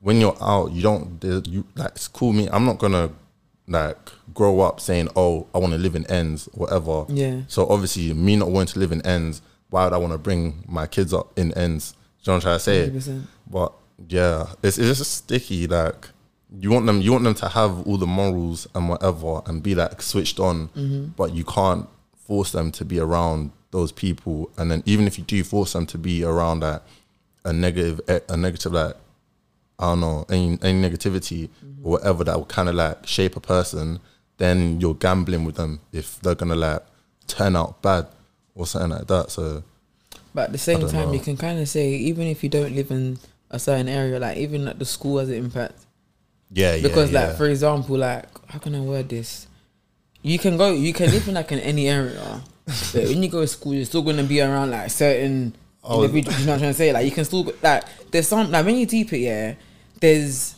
when 0.00 0.20
you're 0.20 0.36
out, 0.40 0.72
you 0.72 0.82
don't 0.82 1.22
you 1.46 1.64
like 1.76 1.92
it's 1.92 2.08
cool. 2.08 2.32
Me, 2.32 2.48
I'm 2.52 2.64
not 2.64 2.78
gonna 2.78 3.10
like 3.68 4.10
grow 4.34 4.60
up 4.60 4.80
saying, 4.80 5.08
"Oh, 5.16 5.46
I 5.54 5.58
want 5.58 5.72
to 5.72 5.78
live 5.78 5.94
in 5.94 6.06
ends," 6.10 6.48
whatever. 6.52 7.06
Yeah. 7.08 7.42
So 7.48 7.66
obviously, 7.68 8.12
me 8.12 8.36
not 8.36 8.50
wanting 8.50 8.74
to 8.74 8.78
live 8.78 8.92
in 8.92 9.04
ends, 9.06 9.42
why 9.70 9.84
would 9.84 9.92
I 9.92 9.98
want 9.98 10.12
to 10.12 10.18
bring 10.18 10.64
my 10.68 10.86
kids 10.86 11.14
up 11.14 11.36
in 11.38 11.52
ends? 11.54 11.92
Do 11.92 11.96
you 11.96 12.32
know 12.32 12.34
what 12.34 12.34
I'm 12.34 12.40
trying 12.40 12.56
to 12.56 13.00
say? 13.00 13.12
100%. 13.12 13.26
But 13.50 13.72
yeah, 14.08 14.46
it's 14.62 14.78
it's 14.78 14.98
just 14.98 15.12
sticky. 15.12 15.66
Like 15.66 16.08
you 16.60 16.70
want 16.70 16.86
them, 16.86 17.00
you 17.00 17.12
want 17.12 17.24
them 17.24 17.34
to 17.34 17.48
have 17.48 17.86
all 17.86 17.96
the 17.96 18.06
morals 18.06 18.66
and 18.74 18.88
whatever, 18.88 19.40
and 19.46 19.62
be 19.62 19.74
like 19.74 20.02
switched 20.02 20.38
on. 20.38 20.68
Mm-hmm. 20.68 21.04
But 21.16 21.34
you 21.34 21.44
can't 21.44 21.88
force 22.26 22.52
them 22.52 22.70
to 22.72 22.84
be 22.84 22.98
around 23.00 23.50
those 23.72 23.90
people. 23.92 24.50
And 24.56 24.70
then 24.70 24.82
even 24.86 25.06
if 25.08 25.18
you 25.18 25.24
do 25.24 25.42
force 25.42 25.72
them 25.72 25.86
to 25.86 25.98
be 25.98 26.22
around 26.24 26.60
that 26.60 26.82
a 27.44 27.52
negative, 27.52 28.00
a 28.28 28.36
negative 28.36 28.72
like 28.72 28.94
I 29.80 29.86
don't 29.86 30.00
know 30.00 30.24
any 30.30 30.58
any 30.62 30.80
negativity 30.88 31.48
Mm-hmm. 31.48 31.84
or 31.86 31.90
whatever 31.92 32.22
that 32.24 32.36
will 32.36 32.46
kind 32.46 32.68
of 32.68 32.76
like 32.76 33.04
shape 33.06 33.34
a 33.36 33.40
person, 33.40 33.98
then 34.38 34.80
you're 34.80 34.94
gambling 34.94 35.44
with 35.44 35.56
them 35.56 35.80
if 35.92 36.20
they're 36.20 36.36
gonna 36.36 36.54
like 36.54 36.82
turn 37.26 37.56
out 37.56 37.82
bad 37.82 38.06
or 38.54 38.66
something 38.66 38.90
like 38.90 39.08
that. 39.08 39.30
So 39.32 39.64
But 40.34 40.42
at 40.46 40.52
the 40.52 40.58
same 40.58 40.80
time, 40.86 41.08
know. 41.08 41.12
you 41.14 41.20
can 41.20 41.36
kind 41.36 41.58
of 41.58 41.68
say 41.68 41.90
even 41.94 42.26
if 42.28 42.44
you 42.44 42.48
don't 42.48 42.74
live 42.76 42.90
in 42.92 43.18
a 43.50 43.58
certain 43.58 43.88
area, 43.88 44.18
like 44.20 44.36
even 44.36 44.64
like 44.64 44.78
the 44.78 44.84
school 44.84 45.18
has 45.18 45.28
an 45.28 45.34
impact. 45.36 45.78
yeah, 46.52 46.74
yeah, 46.76 46.82
Because 46.88 47.10
yeah. 47.10 47.26
like 47.28 47.36
for 47.36 47.48
example, 47.48 47.96
like 47.98 48.26
how 48.48 48.58
can 48.60 48.74
I 48.76 48.80
word 48.80 49.08
this? 49.08 49.46
You 50.22 50.38
can 50.38 50.56
go, 50.56 50.72
you 50.72 50.92
can 50.92 51.10
live 51.10 51.26
in 51.28 51.34
like 51.34 51.50
in 51.52 51.58
any 51.58 51.88
area, 51.88 52.40
but 52.66 53.04
when 53.04 53.22
you 53.22 53.28
go 53.28 53.40
to 53.40 53.46
school, 53.46 53.74
you're 53.74 53.84
still 53.84 54.02
gonna 54.02 54.22
be 54.22 54.40
around 54.40 54.70
like 54.70 54.90
certain 54.90 55.54
Oh. 55.84 56.00
individuals. 56.04 56.38
You 56.38 56.46
know 56.46 56.52
what 56.52 56.54
I'm 56.56 56.60
trying 56.60 56.72
to 56.72 56.78
say? 56.78 56.92
Like 56.92 57.04
you 57.04 57.10
can 57.10 57.24
still 57.24 57.52
like 57.60 57.82
there's 58.12 58.28
some 58.28 58.50
like 58.52 58.64
when 58.64 58.76
you 58.76 58.86
deep 58.86 59.12
it, 59.12 59.18
yeah. 59.18 59.54
There's 60.00 60.54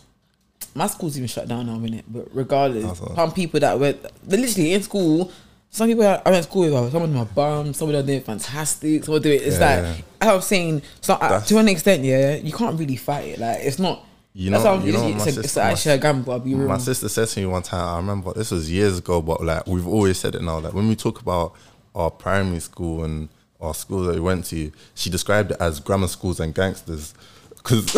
my 0.74 0.86
school's 0.86 1.16
even 1.16 1.28
shut 1.28 1.48
down 1.48 1.66
now, 1.66 1.78
innit? 1.78 2.02
But 2.08 2.28
regardless, 2.34 2.98
some 3.14 3.32
people 3.32 3.60
that 3.60 3.78
were 3.78 3.94
literally 4.26 4.74
in 4.74 4.82
school. 4.82 5.30
some 5.70 5.88
people 5.88 6.04
I 6.04 6.20
went 6.30 6.36
to 6.36 6.42
school 6.44 6.62
with, 6.70 6.92
some 6.92 7.02
of 7.02 7.10
them 7.10 7.16
are 7.18 7.24
bums, 7.24 7.78
some 7.78 7.88
of 7.88 7.94
them 7.94 8.04
are 8.04 8.06
doing 8.06 8.20
fantastic, 8.20 9.02
some 9.04 9.14
of 9.14 9.22
them. 9.22 9.32
It's 9.32 9.58
Yeah. 9.58 9.94
like 9.94 10.04
I 10.20 10.34
was 10.34 10.46
saying, 10.46 10.82
so 11.00 11.14
uh, 11.14 11.40
to 11.40 11.58
an 11.58 11.68
extent, 11.68 12.04
yeah, 12.04 12.34
you 12.36 12.52
can't 12.52 12.78
really 12.78 12.96
fight 12.96 13.28
it. 13.28 13.38
Like 13.38 13.58
it's 13.62 13.78
not. 13.78 14.04
You 14.36 14.50
know- 14.50 14.64
I'm- 14.64 14.84
you 14.84 14.92
know 14.92 15.06
it's, 15.06 15.26
it's, 15.26 15.36
a- 15.36 15.40
it's 15.40 15.48
sister- 15.48 15.60
actually 15.60 15.92
a 15.92 15.98
gamble. 15.98 16.32
I'll 16.32 16.40
be 16.40 16.54
real. 16.54 16.66
My 16.68 16.78
sister 16.78 17.08
said 17.08 17.28
to 17.28 17.40
me 17.40 17.46
one 17.46 17.62
time, 17.62 17.86
I 17.86 17.96
remember 17.98 18.32
this 18.32 18.50
was 18.50 18.70
years 18.70 18.98
ago, 18.98 19.22
but 19.22 19.42
like 19.44 19.66
we've 19.66 19.86
always 19.86 20.18
said 20.18 20.34
it 20.34 20.42
now. 20.42 20.58
Like 20.58 20.74
when 20.74 20.88
we 20.88 20.96
talk 20.96 21.20
about 21.20 21.54
our 21.94 22.10
primary 22.10 22.58
school 22.60 23.04
and 23.04 23.28
our 23.60 23.74
school 23.74 24.02
that 24.04 24.14
we 24.16 24.20
went 24.20 24.44
to, 24.46 24.72
she 24.96 25.08
described 25.08 25.52
it 25.52 25.56
as 25.60 25.78
grammar 25.80 26.08
schools 26.08 26.40
and 26.40 26.52
gangsters. 26.54 27.14
Because 27.56 27.94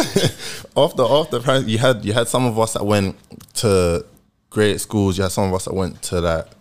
after 0.77 1.03
after 1.03 1.61
you 1.61 1.79
had 1.79 2.05
you 2.05 2.13
had 2.13 2.29
some 2.29 2.45
of 2.45 2.59
us 2.59 2.75
that 2.75 2.85
went 2.85 3.17
to 3.55 4.05
great 4.51 4.79
schools, 4.81 5.17
you 5.17 5.23
had 5.23 5.33
some 5.33 5.49
of 5.49 5.55
us 5.55 5.65
that 5.65 5.75
went 5.75 6.03
to 6.03 6.21
that 6.21 6.53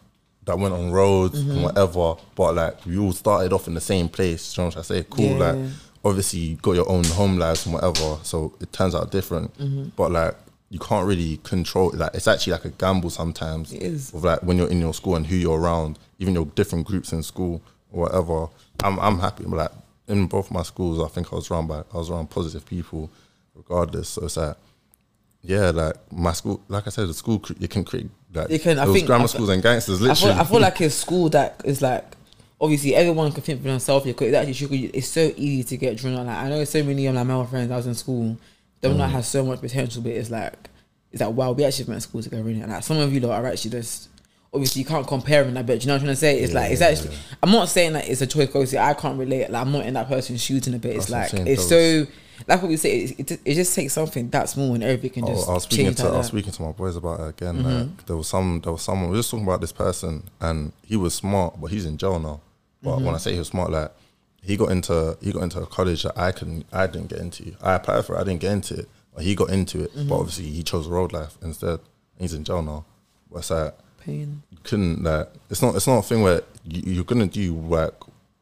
that 0.46 0.58
went 0.58 0.74
on 0.74 0.92
roads 0.92 1.40
Mm-hmm. 1.42 1.52
and 1.52 1.64
whatever. 1.64 2.16
But 2.36 2.56
like 2.56 2.86
we 2.86 2.98
all 2.98 3.12
started 3.12 3.52
off 3.52 3.68
in 3.68 3.74
the 3.74 3.82
same 3.82 4.08
place. 4.08 4.56
You 4.58 4.62
know 4.64 4.68
what 4.70 4.78
I 4.78 4.82
say? 4.84 5.04
Cool. 5.10 5.38
Yeah. 5.38 5.52
Like 5.52 5.70
obviously 6.06 6.40
you 6.40 6.56
got 6.58 6.74
your 6.74 6.88
own 6.90 7.04
home 7.04 7.38
lives 7.38 7.66
and 7.66 7.74
whatever, 7.74 8.18
so 8.24 8.54
it 8.62 8.72
turns 8.72 8.96
out 8.96 9.12
different. 9.12 9.58
Mm-hmm. 9.58 9.90
But 9.98 10.12
like 10.12 10.36
you 10.70 10.80
can't 10.80 11.06
really 11.08 11.38
control 11.44 11.92
it. 11.92 11.98
Like 11.98 12.14
it's 12.14 12.28
actually 12.28 12.54
like 12.54 12.66
a 12.66 12.70
gamble 12.70 13.10
sometimes. 13.10 13.74
It 13.74 13.82
is. 13.84 14.14
Of 14.14 14.24
like 14.24 14.42
when 14.44 14.58
you're 14.58 14.70
in 14.70 14.80
your 14.80 14.94
school 14.94 15.16
and 15.16 15.26
who 15.28 15.36
you're 15.36 15.60
around, 15.60 16.00
even 16.20 16.34
your 16.34 16.46
different 16.46 16.86
groups 16.88 17.12
in 17.12 17.24
school 17.24 17.62
or 17.92 18.04
whatever. 18.04 18.48
I'm 18.84 19.00
I'm 19.00 19.20
happy. 19.20 19.44
Like 19.44 19.72
in 20.08 20.28
both 20.28 20.52
my 20.52 20.64
schools, 20.64 21.04
I 21.04 21.08
think 21.14 21.34
I 21.34 21.36
was 21.36 21.50
around 21.52 21.68
by 21.68 21.80
I 21.94 21.98
was 21.98 22.10
around 22.10 22.30
positive 22.30 22.66
people, 22.66 23.10
regardless. 23.56 24.10
So 24.10 24.26
it's 24.26 24.38
like. 24.38 24.56
Yeah, 25.48 25.70
like 25.70 25.94
my 26.12 26.34
school, 26.34 26.60
like 26.70 26.88
I 26.88 26.90
said, 26.90 27.08
the 27.08 27.14
school 27.14 27.40
it 27.62 27.70
can 27.70 27.84
create 27.84 28.10
like 28.34 28.50
It 28.50 28.64
can- 28.64 28.80
I 28.80 28.90
it 28.90 28.94
think- 28.94 29.06
grammar 29.06 29.26
I- 29.26 29.28
schools 29.28 29.50
and 29.50 29.62
gangsters. 29.62 30.02
I 30.02 30.06
Literally, 30.06 30.34
feel, 30.34 30.42
I 30.42 30.44
feel 30.46 30.60
like 30.60 30.82
a 30.82 30.90
school 30.90 31.30
that 31.30 31.62
is 31.64 31.84
like 31.84 32.15
obviously 32.60 32.96
everyone 32.96 33.32
can 33.32 33.42
think 33.44 33.62
for 33.62 33.68
themselves. 33.68 34.06
Because 34.06 34.28
it's 34.34 34.38
actually 34.62 34.86
it's 34.88 35.08
so 35.08 35.32
easy 35.36 35.64
to 35.64 35.78
get 35.78 35.98
drawn 35.98 36.16
on. 36.16 36.28
Like 36.28 36.38
I 36.38 36.50
know 36.50 36.64
so 36.64 36.84
many 36.84 37.06
of 37.08 37.16
my 37.16 37.24
male 37.24 37.46
friends 37.46 37.72
I 37.72 37.76
was 37.78 37.88
in 37.88 37.96
school, 37.96 38.38
them 38.82 38.94
Mm. 38.94 38.98
not 38.98 39.10
have 39.12 39.26
so 39.26 39.44
much 39.46 39.62
potential, 39.62 40.02
but 40.02 40.12
it's 40.12 40.30
like 40.30 40.54
it's 41.12 41.22
like 41.22 41.34
wow, 41.34 41.52
we 41.52 41.64
actually 41.66 41.86
went 41.86 42.02
to 42.02 42.08
school 42.08 42.22
together, 42.24 42.44
innit? 42.44 42.64
and 42.64 42.72
like 42.72 42.84
some 42.84 42.98
of 42.98 43.14
you 43.14 43.20
lot 43.20 43.32
are 43.44 43.48
actually 43.48 43.72
just. 43.72 44.10
Obviously, 44.54 44.84
you 44.84 44.86
can't 44.88 45.06
compare 45.06 45.44
them. 45.44 45.66
But 45.66 45.82
you 45.82 45.88
know 45.88 45.96
what 45.96 46.00
I'm 46.00 46.06
trying 46.06 46.14
to 46.14 46.16
say? 46.16 46.40
It's 46.40 46.54
like 46.54 46.72
it's 46.72 46.80
Yeah, 46.80 46.88
actually. 46.88 47.14
I'm 47.44 47.52
not 47.52 47.68
saying 47.68 47.92
that 47.92 48.08
it's 48.08 48.22
a 48.22 48.28
choice. 48.28 48.46
Because 48.48 48.74
I 48.74 48.94
can't 48.94 49.20
relate. 49.20 49.50
Like 49.50 49.62
I'm 49.66 49.72
not 49.74 49.86
in 49.86 49.96
that 49.96 50.08
person's 50.08 50.42
shoes 50.42 50.66
in 50.66 50.74
a 50.76 50.80
bit. 50.80 50.96
It's 50.96 51.08
That's 51.08 51.34
like 51.34 51.46
it's 51.46 51.68
those- 51.68 52.08
so. 52.08 52.12
Like 52.48 52.62
what 52.62 52.68
we 52.70 52.76
say, 52.78 53.00
it, 53.18 53.32
it, 53.32 53.42
it 53.46 53.54
just 53.56 53.74
takes 53.76 53.94
something 53.94 54.30
that 54.30 54.50
small 54.50 54.74
and 54.74 54.84
everything 54.84 55.10
can 55.12 55.24
was, 55.24 55.40
just 55.40 55.50
I 55.50 55.54
was 55.54 55.64
speaking 55.64 55.94
to 55.96 56.04
like 56.04 56.14
I 56.14 56.18
was 56.18 56.26
that. 56.28 56.32
speaking 56.32 56.52
to 56.52 56.62
my 56.64 56.72
boys 56.74 56.96
about 56.98 57.20
it 57.22 57.30
again. 57.30 57.56
Mm-hmm. 57.56 57.68
Like 57.98 58.06
there 58.08 58.16
was 58.18 58.28
some 58.28 58.60
there 58.62 58.72
was 58.74 58.82
someone 58.82 59.06
we 59.10 59.12
were 59.16 59.20
just 59.20 59.32
talking 59.32 59.46
about 59.46 59.62
this 59.62 59.72
person 59.72 60.24
and 60.42 60.72
he 60.86 60.96
was 60.98 61.14
smart, 61.14 61.60
but 61.62 61.68
he's 61.72 61.86
in 61.86 61.98
jail 61.98 62.20
now. 62.20 62.42
But 62.86 62.96
Mm-hmm. 62.98 63.06
when 63.06 63.16
I 63.16 63.18
say 63.18 63.34
he 63.34 63.40
was 63.40 63.50
smart, 63.50 63.72
like 63.72 63.92
he 64.42 64.56
got 64.56 64.70
into 64.72 65.18
he 65.22 65.32
got 65.34 65.44
into 65.44 65.60
a 65.62 65.66
college 65.66 66.04
that 66.04 66.18
I 66.18 66.32
couldn't 66.32 66.66
I 66.72 66.88
didn't 66.88 67.10
get 67.10 67.20
into. 67.20 67.54
I 67.62 67.74
applied 67.74 68.06
for 68.06 68.16
it, 68.16 68.20
I 68.20 68.24
didn't 68.24 68.40
get 68.42 68.54
into 68.54 68.76
it. 68.80 68.90
But 69.14 69.24
he 69.24 69.36
got 69.36 69.50
into 69.50 69.84
it. 69.84 69.92
Mm-hmm. 69.96 70.08
But 70.10 70.16
obviously 70.20 70.46
he 70.46 70.64
chose 70.64 70.88
road 70.88 71.12
life 71.12 71.38
instead. 71.42 71.80
He's 72.20 72.34
in 72.34 72.44
jail 72.44 72.62
now. 72.62 72.86
But 73.32 73.40
it's 73.40 73.50
like 73.52 73.74
Pain. 74.00 74.44
you 74.52 74.58
couldn't 74.64 75.04
like 75.04 75.28
it's 75.50 75.62
not 75.64 75.76
it's 75.76 75.88
not 75.88 75.98
a 75.98 76.02
thing 76.04 76.22
where 76.22 76.42
you, 76.64 76.94
you're 76.94 77.04
gonna 77.04 77.26
do 77.28 77.56
like 77.56 77.94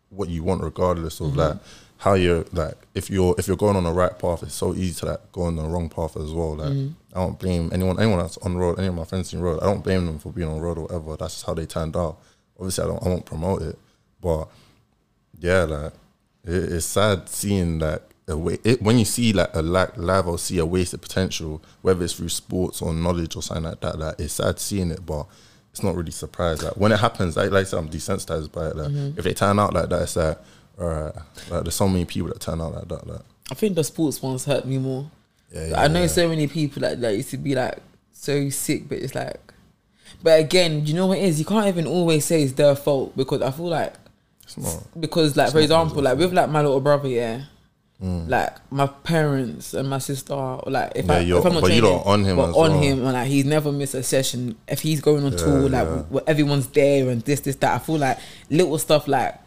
what 0.09 0.27
you 0.29 0.43
want 0.43 0.61
regardless 0.61 1.19
of 1.21 1.35
like 1.37 1.57
how 1.97 2.15
you're 2.15 2.43
like 2.51 2.75
if 2.93 3.09
you're 3.09 3.33
if 3.37 3.47
you're 3.47 3.55
going 3.57 3.77
on 3.77 3.83
the 3.85 3.91
right 3.93 4.19
path 4.19 4.43
it's 4.43 4.53
so 4.53 4.73
easy 4.75 4.93
to 4.93 5.05
like 5.05 5.31
go 5.31 5.43
on 5.43 5.55
the 5.55 5.63
wrong 5.63 5.87
path 5.89 6.17
as 6.17 6.31
well 6.31 6.55
like 6.57 6.73
I 7.15 7.19
don't 7.23 7.39
blame 7.39 7.69
anyone 7.73 7.97
anyone 7.97 8.19
that's 8.19 8.37
on 8.39 8.57
road 8.57 8.77
any 8.77 8.87
of 8.87 8.93
my 8.95 9.05
friends 9.05 9.33
in 9.33 9.41
road 9.41 9.59
I 9.63 9.67
don't 9.67 9.83
blame 9.83 10.05
them 10.05 10.19
for 10.19 10.31
being 10.33 10.49
on 10.49 10.59
road 10.59 10.77
or 10.77 10.81
whatever 10.83 11.15
that's 11.15 11.35
just 11.35 11.45
how 11.45 11.53
they 11.53 11.65
turned 11.65 11.95
out 11.95 12.17
obviously 12.59 12.83
I 12.83 12.87
don't 12.87 13.01
I 13.05 13.07
won't 13.09 13.25
promote 13.25 13.61
it 13.61 13.79
but 14.23 14.47
yeah 15.39 15.63
like 15.63 15.93
it, 16.45 16.71
it's 16.73 16.85
sad 16.85 17.29
seeing 17.29 17.77
like 17.79 18.01
a 18.27 18.37
way, 18.37 18.57
it, 18.63 18.81
when 18.81 18.97
you 18.97 19.05
see 19.05 19.33
like 19.33 19.53
a 19.53 19.61
like 19.61 19.95
live 19.97 20.27
or 20.27 20.39
see 20.39 20.57
a 20.57 20.65
wasted 20.65 21.01
potential 21.01 21.61
whether 21.81 22.03
it's 22.03 22.13
through 22.13 22.29
sports 22.29 22.81
or 22.81 22.93
knowledge 22.93 23.35
or 23.35 23.41
something 23.41 23.65
like 23.65 23.81
that 23.81 23.99
like 23.99 24.19
it's 24.19 24.33
sad 24.35 24.57
seeing 24.59 24.89
it 24.91 25.05
but 25.05 25.27
it's 25.71 25.83
not 25.83 25.95
really 25.95 26.11
surprised 26.11 26.63
like 26.63 26.77
when 26.77 26.91
it 26.91 26.99
happens 26.99 27.35
like, 27.35 27.51
like 27.51 27.61
I 27.61 27.63
said 27.65 27.79
I'm 27.79 27.89
desensitized 27.89 28.51
by 28.51 28.67
it 28.67 28.75
like 28.77 28.87
Mm-hmm. 28.87 29.19
if 29.19 29.25
they 29.25 29.33
turn 29.33 29.59
out 29.59 29.73
like 29.73 29.89
that 29.89 30.01
it's 30.03 30.15
like 30.15 30.37
alright 30.79 31.13
like 31.49 31.63
there's 31.63 31.75
so 31.75 31.87
many 31.89 32.05
people 32.05 32.29
that 32.29 32.39
turn 32.39 32.61
out 32.61 32.73
like 32.73 32.87
that 32.87 33.05
like 33.05 33.21
I 33.51 33.55
think 33.55 33.75
the 33.75 33.83
sports 33.83 34.21
ones 34.21 34.45
hurt 34.45 34.65
me 34.65 34.77
more. 34.77 35.11
Yeah, 35.53 35.73
I 35.77 35.87
know 35.89 36.01
yeah. 36.01 36.07
so 36.07 36.29
many 36.29 36.47
people 36.47 36.79
that 36.81 36.99
like 36.99 37.17
used 37.17 37.29
to 37.31 37.37
be 37.37 37.53
like 37.53 37.77
so 38.13 38.49
sick, 38.49 38.87
but 38.87 38.99
it's 38.99 39.13
like, 39.13 39.37
but 40.23 40.39
again, 40.39 40.85
you 40.85 40.93
know 40.93 41.07
what 41.07 41.17
it 41.17 41.25
is? 41.25 41.39
You 41.39 41.45
can't 41.45 41.67
even 41.67 41.85
always 41.85 42.23
say 42.25 42.41
it's 42.41 42.53
their 42.53 42.73
fault 42.75 43.15
because 43.17 43.41
I 43.41 43.51
feel 43.51 43.67
like 43.67 43.93
because 44.99 45.35
like 45.37 45.51
for 45.51 45.59
example, 45.59 46.01
like 46.01 46.17
with 46.17 46.33
like 46.33 46.49
my 46.49 46.61
little 46.61 46.79
brother, 46.81 47.07
yeah. 47.07 47.43
Mm. 48.01 48.27
Like 48.27 48.57
my 48.69 48.87
parents 48.87 49.73
and 49.73 49.89
my 49.89 49.99
sister, 49.99 50.33
or 50.33 50.63
like 50.67 50.91
if 50.95 51.05
Yeah, 51.05 51.13
I 51.13 51.19
if 51.39 51.45
I'm 51.45 51.53
not 51.53 51.63
training, 51.63 51.85
on 51.85 52.25
him 52.25 52.35
but 52.35 52.49
on 52.49 52.53
well. 52.53 52.81
him, 52.81 52.99
and 53.05 53.13
like 53.13 53.27
he's 53.27 53.45
never 53.45 53.71
missed 53.71 53.93
a 53.93 54.03
session. 54.03 54.57
If 54.67 54.81
he's 54.81 54.99
going 54.99 55.23
on 55.23 55.37
tour, 55.37 55.69
like 55.69 55.87
yeah. 56.11 56.19
everyone's 56.27 56.67
there 56.67 57.09
and 57.09 57.21
this, 57.21 57.39
this, 57.41 57.55
that. 57.57 57.73
I 57.75 57.79
feel 57.79 57.97
like 57.97 58.17
little 58.49 58.77
stuff 58.77 59.07
like 59.07 59.42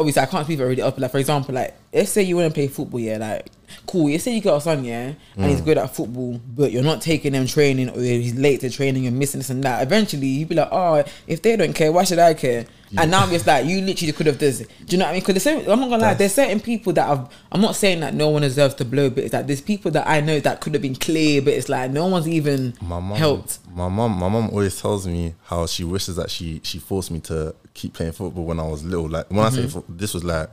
obviously 0.00 0.22
I 0.22 0.26
can't 0.26 0.44
speak 0.46 0.58
for 0.58 0.64
already 0.64 0.82
up. 0.82 0.98
Like 0.98 1.10
for 1.12 1.18
example, 1.18 1.54
like 1.54 1.76
let's 1.92 2.10
say 2.10 2.22
you 2.22 2.36
want 2.36 2.48
to 2.48 2.54
play 2.54 2.66
football, 2.68 2.98
yeah, 3.00 3.18
like 3.18 3.46
cool. 3.86 4.08
You 4.10 4.18
say 4.18 4.34
you 4.34 4.40
got 4.40 4.56
a 4.56 4.60
son, 4.60 4.84
yeah, 4.84 5.12
and 5.36 5.44
Mm. 5.44 5.48
he's 5.50 5.60
good 5.60 5.78
at 5.78 5.94
football, 5.94 6.40
but 6.56 6.72
you're 6.72 6.82
not 6.82 7.00
taking 7.00 7.34
him 7.34 7.46
training, 7.46 7.90
or 7.90 8.00
he's 8.00 8.34
late 8.34 8.60
to 8.62 8.70
training 8.70 9.06
and 9.06 9.16
missing 9.18 9.38
this 9.40 9.50
and 9.50 9.62
that. 9.62 9.82
Eventually, 9.82 10.26
you'd 10.26 10.48
be 10.48 10.54
like, 10.56 10.68
oh, 10.72 11.04
if 11.28 11.42
they 11.42 11.54
don't 11.56 11.72
care, 11.74 11.92
why 11.92 12.02
should 12.04 12.18
I 12.18 12.34
care? 12.34 12.66
And 12.98 13.08
now 13.12 13.30
it's 13.30 13.46
like 13.46 13.66
you 13.66 13.80
literally 13.82 14.12
could 14.12 14.26
have 14.26 14.38
this. 14.38 14.58
Do 14.58 14.66
you 14.88 14.98
know 14.98 15.04
what 15.04 15.10
I 15.10 15.12
mean? 15.12 15.20
Because 15.20 15.34
the 15.34 15.40
same, 15.40 15.58
I'm 15.70 15.78
not 15.78 15.90
gonna 15.90 16.02
lie, 16.02 16.14
there's 16.14 16.34
certain 16.34 16.58
people 16.58 16.92
that 16.94 17.08
I've. 17.08 17.28
I'm 17.52 17.60
not 17.60 17.76
saying 17.76 18.00
that 18.00 18.14
no 18.14 18.30
one 18.30 18.42
deserves 18.42 18.74
to 18.76 18.84
blow, 18.84 19.08
but 19.10 19.22
it's 19.22 19.32
like 19.32 19.46
there's 19.46 19.60
people 19.60 19.92
that 19.92 20.08
I 20.08 20.20
know 20.20 20.40
that 20.40 20.60
could 20.60 20.74
have 20.74 20.82
been 20.82 20.96
clear, 20.96 21.40
but 21.40 21.52
it's 21.52 21.68
like 21.68 21.92
no 21.92 22.06
one's 22.06 22.26
even 22.26 22.74
my 22.80 22.98
mom 22.98 23.16
helped. 23.16 23.60
my 23.72 23.86
mom 23.88 24.18
my 24.18 24.28
mom 24.28 24.50
always 24.50 24.80
tells 24.80 25.06
me 25.06 25.34
how 25.44 25.66
she 25.66 25.84
wishes 25.84 26.16
that 26.16 26.30
she 26.32 26.60
she 26.64 26.80
forced 26.80 27.12
me 27.12 27.20
to 27.20 27.54
keep 27.74 27.94
playing 27.94 28.12
football 28.12 28.44
when 28.44 28.58
I 28.60 28.66
was 28.68 28.84
little 28.84 29.08
like 29.08 29.30
when 29.30 29.40
I 29.40 29.50
say 29.50 29.62
Mm-hmm. 29.62 29.80
fo- 29.80 29.84
this 29.88 30.14
was 30.14 30.24
like 30.24 30.50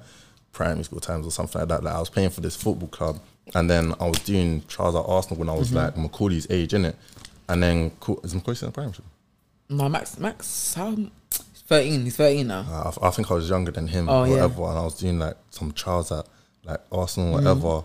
primary 0.54 0.84
school 0.84 1.00
times 1.00 1.26
or 1.26 1.32
something 1.32 1.60
like 1.60 1.70
that 1.70 1.84
like 1.84 1.94
I 1.96 2.00
was 2.00 2.10
playing 2.10 2.30
for 2.32 2.42
this 2.42 2.56
football 2.56 2.88
club 2.90 3.20
and 3.56 3.70
then 3.70 3.94
I 4.00 4.08
was 4.08 4.20
doing 4.20 4.62
trials 4.68 4.96
at 4.96 5.04
Arsenal 5.06 5.38
when 5.40 5.50
I 5.50 5.54
was 5.54 5.68
Mm-hmm. 5.72 5.78
like 5.78 6.12
Macaulay's 6.12 6.48
age 6.50 6.74
in 6.74 6.86
it 6.86 6.96
and 7.50 7.62
then 7.64 7.92
is 8.24 8.34
Macaulay 8.36 8.56
still 8.56 8.68
in 8.68 8.72
the 8.72 8.72
primary 8.72 8.94
school 8.94 9.06
No, 9.70 9.90
Max, 9.90 10.18
Max, 10.20 10.74
how? 10.74 10.92
He's 10.96 11.64
13. 11.68 12.04
He's 12.06 12.16
13 12.16 12.48
now. 12.48 12.66
Uh, 12.70 12.92
I, 13.02 13.08
I 13.08 13.12
think 13.12 13.30
I 13.30 13.34
was 13.36 13.50
younger 13.50 13.72
than 13.72 13.88
him 13.88 14.08
Oh, 14.10 14.22
or 14.22 14.28
yeah. 14.28 14.34
whatever 14.34 14.64
and 14.70 14.80
I 14.80 14.84
was 14.84 14.98
doing 14.98 15.20
like 15.20 15.36
some 15.52 15.72
trials 15.72 16.12
at 16.12 16.26
like 16.64 16.80
Arsenal 16.92 17.34
whatever 17.34 17.84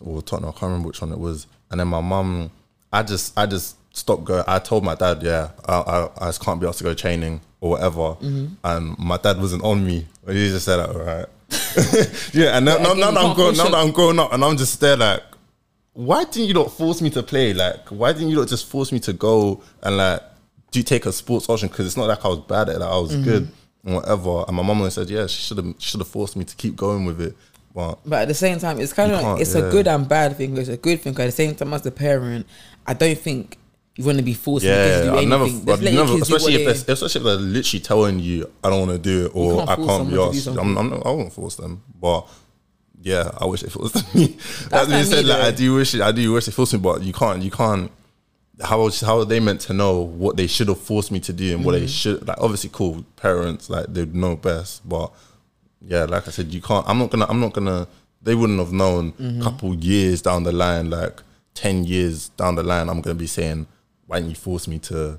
or 0.00 0.22
Tottenham 0.22 0.50
I 0.50 0.52
can't 0.52 0.62
remember 0.64 0.88
which 0.88 1.00
one 1.00 1.12
it 1.12 1.18
was 1.18 1.46
and 1.70 1.78
then 1.80 1.88
my 1.88 2.00
mum 2.00 2.50
I 2.92 3.02
just 3.02 3.36
I 3.38 3.46
just 3.46 3.76
stopped 3.96 4.24
going 4.24 4.44
I 4.46 4.58
told 4.58 4.84
my 4.84 4.94
dad 4.94 5.22
yeah 5.22 5.50
I, 5.66 5.74
I, 5.74 6.08
I 6.20 6.26
just 6.28 6.44
can't 6.44 6.60
be 6.60 6.66
asked 6.66 6.78
to 6.78 6.84
go 6.84 6.94
training 6.94 7.40
or 7.60 7.70
whatever 7.70 8.16
and 8.64 8.98
my 8.98 9.16
dad 9.16 9.40
wasn't 9.40 9.62
on 9.64 9.86
me 9.86 10.06
he 10.26 10.48
just 10.48 10.66
said 10.66 10.78
all 10.80 10.98
right 10.98 11.26
yeah 12.32 12.56
and 12.56 12.64
now, 12.66 12.76
now, 12.78 12.92
now 12.94 13.10
that 13.10 13.24
I'm 13.24 13.34
growing 13.34 13.56
now 13.56 13.64
that 13.64 13.74
I'm 13.74 13.92
growing 13.92 14.18
up 14.18 14.32
and 14.32 14.44
I'm 14.44 14.56
just 14.56 14.80
there 14.80 14.96
like 14.96 15.22
why 15.94 16.24
didn't 16.24 16.48
you 16.48 16.54
not 16.54 16.72
force 16.72 17.00
me 17.00 17.08
to 17.10 17.22
play? 17.22 17.54
Like, 17.54 17.86
why 17.88 18.12
didn't 18.12 18.30
you 18.30 18.36
not 18.36 18.48
just 18.48 18.66
force 18.66 18.90
me 18.90 18.98
to 18.98 19.12
go 19.12 19.62
and 19.80 19.96
like 19.96 20.20
do 20.72 20.80
you 20.80 20.82
take 20.82 21.06
a 21.06 21.12
sports 21.12 21.48
option? 21.48 21.68
Because 21.68 21.86
it's 21.86 21.96
not 21.96 22.08
like 22.08 22.24
I 22.24 22.28
was 22.28 22.40
bad 22.40 22.68
at 22.68 22.74
it. 22.74 22.78
Like, 22.80 22.90
I 22.90 22.98
was 22.98 23.12
Mm-hmm. 23.12 23.22
good 23.22 23.48
and 23.84 23.94
whatever. 23.94 24.44
And 24.48 24.56
my 24.56 24.64
mom 24.64 24.78
always 24.78 24.94
said, 24.94 25.08
yeah, 25.08 25.28
she 25.28 25.40
should 25.42 25.56
have 25.58 25.74
should 25.78 26.00
have 26.00 26.08
forced 26.08 26.34
me 26.34 26.44
to 26.44 26.56
keep 26.56 26.74
going 26.74 27.04
with 27.04 27.20
it. 27.20 27.36
But 27.72 28.00
But 28.04 28.22
at 28.22 28.28
the 28.28 28.34
same 28.34 28.58
time, 28.58 28.80
it's 28.80 28.92
kind 28.92 29.12
of 29.12 29.22
like, 29.22 29.40
it's 29.40 29.54
a 29.54 29.70
good 29.70 29.86
and 29.86 30.08
bad 30.08 30.36
thing. 30.36 30.56
It's 30.56 30.68
a 30.68 30.76
good 30.76 31.00
thing 31.00 31.12
at 31.12 31.26
the 31.26 31.30
same 31.30 31.54
time 31.54 31.72
as 31.72 31.82
the 31.82 31.92
parent, 31.92 32.44
I 32.88 32.94
don't 32.94 33.16
think 33.16 33.56
you 33.96 34.04
want 34.04 34.18
to 34.18 34.24
be 34.24 34.34
forced 34.34 34.64
kids 34.64 35.00
to 35.00 35.04
yeah, 35.06 35.10
do 35.12 35.16
I've 35.18 35.28
never, 35.28 35.44
anything. 35.44 35.66
Just 35.66 35.82
let 35.82 35.92
your 35.92 36.04
never 36.06 36.22
especially 36.22 36.54
if 36.54 36.58
they- 36.58 36.64
they're, 36.64 36.94
especially 36.94 37.18
if 37.20 37.24
they're 37.24 37.36
literally 37.36 37.80
telling 37.80 38.18
you, 38.20 38.50
I 38.62 38.70
don't 38.70 38.86
want 38.88 38.92
to 38.92 38.98
do 38.98 39.26
it 39.26 39.32
or 39.34 39.58
can't 39.66 39.70
I 39.70 39.76
can't 39.76 40.10
be 40.10 40.20
asked. 40.20 40.46
I'm, 40.48 40.76
I'm 40.78 40.90
not, 40.90 41.06
I 41.06 41.10
won't 41.10 41.32
force 41.32 41.56
them, 41.56 41.82
but. 42.00 42.26
Yeah, 43.06 43.30
I 43.36 43.44
wish 43.44 43.62
it 43.62 43.70
forced 43.70 43.96
me. 44.14 44.28
That's 44.70 44.88
you 44.88 44.94
like 44.96 45.04
said, 45.04 45.26
like 45.26 45.42
I 45.42 45.50
do 45.50 45.74
wish, 45.74 45.94
it, 45.94 46.00
I 46.00 46.10
do 46.10 46.32
wish 46.32 46.48
it 46.48 46.52
forced 46.52 46.72
me, 46.72 46.78
but 46.78 47.02
you 47.02 47.12
can't, 47.12 47.42
you 47.42 47.50
can't. 47.50 47.90
How 48.62 48.88
how 48.88 49.18
are 49.18 49.24
they 49.26 49.40
meant 49.40 49.60
to 49.62 49.74
know 49.74 50.00
what 50.00 50.38
they 50.38 50.46
should 50.46 50.68
have 50.68 50.80
forced 50.80 51.10
me 51.12 51.20
to 51.20 51.32
do 51.34 51.54
and 51.54 51.66
what 51.66 51.74
Mm-hmm. 51.74 51.82
they 51.84 51.86
should 51.90 52.26
like? 52.26 52.38
Obviously, 52.40 52.70
cool 52.72 53.04
parents 53.16 53.68
like 53.68 53.92
they'd 53.92 54.14
know 54.14 54.36
best, 54.36 54.88
but 54.88 55.12
yeah, 55.82 56.04
like 56.04 56.26
I 56.28 56.30
said, 56.30 56.54
you 56.54 56.62
can't. 56.62 56.88
I'm 56.88 56.98
not 56.98 57.10
gonna. 57.10 57.26
I'm 57.28 57.40
not 57.40 57.52
gonna. 57.52 57.86
They 58.22 58.34
wouldn't 58.34 58.58
have 58.58 58.72
known. 58.72 59.12
Mm-hmm. 59.12 59.40
A 59.40 59.44
couple 59.44 59.74
years 59.74 60.22
down 60.22 60.44
the 60.44 60.52
line, 60.52 60.88
like 60.88 61.20
ten 61.52 61.84
years 61.84 62.30
down 62.30 62.54
the 62.54 62.62
line, 62.62 62.88
I'm 62.88 63.02
gonna 63.02 63.14
be 63.16 63.26
saying, 63.26 63.66
"Why 64.06 64.18
didn't 64.18 64.30
you 64.30 64.36
force 64.36 64.66
me 64.68 64.78
to 64.80 65.18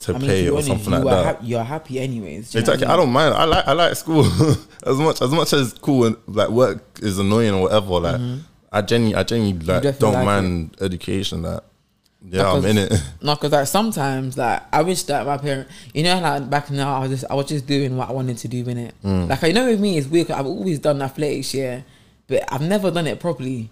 to 0.00 0.14
I 0.14 0.18
mean, 0.18 0.26
play 0.26 0.48
or 0.48 0.52
honest, 0.54 0.68
something 0.68 0.92
like 0.92 1.04
that?" 1.04 1.24
hap- 1.24 1.40
you're 1.42 1.64
happy 1.64 2.00
anyways. 2.00 2.50
do 2.52 2.58
you 2.58 2.60
Exactly. 2.60 2.86
what 2.86 2.94
I 2.94 2.96
don't 2.96 3.12
mind. 3.12 3.34
I 3.34 3.44
like 3.44 3.68
I 3.68 3.72
like 3.72 3.96
school 3.96 4.24
as 4.86 4.96
much 4.98 5.20
as 5.22 5.30
much 5.30 5.52
as 5.52 5.72
cool 5.74 6.04
and 6.06 6.16
like 6.26 6.48
work 6.50 6.82
is 7.02 7.18
annoying 7.18 7.54
or 7.54 7.62
whatever. 7.62 8.00
Like 8.00 8.20
I 8.72 8.82
genuinely 8.82 9.16
I 9.16 9.22
genuinely 9.24 9.66
like 9.66 9.98
don't 9.98 10.14
like 10.14 10.24
mind 10.24 10.76
education. 10.80 11.42
That 11.42 11.64
Yeah, 12.24 12.52
I'm 12.52 12.64
in 12.66 12.78
it. 12.78 12.92
No, 13.22 13.34
because 13.34 13.52
like 13.52 13.66
sometimes, 13.66 14.36
like 14.38 14.62
I 14.72 14.82
wish 14.82 15.02
that 15.04 15.26
my 15.26 15.38
parent, 15.38 15.68
you 15.94 16.02
know, 16.02 16.20
like 16.20 16.48
back 16.50 16.70
now, 16.70 16.96
I 16.96 17.00
was 17.00 17.10
just 17.10 17.24
I 17.30 17.34
was 17.34 17.46
just 17.46 17.66
doing 17.66 17.96
what 17.96 18.08
I 18.08 18.12
wanted 18.12 18.38
to 18.38 18.48
do 18.48 18.58
in 18.68 18.78
it. 18.78 18.94
Mm. 19.04 19.28
Like 19.28 19.42
you 19.42 19.52
know, 19.54 19.66
with 19.66 19.80
me, 19.80 19.98
it's 19.98 20.06
weird. 20.06 20.28
'cause 20.28 20.36
I've 20.38 20.46
always 20.46 20.78
done 20.78 21.00
athletics, 21.02 21.52
yeah, 21.54 21.80
but 22.28 22.44
I've 22.52 22.60
never 22.62 22.90
done 22.90 23.06
it 23.06 23.18
properly. 23.20 23.70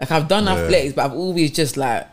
Like 0.00 0.10
I've 0.10 0.28
done 0.28 0.44
Yeah. 0.46 0.54
athletics, 0.56 0.94
but 0.94 1.04
I've 1.04 1.12
always 1.12 1.50
just 1.52 1.76
like, 1.76 2.08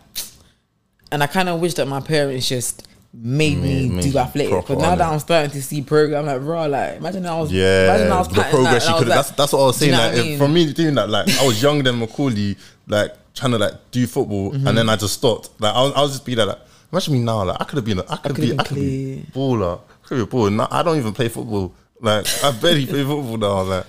and 1.12 1.24
I 1.24 1.28
kind 1.28 1.50
of 1.50 1.60
wish 1.60 1.74
that 1.76 1.88
my 1.88 2.00
parents 2.00 2.48
just 2.50 2.88
made 3.14 3.58
me 3.58 3.90
Made- 3.90 4.12
do 4.12 4.18
athletics. 4.20 4.66
But 4.68 4.78
now 4.80 4.96
that. 4.96 5.02
I'm 5.12 5.20
starting 5.20 5.52
to 5.52 5.62
see 5.64 5.82
program, 5.82 6.26
like 6.26 6.42
bro, 6.42 6.68
like 6.68 6.98
imagine 6.98 7.26
I 7.26 7.40
was, 7.40 7.52
Yeah, 7.52 7.86
imagine 7.86 8.12
I 8.12 8.18
was 8.20 8.28
the 8.28 8.42
progress 8.44 8.86
that, 8.86 8.92
you 8.92 8.98
could. 9.00 9.08
was 9.08 9.16
That's 9.16 9.32
that's 9.32 9.54
what 9.54 9.62
I 9.62 9.66
was 9.66 9.80
Do 9.80 9.86
you 9.88 9.92
saying. 9.94 10.12
know 10.12 10.18
Like 10.18 10.26
I 10.26 10.30
mean? 10.30 10.38
for 10.38 10.48
me 10.48 10.74
doing 10.74 10.96
that, 10.96 11.10
like 11.10 11.30
I 11.40 11.46
was 11.48 11.62
younger 11.62 11.84
than 11.84 12.00
Macaulay, 12.00 12.56
like 12.88 13.12
trying 13.34 13.52
to 13.54 13.58
like 13.58 13.74
do 13.92 14.06
football, 14.08 14.52
Mm-hmm. 14.52 14.68
and 14.68 14.78
then 14.78 14.90
I 14.90 14.96
just 14.98 15.14
stopped. 15.16 15.50
Like 15.60 15.74
I 15.74 15.82
was, 15.84 15.94
I 15.96 16.02
was 16.02 16.12
just 16.12 16.26
be 16.26 16.36
there, 16.36 16.46
like 16.46 16.60
imagine 16.92 17.14
me 17.14 17.20
now. 17.20 17.44
Like 17.44 17.58
I 17.60 17.64
could 17.64 17.78
have 17.78 17.86
been, 17.86 18.00
a, 18.00 18.06
I 18.08 18.18
could 18.18 18.36
be, 18.36 18.60
I 18.60 18.64
could 18.64 18.76
be 18.76 19.26
baller. 19.34 19.80
I 20.04 20.08
could 20.08 20.16
be 20.18 20.22
a 20.24 20.28
baller. 20.28 20.54
No, 20.54 20.68
I 20.70 20.84
don't 20.84 20.98
even 20.98 21.14
play 21.14 21.30
football. 21.30 21.74
Like 22.02 22.28
I 22.44 22.52
barely 22.52 22.86
play 22.86 23.04
football 23.04 23.38
now. 23.38 23.62
Like 23.64 23.86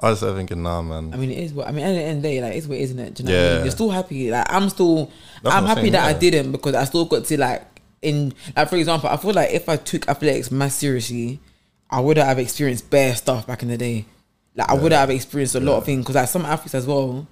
I 0.00 0.10
was 0.10 0.22
like 0.22 0.34
thinking, 0.36 0.62
nah, 0.62 0.82
man. 0.82 1.12
I 1.14 1.16
mean, 1.16 1.30
it 1.30 1.38
is 1.38 1.52
what 1.52 1.68
I 1.68 1.70
mean. 1.72 1.84
At 1.84 1.92
the 1.92 2.00
end 2.02 2.16
of 2.18 2.22
the 2.22 2.28
day, 2.28 2.40
like 2.42 2.54
it's 2.54 2.66
what 2.66 2.78
it 2.78 2.82
is, 2.82 2.90
isn't 2.90 2.98
it? 2.98 3.14
Do 3.14 3.22
you 3.22 3.28
know 3.28 3.34
what 3.34 3.40
I 3.40 3.44
Yeah. 3.48 3.54
mean? 3.56 3.64
You're 3.64 3.70
still 3.72 3.90
happy. 3.90 4.30
Like 4.30 4.46
I'm 4.52 4.68
still, 4.68 5.10
That's 5.42 5.54
I'm 5.54 5.66
happy 5.66 5.90
that 5.90 6.04
I 6.04 6.12
didn't 6.12 6.52
because 6.52 6.74
I 6.74 6.84
still 6.84 7.04
got 7.04 7.24
to 7.26 7.38
like 7.38 7.62
in 8.02 8.32
like 8.56 8.68
for 8.68 8.76
example, 8.76 9.08
I 9.08 9.16
feel 9.16 9.32
like 9.32 9.50
if 9.52 9.68
I 9.68 9.76
took 9.76 10.08
athletics 10.08 10.50
more 10.50 10.68
seriously, 10.68 11.40
I 11.90 12.00
would 12.00 12.16
have 12.16 12.38
experienced 12.38 12.90
bare 12.90 13.14
stuff 13.14 13.46
back 13.46 13.62
in 13.62 13.68
the 13.68 13.76
day. 13.78 14.04
Like 14.56 14.68
I 14.68 14.74
would 14.74 14.92
have 14.92 15.10
experienced 15.10 15.54
a 15.54 15.60
lot 15.60 15.78
of 15.78 15.84
things 15.84 16.02
because 16.02 16.16
like 16.16 16.28
some 16.28 16.44
athletes 16.44 16.74
as 16.74 16.86
well, 16.86 17.26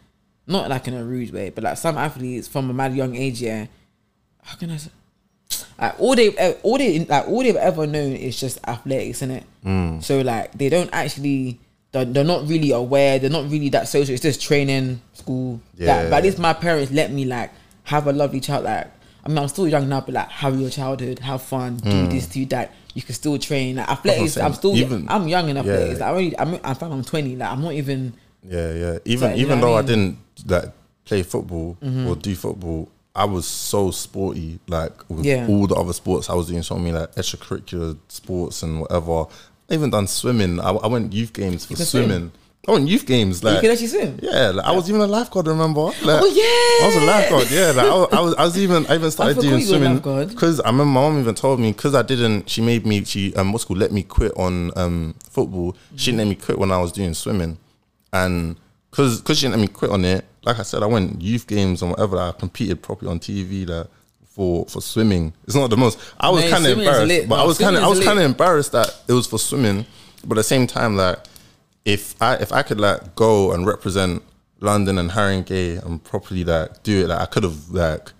not 0.46 0.68
like 0.70 0.86
in 0.88 0.94
a 0.94 1.04
rude 1.04 1.32
way, 1.32 1.50
but 1.50 1.64
like 1.64 1.76
some 1.76 1.96
athletes 1.98 2.48
from 2.48 2.70
a 2.70 2.72
mad 2.72 2.94
young 2.94 3.14
age, 3.16 3.42
yeah. 3.42 3.66
How 4.42 4.56
can 4.56 4.70
I? 4.70 4.76
Say? 4.76 4.90
Like 5.80 6.00
all 6.00 6.14
they, 6.16 6.30
all 6.62 6.78
they, 6.78 7.04
like 7.04 7.28
all 7.28 7.42
they've 7.42 7.56
ever 7.56 7.86
known 7.86 8.12
is 8.12 8.38
just 8.38 8.58
athletics, 8.66 9.20
innit? 9.20 9.44
Mm. 9.64 10.02
So 10.02 10.20
like 10.20 10.52
they 10.52 10.68
don't 10.68 10.90
actually, 10.92 11.60
they're, 11.92 12.04
they're 12.06 12.24
not 12.24 12.48
really 12.48 12.72
aware. 12.72 13.18
They're 13.18 13.30
not 13.30 13.50
really 13.50 13.68
that 13.70 13.86
social. 13.88 14.14
It's 14.14 14.22
just 14.22 14.42
training, 14.42 15.00
school. 15.12 15.60
Yeah. 15.76 16.02
Yeah. 16.04 16.10
but 16.10 16.16
at 16.16 16.24
least 16.24 16.38
my 16.38 16.52
parents 16.54 16.90
let 16.90 17.12
me 17.12 17.24
like 17.24 17.50
have 17.84 18.06
a 18.06 18.12
lovely 18.12 18.40
child. 18.40 18.64
Like 18.64 18.90
I 19.24 19.28
mean, 19.28 19.38
I'm 19.38 19.48
still 19.48 19.68
young 19.68 19.88
now, 19.88 20.00
but 20.00 20.14
like 20.14 20.28
have 20.30 20.58
your 20.58 20.70
childhood, 20.70 21.20
have 21.20 21.42
fun, 21.42 21.76
do 21.76 21.90
hmm. 21.90 22.08
this, 22.08 22.26
do 22.26 22.44
that. 22.46 22.72
You 22.94 23.02
can 23.02 23.14
still 23.14 23.38
train. 23.38 23.76
Like 23.76 23.88
athletics. 23.88 24.36
I'm 24.36 24.54
still, 24.54 24.76
Even- 24.76 25.08
I'm 25.08 25.28
young 25.28 25.48
in 25.48 25.56
athletics. 25.56 26.00
Yeah. 26.00 26.10
Like, 26.10 26.14
I 26.14 26.18
only, 26.18 26.38
I'm, 26.38 26.60
I 26.64 26.74
found 26.74 26.92
I'm 26.92 27.04
20. 27.04 27.36
Like 27.36 27.50
I'm 27.50 27.62
not 27.62 27.72
even. 27.74 28.14
Yeah, 28.42 28.72
yeah. 28.72 28.98
Even 29.04 29.36
you 29.36 29.44
even 29.44 29.60
though 29.60 29.74
I, 29.74 29.78
I 29.78 29.82
didn't 29.82 30.18
like 30.46 30.64
play 31.04 31.22
football 31.22 31.76
mm-hmm. 31.80 32.08
or 32.08 32.16
do 32.16 32.34
football, 32.34 32.88
I 33.14 33.24
was 33.26 33.46
so 33.46 33.90
sporty. 33.90 34.58
Like 34.66 35.08
with 35.08 35.24
Yeah. 35.24 35.46
all 35.48 35.66
the 35.66 35.76
other 35.76 35.92
sports, 35.92 36.28
I 36.28 36.34
was 36.34 36.48
doing 36.48 36.62
so 36.62 36.76
many 36.76 36.92
like 36.92 37.14
extracurricular 37.14 37.96
sports 38.08 38.62
and 38.62 38.80
whatever. 38.80 39.26
I 39.72 39.74
even 39.74 39.88
done 39.88 40.06
swimming. 40.06 40.60
I, 40.60 40.70
I 40.70 40.86
went 40.86 41.14
youth 41.14 41.32
games 41.32 41.64
for 41.64 41.74
can 41.74 41.86
swim? 41.86 42.04
swimming. 42.04 42.32
I 42.68 42.72
went 42.72 42.88
youth 42.88 43.06
games. 43.06 43.42
Like 43.42 43.54
you 43.54 43.60
can 43.62 43.70
actually 43.70 43.86
swim. 43.88 44.18
yeah, 44.22 44.50
like, 44.50 44.66
I 44.66 44.72
was 44.72 44.88
even 44.88 45.00
a 45.00 45.06
lifeguard. 45.06 45.46
Remember? 45.46 45.80
Like, 45.80 45.96
Oh, 46.04 46.26
yeah. 46.26 46.84
I 46.84 46.86
was 46.86 46.96
a 46.96 47.06
lifeguard. 47.06 47.50
Yeah, 47.50 47.72
like 47.74 47.86
I 47.86 47.94
was, 47.94 48.08
I 48.12 48.20
was, 48.20 48.34
I 48.34 48.44
was 48.44 48.58
even, 48.58 48.86
I 48.86 48.94
even 48.96 49.10
started 49.10 49.40
doing 49.40 49.64
swimming 49.64 49.96
because 50.28 50.60
I 50.60 50.66
remember 50.66 50.84
my 50.84 51.00
mom 51.00 51.18
even 51.18 51.34
told 51.34 51.58
me 51.58 51.72
because 51.72 51.94
I 51.94 52.02
didn't. 52.02 52.50
She 52.50 52.60
made 52.60 52.84
me. 52.86 53.02
She 53.04 53.34
um, 53.34 53.52
what's 53.52 53.64
called 53.64 53.78
let 53.78 53.92
me 53.92 54.02
quit 54.02 54.32
on 54.36 54.70
um 54.76 55.14
football. 55.28 55.74
She 55.96 56.10
didn't 56.10 56.18
let 56.18 56.28
me 56.28 56.34
quit 56.34 56.58
when 56.58 56.70
I 56.70 56.78
was 56.78 56.92
doing 56.92 57.14
swimming, 57.14 57.56
and 58.12 58.56
because 58.90 59.22
because 59.22 59.38
she 59.38 59.46
didn't 59.46 59.58
let 59.58 59.62
me 59.62 59.72
quit 59.72 59.90
on 59.90 60.04
it. 60.04 60.26
Like 60.44 60.58
I 60.58 60.62
said, 60.64 60.82
I 60.82 60.86
went 60.86 61.22
youth 61.22 61.46
games 61.46 61.80
and 61.80 61.92
whatever. 61.92 62.18
I 62.18 62.32
competed 62.32 62.82
properly 62.82 63.10
on 63.10 63.18
TV. 63.20 63.66
Like. 63.66 63.86
For, 64.34 64.64
for 64.64 64.80
swimming, 64.80 65.34
it's 65.44 65.54
not 65.54 65.68
the 65.68 65.76
most. 65.76 65.98
I 66.18 66.30
was 66.30 66.48
kind 66.48 66.64
of 66.66 66.78
embarrassed, 66.78 67.28
but 67.28 67.36
No, 67.36 67.42
I 67.42 67.46
was 67.46 67.58
kind 67.58 67.76
of 67.76 67.82
I 67.82 67.88
was 67.88 68.02
kind 68.02 68.18
of 68.18 68.24
embarrassed 68.24 68.72
that 68.72 68.88
it 69.06 69.12
was 69.12 69.26
for 69.26 69.38
swimming, 69.38 69.84
but 70.24 70.38
at 70.38 70.40
the 70.40 70.42
same 70.44 70.66
time, 70.66 70.96
like 70.96 71.18
if 71.84 72.14
I 72.22 72.36
if 72.36 72.50
I 72.50 72.62
could 72.62 72.80
like 72.80 73.14
go 73.14 73.52
and 73.52 73.66
represent 73.66 74.22
London 74.60 74.96
and 74.96 75.10
Haringey 75.10 75.84
and 75.84 76.02
properly 76.02 76.44
like 76.44 76.82
do 76.82 77.04
it, 77.04 77.08
like 77.08 77.20
I 77.20 77.26
could 77.26 77.42
have 77.42 77.68
like 77.70 78.12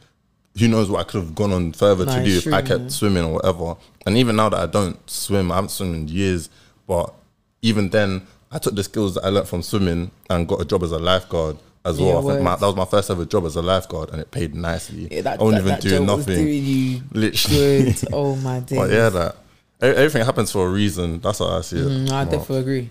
who 0.59 0.69
knows 0.69 0.91
what 0.91 1.01
I 1.01 1.05
could 1.05 1.23
have 1.23 1.35
gone 1.35 1.53
on 1.53 1.73
further 1.73 2.05
to 2.05 2.25
do 2.25 2.37
if 2.39 2.53
I 2.53 2.61
kept 2.61 2.81
man. 2.81 2.91
swimming 2.91 3.25
or 3.25 3.35
whatever. 3.35 3.77
And 4.05 4.19
even 4.19 4.37
now 4.37 4.51
that 4.51 4.61
I 4.61 4.67
don't 4.67 4.99
swim, 5.09 5.51
I 5.51 5.55
haven't 5.57 5.71
swum 5.71 5.95
in 5.95 6.09
years, 6.09 6.51
but 6.87 7.15
even 7.63 7.89
then 7.89 8.27
I 8.51 8.59
took 8.59 8.75
the 8.75 8.85
skills 8.85 9.15
that 9.15 9.25
I 9.25 9.29
learned 9.31 9.49
from 9.49 9.63
swimming 9.63 10.11
and 10.29 10.47
got 10.47 10.61
a 10.61 10.65
job 10.67 10.83
as 10.83 10.93
a 10.93 10.99
lifeguard 10.99 11.57
as 11.85 11.99
Yeah, 11.99 12.07
well. 12.15 12.29
I 12.31 12.33
think 12.35 12.45
my, 12.45 12.57
that 12.57 12.67
was 12.67 12.77
my 12.77 12.85
first 12.85 13.11
ever 13.11 13.25
job 13.25 13.45
as 13.45 13.57
a 13.57 13.63
lifeguard 13.63 14.11
and 14.11 14.21
it 14.21 14.31
paid 14.31 14.55
nicely. 14.55 15.09
Yeah, 15.11 15.23
that, 15.23 15.41
I 15.41 15.43
wasn't 15.43 15.65
that, 15.65 15.85
even 15.85 15.91
that 15.91 15.97
doing 15.97 16.07
nothing. 16.07 16.45
doing 16.45 16.65
you 16.65 17.03
Literally. 17.13 17.85
good. 17.93 18.05
Oh 18.13 18.37
my 18.37 18.61
days. 18.61 18.79
But 18.79 18.91
yeah, 18.91 19.09
that 19.09 19.37
everything 19.81 20.25
happens 20.25 20.53
for 20.53 20.67
a 20.67 20.71
reason. 20.71 21.21
That's 21.21 21.39
how 21.41 21.49
I 21.49 21.61
see 21.63 21.79
it. 21.79 21.87
Mm, 21.87 22.09
no, 22.09 22.15
I 22.17 22.25
definitely 22.25 22.59
agree. 22.59 22.91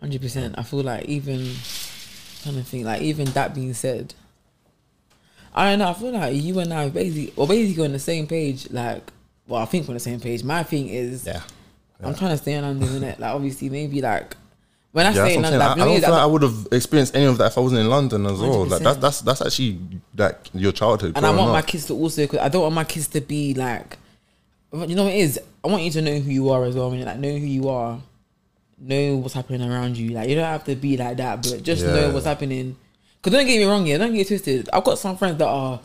Hundred 0.00 0.20
percent. 0.20 0.54
I 0.58 0.62
feel 0.62 0.82
like 0.82 1.04
even 1.06 1.38
kind 2.44 2.56
of 2.58 2.66
thing, 2.66 2.84
like 2.84 3.02
even 3.02 3.26
that 3.32 3.54
being 3.54 3.74
said, 3.74 4.14
I 5.54 5.70
don't 5.70 5.78
know. 5.80 5.88
I 5.90 5.94
feel 5.94 6.12
like 6.12 6.34
you 6.34 6.58
and 6.60 6.72
I 6.72 6.88
basically, 6.88 7.32
well, 7.36 7.46
basically 7.46 7.84
on 7.84 7.92
the 7.92 7.98
same 7.98 8.26
page. 8.26 8.70
Like, 8.70 9.10
well, 9.46 9.60
I 9.60 9.64
think 9.66 9.86
we're 9.86 9.92
on 9.92 9.94
the 9.94 10.00
same 10.00 10.20
page. 10.20 10.44
My 10.44 10.62
thing 10.62 10.88
is, 10.88 11.26
Yeah. 11.26 11.42
I'm 12.02 12.14
trying 12.14 12.30
to 12.30 12.38
stay 12.38 12.56
on 12.56 12.78
the 12.78 12.86
isn't? 12.86 13.20
Like, 13.20 13.34
obviously, 13.34 13.68
maybe 13.68 14.00
like 14.00 14.36
when 14.92 15.06
I 15.06 15.10
Yeah, 15.10 15.22
that's 15.22 15.34
in 15.36 15.42
what 15.42 15.52
I'm 15.52 15.58
London, 15.58 15.60
saying. 15.60 15.62
I, 15.62 15.72
I 15.72 15.86
don't 15.94 16.00
feel 16.00 16.10
like 16.10 16.22
I 16.22 16.26
would 16.26 16.42
have 16.42 16.68
experienced 16.72 17.14
any 17.16 17.24
of 17.26 17.38
that 17.38 17.46
if 17.52 17.58
I 17.58 17.60
wasn't 17.60 17.80
in 17.82 17.88
London 17.88 18.26
as 18.26 18.38
well. 18.40 18.66
Like 18.66 18.80
100%. 18.80 18.84
that's 18.84 18.98
that's 18.98 19.20
that's 19.22 19.42
actually 19.42 19.78
like 20.16 20.38
your 20.54 20.72
childhood. 20.72 21.12
and 21.16 21.24
I 21.26 21.30
want 21.30 21.52
my 21.52 21.62
kids 21.62 21.86
to 21.86 21.94
also. 21.94 22.26
Cause 22.26 22.40
I 22.40 22.48
don't 22.48 22.62
want 22.62 22.74
my 22.74 22.84
kids 22.84 23.06
to 23.08 23.20
be 23.20 23.54
like, 23.54 23.98
you 24.72 24.94
know 24.96 25.04
what 25.04 25.12
it 25.12 25.18
is. 25.18 25.40
I 25.64 25.68
want 25.68 25.82
you 25.82 25.90
to 25.92 26.02
know 26.02 26.18
who 26.18 26.30
you 26.30 26.50
are 26.50 26.64
as 26.64 26.74
well. 26.74 26.88
I 26.90 26.96
mean, 26.96 27.04
like 27.04 27.18
know 27.18 27.30
who 27.30 27.46
you 27.46 27.68
are, 27.68 28.00
know 28.78 29.16
what's 29.16 29.34
happening 29.34 29.62
around 29.68 29.96
you. 29.96 30.10
Like 30.10 30.28
you 30.28 30.34
don't 30.36 30.44
have 30.44 30.64
to 30.64 30.74
be 30.76 30.96
like 30.96 31.16
that, 31.18 31.42
but 31.42 31.62
just 31.62 31.84
know 31.84 32.10
what's 32.12 32.26
happening. 32.26 32.76
Cause 33.22 33.32
don't 33.34 33.46
get 33.46 33.58
me 33.58 33.64
wrong, 33.64 33.86
yeah, 33.86 33.98
don't 33.98 34.14
get 34.14 34.26
twisted. 34.28 34.68
I've 34.72 34.82
got 34.84 34.98
some 34.98 35.16
friends 35.16 35.38
that 35.38 35.46
are 35.48 35.80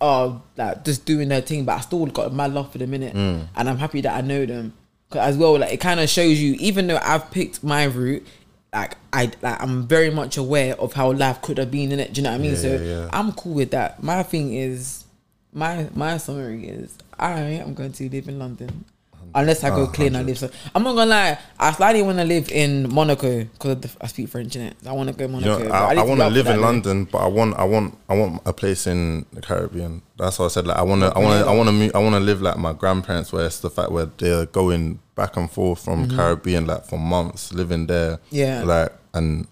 are 0.00 0.42
like 0.56 0.84
just 0.84 1.04
doing 1.04 1.28
their 1.28 1.40
thing, 1.40 1.64
but 1.64 1.76
I 1.78 1.80
still 1.80 2.04
got 2.06 2.32
mad 2.34 2.52
love 2.52 2.72
for 2.72 2.78
the 2.78 2.86
minute, 2.88 3.14
Mm. 3.14 3.46
and 3.54 3.68
I'm 3.68 3.78
happy 3.78 4.00
that 4.00 4.14
I 4.16 4.20
know 4.20 4.44
them. 4.44 4.72
'Cause 5.08 5.20
as 5.20 5.36
well, 5.36 5.58
like 5.58 5.72
it 5.72 5.76
kind 5.80 6.00
of 6.00 6.08
shows 6.08 6.40
you, 6.40 6.54
even 6.58 6.86
though 6.88 6.98
I've 7.02 7.30
picked 7.30 7.62
my 7.62 7.84
route. 7.84 8.26
Like 8.72 8.96
I, 9.12 9.30
like 9.42 9.62
I'm 9.62 9.86
very 9.86 10.10
much 10.10 10.36
aware 10.38 10.74
of 10.80 10.94
how 10.94 11.12
life 11.12 11.42
could 11.42 11.58
have 11.58 11.70
been 11.70 11.92
in 11.92 12.00
it. 12.00 12.14
Do 12.14 12.20
you 12.20 12.24
know 12.24 12.30
what 12.30 12.36
I 12.36 12.42
mean? 12.42 12.52
Yeah, 12.52 12.56
so 12.58 12.68
yeah, 12.72 12.78
yeah. 12.80 13.08
I'm 13.12 13.32
cool 13.32 13.54
with 13.54 13.70
that. 13.72 14.02
My 14.02 14.22
thing 14.22 14.54
is, 14.54 15.04
my 15.52 15.88
my 15.94 16.16
summary 16.16 16.68
is, 16.68 16.96
I 17.18 17.40
am 17.40 17.74
going 17.74 17.92
to 17.92 18.08
live 18.08 18.28
in 18.28 18.38
London, 18.38 18.84
unless 19.34 19.64
I 19.64 19.70
go 19.70 19.86
clean 19.86 20.08
and 20.08 20.18
I 20.18 20.22
live. 20.22 20.38
So 20.38 20.50
I'm 20.74 20.82
not 20.82 20.94
gonna 20.94 21.10
lie. 21.10 21.38
I 21.58 21.72
slightly 21.72 22.02
want 22.02 22.18
to 22.18 22.24
live 22.24 22.50
in 22.50 22.92
Monaco 22.92 23.44
because 23.44 23.96
I 24.00 24.06
speak 24.06 24.28
French 24.28 24.56
in 24.56 24.62
it. 24.62 24.76
I 24.86 24.92
want 24.92 25.08
to 25.08 25.14
go 25.14 25.24
You 25.24 25.30
Monaco. 25.30 25.58
know, 25.58 25.68
but 25.68 25.72
I, 25.74 25.94
I 26.00 26.02
want 26.04 26.20
to 26.20 26.28
live 26.28 26.46
in. 26.46 26.60
London, 26.60 27.04
but 27.04 27.18
I 27.18 27.26
want, 27.28 27.56
I 27.58 27.64
want, 27.64 27.96
I 28.08 28.16
want 28.16 28.42
a 28.46 28.52
place 28.52 28.86
in 28.86 29.24
the 29.32 29.40
Caribbean. 29.40 30.02
That's 30.16 30.38
what 30.38 30.46
I 30.46 30.48
said. 30.48 30.66
Like, 30.66 30.76
I 30.76 30.82
want 30.82 31.02
to, 31.02 31.08
I 31.08 31.18
want 31.18 31.44
to, 31.44 31.50
I 31.50 31.54
want 31.56 31.68
to, 31.68 31.96
I 31.96 31.98
want 32.00 32.14
to 32.14 32.20
live 32.20 32.40
like 32.42 32.56
my 32.58 32.72
grandparents, 32.72 33.32
where 33.32 33.46
it's 33.46 33.60
the 33.60 33.70
fact 33.70 33.90
where 33.90 34.06
they're 34.06 34.46
going 34.46 35.00
back 35.14 35.36
and 35.36 35.50
forth 35.50 35.84
from 35.84 36.08
Caribbean 36.08 36.66
like 36.66 36.84
for 36.84 36.98
months, 36.98 37.52
living 37.52 37.86
there. 37.86 38.16
Mm-hmm. 38.16 38.36
Yeah. 38.36 38.62
like 38.64 38.92
and 39.14 39.46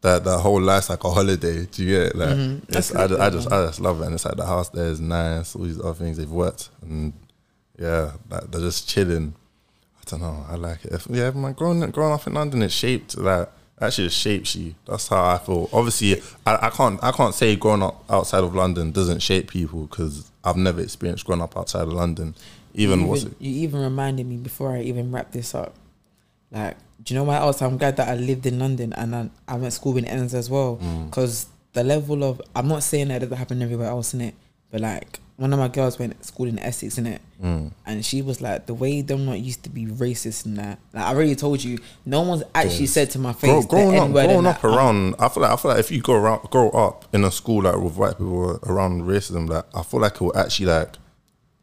that 0.00 0.22
that 0.24 0.38
whole 0.38 0.60
life's 0.60 0.90
like 0.90 1.02
a 1.04 1.10
holiday. 1.10 1.66
Do 1.66 1.84
you 1.84 1.90
get 1.98 2.06
it? 2.08 2.16
Like, 2.16 2.28
Mm-hmm. 2.30 2.98
I, 2.98 3.06
lit, 3.06 3.20
I 3.20 3.30
just, 3.30 3.52
I 3.52 3.66
just 3.66 3.80
love 3.80 4.00
it, 4.00 4.04
and 4.06 4.14
it's 4.14 4.24
like 4.24 4.36
the 4.36 4.46
house 4.46 4.68
there 4.70 4.86
is 4.86 5.00
nice. 5.00 5.56
All 5.56 5.62
these 5.64 5.80
other 5.80 5.94
things 5.94 6.16
they've 6.18 6.30
worked, 6.30 6.70
and 6.82 7.12
yeah, 7.78 8.12
like 8.30 8.50
they're 8.50 8.60
just 8.60 8.88
chilling. 8.88 9.34
I 9.96 10.10
don't 10.10 10.20
know. 10.20 10.44
I 10.48 10.56
like 10.56 10.84
it. 10.84 10.92
If, 10.92 11.06
yeah, 11.10 11.30
man, 11.30 11.52
growing 11.52 11.80
growing 11.90 12.12
up 12.12 12.26
in 12.26 12.34
London, 12.34 12.62
it 12.62 12.72
shaped 12.72 13.16
like 13.16 13.48
actually 13.80 14.06
it 14.06 14.12
shapes 14.12 14.56
you. 14.56 14.74
That's 14.86 15.08
how 15.08 15.24
I 15.24 15.38
feel. 15.38 15.68
Obviously, 15.72 16.20
I, 16.46 16.66
I 16.66 16.70
can't 16.70 17.02
I 17.02 17.12
can't 17.12 17.34
say 17.34 17.56
growing 17.56 17.82
up 17.82 18.04
outside 18.10 18.44
of 18.44 18.54
London 18.54 18.90
doesn't 18.90 19.20
shape 19.20 19.50
people 19.50 19.86
because 19.86 20.30
I've 20.44 20.56
never 20.56 20.80
experienced 20.80 21.24
growing 21.24 21.42
up 21.42 21.56
outside 21.56 21.82
of 21.82 21.92
London. 21.92 22.34
Even 22.74 23.00
even, 23.00 23.28
it? 23.28 23.34
you 23.38 23.62
even 23.62 23.80
reminded 23.80 24.26
me 24.26 24.36
before 24.36 24.72
I 24.72 24.82
even 24.82 25.10
wrap 25.10 25.32
this 25.32 25.54
up. 25.54 25.74
Like, 26.50 26.76
do 27.02 27.14
you 27.14 27.20
know 27.20 27.24
why 27.24 27.36
else? 27.36 27.62
I'm 27.62 27.78
glad 27.78 27.96
that 27.96 28.08
I 28.08 28.14
lived 28.14 28.46
in 28.46 28.58
London 28.58 28.92
and 28.94 29.14
I, 29.14 29.30
I 29.46 29.54
went 29.54 29.66
to 29.66 29.70
school 29.70 29.96
in 29.96 30.04
ends 30.04 30.34
as 30.34 30.48
well. 30.48 30.78
Mm. 30.82 31.06
Because 31.06 31.46
the 31.72 31.84
level 31.84 32.24
of, 32.24 32.40
I'm 32.54 32.68
not 32.68 32.82
saying 32.82 33.08
that 33.08 33.16
it 33.16 33.26
doesn't 33.26 33.36
happen 33.36 33.62
everywhere 33.62 33.88
else 33.88 34.14
in 34.14 34.20
it, 34.20 34.34
but 34.70 34.80
like 34.80 35.20
one 35.38 35.52
of 35.52 35.58
my 35.58 35.68
girls 35.68 35.98
went 35.98 36.20
to 36.20 36.26
school 36.26 36.46
in 36.48 36.58
Essex 36.58 36.98
in 36.98 37.06
it, 37.06 37.20
Mm. 37.42 37.70
and 37.86 38.04
she 38.04 38.20
was 38.22 38.40
like, 38.40 38.66
the 38.66 38.74
way 38.74 39.00
them 39.02 39.24
not 39.24 39.38
used 39.38 39.62
to 39.62 39.70
be 39.70 39.86
racist 39.86 40.44
and 40.44 40.56
that. 40.58 40.78
Like 40.92 41.04
I 41.04 41.08
already 41.14 41.34
told 41.36 41.62
you, 41.62 41.78
no 42.04 42.22
one's 42.22 42.42
actually 42.54 42.86
Yes. 42.86 42.90
said 42.92 43.10
to 43.12 43.18
my 43.20 43.32
face 43.32 43.48
Grow, 43.48 43.60
the 43.62 43.68
growing 43.68 43.96
up, 43.98 44.10
growing 44.10 44.42
that. 44.42 44.56
up 44.56 44.64
around, 44.64 45.14
I 45.20 45.28
feel 45.28 45.42
like 45.44 45.52
I 45.52 45.56
feel 45.56 45.70
like 45.70 45.80
if 45.80 45.90
you 45.92 46.00
grow 46.02 46.16
around, 46.16 46.50
grow 46.50 46.70
up 46.70 47.04
in 47.12 47.22
a 47.24 47.30
school 47.30 47.62
like 47.62 47.76
with 47.76 47.94
white 47.96 48.18
people 48.18 48.58
around 48.66 49.02
racism, 49.02 49.48
like 49.48 49.64
I 49.74 49.82
feel 49.84 50.00
like 50.00 50.14
it 50.16 50.20
will 50.20 50.36
actually 50.36 50.66
like 50.66 50.96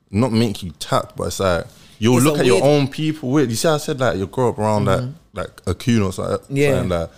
not 0.10 0.32
make 0.32 0.64
you 0.64 0.72
tap, 0.80 1.14
but 1.18 1.28
it's 1.28 1.42
like 1.42 1.66
you'll 2.00 2.16
It's 2.18 2.26
look 2.26 2.40
at 2.40 2.46
your 2.46 2.56
weird- 2.62 2.64
Mm-hmm. 2.64 2.82
own 2.84 2.88
people. 2.88 3.30
Weird. 3.32 3.50
You 3.50 3.56
see, 3.58 3.68
how 3.68 3.74
I 3.74 3.78
said 3.78 4.00
like 4.00 4.18
you 4.18 4.28
grow 4.28 4.50
up 4.50 4.58
around 4.60 4.86
like 4.86 5.04
like 5.34 5.62
a 5.68 5.74
coon 5.76 6.02
or 6.02 6.14
something. 6.14 6.56
Yeah. 6.56 6.76
something 6.76 6.90
like 6.98 7.10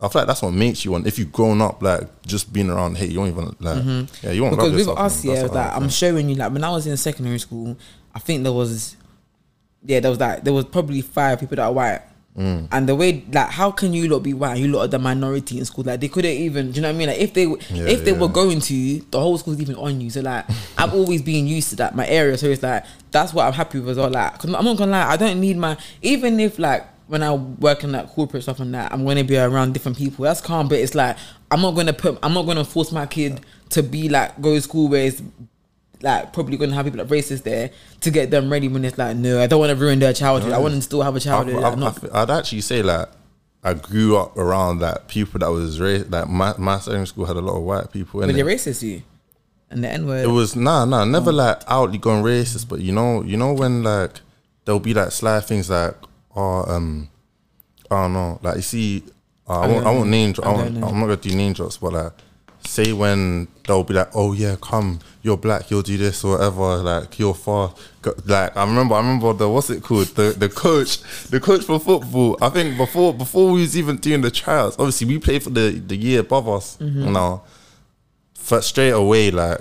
I 0.00 0.08
feel 0.08 0.20
like 0.20 0.26
that's 0.26 0.42
what 0.42 0.52
makes 0.52 0.84
you 0.84 0.90
want. 0.92 1.06
If 1.06 1.18
you've 1.18 1.32
grown 1.32 1.62
up 1.62 1.82
like 1.82 2.02
just 2.26 2.52
being 2.52 2.68
around 2.68 2.98
hate, 2.98 3.08
you 3.10 3.16
don't 3.16 3.28
even 3.28 3.46
like. 3.60 3.82
Yeah, 4.22 4.30
you 4.32 4.42
won't 4.42 4.54
Mm-hmm. 4.56 4.72
because 4.76 4.86
with 4.86 4.88
us, 4.98 5.24
yeah, 5.24 5.42
like 5.44 5.72
I 5.72 5.76
I'm 5.76 5.88
showing 5.88 6.28
you, 6.28 6.34
like 6.36 6.52
when 6.52 6.62
I 6.64 6.70
was 6.70 6.86
in 6.86 6.96
secondary 6.98 7.38
school, 7.38 7.76
I 8.14 8.18
think 8.18 8.42
there 8.42 8.52
was, 8.52 8.96
yeah, 9.84 10.00
there 10.00 10.10
was 10.10 10.20
like 10.20 10.44
there 10.44 10.52
was 10.52 10.66
probably 10.66 11.00
five 11.00 11.40
people 11.40 11.56
that 11.56 11.64
are 11.64 11.72
white, 11.72 12.02
Mm. 12.36 12.68
and 12.70 12.86
the 12.86 12.94
way 12.94 13.24
like 13.32 13.48
how 13.48 13.70
can 13.70 13.94
you 13.94 14.08
lot 14.08 14.18
be 14.18 14.34
white? 14.34 14.58
You 14.58 14.68
lot 14.68 14.80
are 14.82 14.88
the 14.88 14.98
minority 14.98 15.58
in 15.58 15.64
school. 15.64 15.84
Like 15.84 16.00
they 16.00 16.08
couldn't 16.08 16.32
even, 16.36 16.70
do 16.70 16.76
you 16.76 16.82
know 16.82 16.88
what 16.88 16.94
I 16.94 16.98
mean? 16.98 17.08
Like 17.08 17.18
if 17.20 17.32
they 17.32 17.44
Yeah, 17.46 17.86
if 17.88 18.04
they 18.04 18.12
yeah. 18.12 18.18
were 18.18 18.28
going 18.28 18.60
to, 18.60 18.98
the 19.10 19.18
whole 19.18 19.38
school's 19.38 19.58
even 19.58 19.74
on 19.76 20.02
you. 20.02 20.10
So 20.10 20.20
like 20.20 20.44
I've 20.76 20.92
always 20.92 21.22
been 21.22 21.46
used 21.46 21.70
to 21.70 21.76
that 21.76 21.96
my 21.96 22.06
area. 22.06 22.36
So 22.36 22.48
it's 22.48 22.62
like 22.62 22.84
that's 23.10 23.32
what 23.32 23.46
I'm 23.46 23.54
happy 23.54 23.80
with 23.80 23.88
as 23.88 23.96
well. 23.96 24.10
Like 24.10 24.38
'cause 24.38 24.52
I'm 24.52 24.62
not 24.66 24.76
gonna 24.76 24.92
lie, 24.92 25.10
I 25.12 25.16
don't 25.16 25.40
need 25.40 25.56
my 25.56 25.78
even 26.02 26.38
if 26.38 26.58
like. 26.58 26.84
When 27.08 27.22
I 27.22 27.32
work 27.34 27.84
in 27.84 27.92
that 27.92 28.08
corporate 28.08 28.42
stuff 28.42 28.58
and 28.60 28.74
that, 28.74 28.92
I'm 28.92 29.04
gonna 29.04 29.22
be 29.24 29.36
around 29.38 29.74
different 29.74 29.96
people. 29.96 30.24
That's 30.24 30.40
calm, 30.40 30.66
but 30.68 30.78
it's 30.78 30.94
like 30.94 31.16
I'm 31.50 31.60
not 31.62 31.72
gonna 31.76 31.92
put, 31.92 32.18
I'm 32.22 32.34
not 32.34 32.46
gonna 32.46 32.64
force 32.64 32.90
my 32.90 33.06
kid 33.06 33.40
to 33.70 33.82
be 33.82 34.08
like 34.08 34.40
go 34.40 34.54
to 34.54 34.60
school 34.60 34.88
where 34.88 35.06
it's 35.06 35.22
like 36.02 36.32
probably 36.32 36.56
gonna 36.56 36.74
have 36.74 36.84
people 36.84 36.98
like 36.98 37.08
racist 37.08 37.42
there 37.44 37.70
to 38.00 38.10
get 38.10 38.30
them 38.30 38.50
ready 38.50 38.68
when 38.68 38.84
it's 38.84 38.98
like 38.98 39.16
no, 39.16 39.40
I 39.40 39.46
don't 39.46 39.60
want 39.60 39.70
to 39.70 39.76
ruin 39.76 39.98
their 39.98 40.12
childhood. 40.12 40.52
I 40.52 40.58
want 40.58 40.72
them 40.72 40.80
to 40.80 40.84
still 40.84 41.02
have 41.02 41.14
a 41.16 41.20
childhood. 41.20 41.54
like, 41.56 41.64
I've, 41.72 41.78
not- 41.78 42.04
I've, 42.04 42.14
I'd 42.14 42.38
actually 42.38 42.60
say 42.62 42.82
like 42.82 43.08
I 43.64 43.74
grew 43.74 44.16
up 44.16 44.36
around 44.36 44.80
like 44.80 45.08
people 45.08 45.38
that 45.40 45.50
was 45.50 45.80
raised 45.80 46.10
like 46.12 46.28
my 46.28 46.54
my 46.58 46.78
secondary 46.78 47.06
school 47.06 47.24
had 47.24 47.36
a 47.36 47.40
lot 47.40 47.56
of 47.56 47.62
white 47.62 47.92
people 47.92 48.20
but 48.20 48.34
they're 48.34 48.44
racist, 48.44 48.82
you 48.82 49.02
and 49.70 49.82
the 49.82 49.88
N 49.88 50.06
word. 50.06 50.24
It 50.24 50.28
was 50.28 50.54
nah 50.56 50.84
nah 50.84 51.04
never 51.04 51.30
Oh. 51.30 51.34
like 51.34 51.62
outly 51.68 51.98
going 51.98 52.22
racist, 52.24 52.68
but 52.68 52.80
you 52.80 52.92
know 52.92 53.22
you 53.22 53.36
know 53.36 53.52
when 53.52 53.82
like 53.82 54.20
there'll 54.64 54.80
be 54.80 54.92
like 54.94 55.12
sly 55.12 55.40
things 55.40 55.70
like 55.70 55.94
oh 56.36 56.64
um 56.68 57.08
I 57.90 58.02
don't 58.02 58.12
know 58.12 58.38
like 58.42 58.56
you 58.56 58.62
see 58.62 59.02
uh, 59.48 59.60
I, 59.60 59.66
won't 59.68 59.86
I 59.86 59.90
won't 59.90 60.10
name 60.10 60.34
I 60.42 60.48
won't, 60.52 60.76
I'm 60.76 60.80
not 60.80 60.92
gonna 61.00 61.16
do 61.16 61.34
name 61.34 61.52
drops, 61.52 61.78
but 61.78 61.92
like 61.92 62.12
say 62.64 62.92
when 62.92 63.46
they'll 63.66 63.84
be 63.84 63.94
like 63.94 64.08
oh 64.14 64.32
yeah 64.32 64.56
come 64.60 64.98
you're 65.22 65.36
black 65.36 65.70
you'll 65.70 65.82
do 65.82 65.96
this 65.96 66.24
or 66.24 66.32
whatever 66.32 66.78
like 66.78 67.16
you're 67.16 67.32
far 67.34 67.72
like 68.24 68.56
I 68.56 68.64
remember 68.64 68.96
I 68.96 68.98
remember 68.98 69.32
the 69.34 69.48
what's 69.48 69.70
it 69.70 69.84
called 69.84 70.08
the 70.08 70.34
the 70.36 70.48
coach 70.48 70.98
the 71.30 71.38
coach 71.38 71.62
for 71.64 71.78
football 71.78 72.36
I 72.42 72.48
think 72.48 72.76
before 72.76 73.14
before 73.14 73.52
we 73.52 73.60
was 73.60 73.76
even 73.78 73.98
doing 73.98 74.20
the 74.20 74.32
trials 74.32 74.74
obviously 74.80 75.06
we 75.06 75.18
played 75.20 75.44
for 75.44 75.50
the 75.50 75.70
the 75.86 75.96
year 75.96 76.20
above 76.20 76.48
us 76.48 76.76
Mm-hmm. 76.78 77.12
now 77.12 77.44
straight 78.60 78.90
away, 78.90 79.30
like 79.30 79.60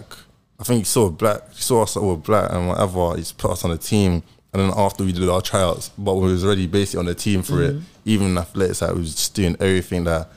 I 0.59 0.63
think 0.63 0.79
he 0.79 0.83
saw 0.85 1.09
black, 1.09 1.51
he 1.53 1.61
saw 1.61 1.83
us 1.83 1.97
all 1.97 2.15
black 2.17 2.51
and 2.51 2.67
whatever. 2.67 3.15
He's 3.17 3.31
put 3.31 3.51
us 3.51 3.63
on 3.65 3.71
the 3.71 3.77
team, 3.77 4.21
and 4.55 4.71
then 4.71 4.79
after 4.79 5.03
we 5.03 5.11
did 5.11 5.27
our 5.27 5.41
tryouts, 5.41 5.91
but 5.97 6.15
we 6.15 6.31
was 6.31 6.45
already 6.45 6.65
basically 6.65 6.99
on 6.99 7.05
the 7.07 7.13
team 7.13 7.43
for 7.43 7.61
it. 7.61 7.75
Mm-hmm. 7.75 7.83
Even 8.05 8.37
athletics, 8.37 8.81
like 8.81 8.93
we 8.93 9.01
was 9.01 9.13
just 9.13 9.35
doing 9.35 9.57
everything 9.59 10.05
that. 10.05 10.29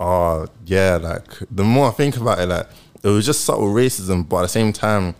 Oh 0.00 0.46
yeah, 0.64 0.96
like 0.96 1.26
the 1.50 1.64
more 1.64 1.88
I 1.88 1.90
think 1.90 2.16
about 2.16 2.38
it, 2.38 2.46
like 2.46 2.66
it 3.02 3.08
was 3.08 3.26
just 3.26 3.44
subtle 3.44 3.66
racism, 3.66 4.26
but 4.26 4.38
at 4.38 4.42
the 4.42 4.48
same 4.48 4.72
time, 4.72 5.14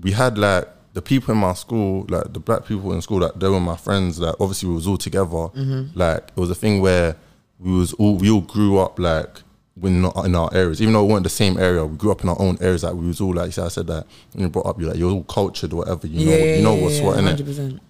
we 0.00 0.10
had 0.10 0.36
like 0.36 0.66
the 0.94 1.02
people 1.02 1.32
in 1.32 1.38
my 1.38 1.52
school, 1.54 2.06
like 2.08 2.32
the 2.32 2.40
black 2.40 2.66
people 2.66 2.92
in 2.92 3.02
school, 3.02 3.20
that 3.20 3.38
they 3.38 3.48
were 3.48 3.60
my 3.60 3.76
friends. 3.76 4.18
Like 4.18 4.34
obviously 4.40 4.68
we 4.68 4.74
was 4.74 4.88
all 4.88 4.96
together. 4.96 5.28
Mm-hmm. 5.30 5.96
Like 5.96 6.32
it 6.36 6.40
was 6.40 6.50
a 6.50 6.56
thing 6.56 6.80
where 6.80 7.14
we 7.60 7.70
was 7.70 7.92
all 7.92 8.16
we 8.16 8.30
all 8.30 8.40
grew 8.40 8.78
up 8.78 8.98
like 8.98 9.42
in 9.82 10.02
not 10.02 10.24
in 10.24 10.34
our 10.34 10.50
areas, 10.54 10.80
even 10.80 10.94
though 10.94 11.04
we 11.04 11.12
weren't 11.12 11.24
the 11.24 11.30
same 11.30 11.58
area. 11.58 11.84
We 11.84 11.96
grew 11.96 12.10
up 12.10 12.22
in 12.22 12.28
our 12.28 12.40
own 12.40 12.56
areas. 12.60 12.82
Like 12.82 12.94
we 12.94 13.06
was 13.06 13.20
all 13.20 13.34
like 13.34 13.58
I 13.58 13.68
said 13.68 13.86
that 13.88 14.06
when 14.32 14.44
you 14.44 14.48
brought 14.48 14.66
up, 14.66 14.80
you 14.80 14.86
like 14.86 14.96
you're 14.96 15.10
all 15.10 15.24
cultured 15.24 15.72
or 15.72 15.76
whatever. 15.76 16.06
You 16.06 16.26
know, 16.26 16.36
you 16.36 16.62
know 16.62 16.74
what's 16.74 17.00
what 17.00 17.18
in 17.18 17.28
it. 17.28 17.38
100%. 17.38 17.80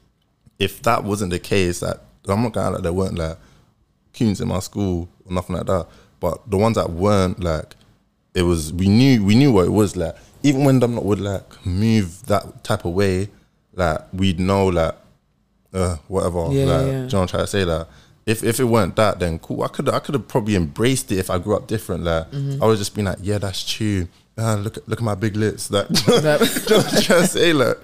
If 0.58 0.82
that 0.82 1.04
wasn't 1.04 1.30
the 1.30 1.38
case, 1.38 1.80
that 1.80 2.02
I'm 2.26 2.42
not 2.42 2.52
gonna 2.52 2.70
like 2.70 2.82
there 2.82 2.92
weren't 2.92 3.18
like 3.18 3.38
coons 4.14 4.40
in 4.40 4.48
my 4.48 4.58
school 4.58 5.08
or 5.24 5.32
nothing 5.32 5.56
like 5.56 5.66
that. 5.66 5.86
But 6.18 6.50
the 6.50 6.56
ones 6.56 6.76
that 6.76 6.90
weren't 6.90 7.40
like, 7.40 7.76
it 8.34 8.42
was 8.42 8.72
we 8.72 8.88
knew 8.88 9.24
we 9.24 9.34
knew 9.34 9.52
what 9.52 9.66
it 9.66 9.72
was 9.72 9.96
like. 9.96 10.16
Even 10.42 10.64
when 10.64 10.80
them 10.80 10.94
not 10.94 11.04
would 11.04 11.20
like 11.20 11.66
move 11.66 12.26
that 12.26 12.64
type 12.64 12.84
of 12.84 12.94
way, 12.94 13.28
like 13.74 14.00
we'd 14.12 14.40
know 14.40 14.66
like, 14.66 14.94
uh, 15.72 15.96
whatever. 16.08 16.48
Yeah, 16.50 16.64
like, 16.64 16.86
yeah. 16.86 16.86
do 16.86 16.90
you 16.90 16.94
know 16.94 17.02
what 17.02 17.14
I'm 17.14 17.26
trying 17.28 17.42
to 17.42 17.46
say? 17.46 17.64
That 17.64 17.88
if 18.26 18.42
if 18.44 18.58
it 18.60 18.64
weren't 18.64 18.96
that, 18.96 19.18
then 19.20 19.38
cool. 19.38 19.62
I 19.62 19.68
could 19.68 19.88
I 19.88 20.00
could 20.00 20.14
have 20.14 20.28
probably 20.28 20.56
embraced 20.56 21.10
it 21.12 21.18
if 21.18 21.30
I 21.30 21.38
grew 21.38 21.54
up 21.56 21.66
different. 21.68 22.04
Like 22.04 22.30
Mm-hmm. 22.30 22.62
I 22.62 22.66
would 22.66 22.78
just 22.78 22.94
been 22.94 23.04
like, 23.06 23.18
yeah, 23.22 23.38
that's 23.38 23.64
true. 23.64 24.08
Ah, 24.38 24.54
look 24.54 24.76
at 24.76 24.88
look 24.88 24.98
at 25.00 25.04
my 25.04 25.14
big 25.14 25.36
lips. 25.36 25.70
Like, 25.76 25.88
just 25.90 26.66
to 27.06 27.26
say 27.26 27.52
like, 27.52 27.78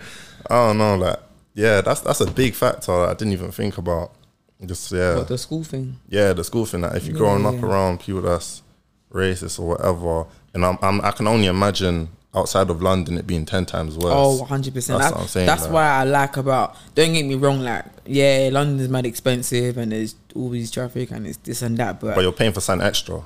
I 0.51 0.55
don't 0.67 0.79
know, 0.79 0.97
like, 0.97 1.19
yeah, 1.55 1.81
that's 1.81 2.01
that's 2.01 2.21
a 2.21 2.31
big 2.31 2.55
factor 2.55 2.93
I 2.93 3.15
didn't 3.15 3.33
even 3.33 3.53
think 3.53 3.79
about. 3.79 4.13
Just 4.67 4.93
yeah, 4.93 5.15
But 5.17 5.29
the 5.29 5.39
school 5.39 5.65
thing. 5.65 5.99
yeah, 6.09 6.33
the 6.33 6.45
school 6.45 6.67
thing. 6.67 6.83
That 6.83 6.95
if 6.97 7.07
you're 7.07 7.17
growing 7.17 7.45
up 7.47 7.61
around 7.63 8.01
people 8.01 8.23
that's 8.23 8.63
racist 9.13 9.59
or 9.59 9.69
whatever, 9.71 10.27
and 10.55 10.65
I'm, 10.65 10.79
I'm 10.83 11.01
I 11.01 11.11
can 11.13 11.27
only 11.27 11.47
imagine 11.47 12.09
outside 12.35 12.71
of 12.71 12.81
London 12.83 13.19
it 13.19 13.27
being 13.27 13.45
ten 13.45 13.67
times 13.67 13.97
worse. 13.97 14.13
Oh, 14.17 14.39
100 14.39 14.73
percent. 14.75 14.99
That's 15.01 15.11
That's, 15.11 15.15
what 15.17 15.23
I'm 15.23 15.29
saying, 15.29 15.47
That's 15.47 15.63
like- 15.65 15.73
why 15.73 15.85
I 15.89 16.05
like 16.05 16.37
about. 16.37 16.77
Don't 16.95 17.13
get 17.13 17.27
me 17.27 17.35
wrong. 17.35 17.61
Like, 17.61 17.85
yeah, 18.07 18.49
London's 18.53 18.89
mad 18.89 19.07
expensive, 19.07 19.77
and 19.77 19.93
there's 19.93 20.15
all 20.35 20.49
these 20.51 20.71
traffic, 20.71 21.11
and 21.11 21.27
it's 21.27 21.37
this 21.39 21.63
and 21.63 21.77
that. 21.79 22.01
But, 22.01 22.15
but 22.15 22.21
you're 22.23 22.33
paying 22.33 22.53
for 22.53 22.61
something 22.61 22.87
extra. 22.87 23.23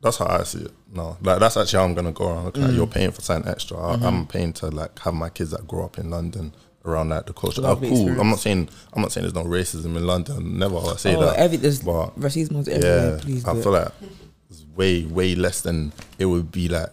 That's 0.00 0.18
how 0.18 0.26
I 0.26 0.44
see 0.44 0.60
it. 0.60 0.70
No, 0.94 1.16
like 1.22 1.40
that's 1.40 1.56
actually 1.56 1.78
how 1.80 1.84
I'm 1.84 1.94
gonna 1.94 2.12
go 2.12 2.28
around. 2.28 2.56
It. 2.56 2.72
You're 2.72 2.86
Mm. 2.86 2.90
paying 2.92 3.10
for 3.10 3.20
something 3.20 3.50
extra. 3.50 3.76
I, 3.76 3.96
Mm-hmm. 3.96 4.04
I'm 4.04 4.26
paying 4.26 4.52
to 4.54 4.68
like 4.68 4.96
have 5.00 5.14
my 5.14 5.28
kids 5.28 5.50
that 5.50 5.66
grow 5.66 5.84
up 5.84 5.98
in 5.98 6.08
London 6.08 6.52
around 6.84 7.08
like 7.08 7.26
the 7.26 7.32
culture. 7.32 7.60
Oh, 7.64 7.74
cool. 7.74 8.20
I'm 8.20 8.30
not 8.30 8.38
saying 8.38 8.68
I'm 8.92 9.02
not 9.02 9.10
saying 9.10 9.24
there's 9.24 9.34
no 9.34 9.42
racism 9.44 9.96
in 9.96 10.06
London. 10.06 10.56
Never 10.60 10.76
I 10.78 10.94
say 10.96 11.16
oh, 11.16 11.20
that. 11.26 11.36
every, 11.36 11.56
there's 11.56 11.82
but 11.82 12.18
racism 12.18 12.60
everywhere. 12.60 13.14
yeah, 13.16 13.20
Please, 13.20 13.44
I 13.44 13.60
feel 13.60 13.72
like 13.72 13.88
it's 14.48 14.64
way 14.76 15.04
way 15.04 15.34
less 15.34 15.62
than 15.62 15.92
it 16.16 16.26
would 16.26 16.52
be 16.52 16.68
like 16.68 16.90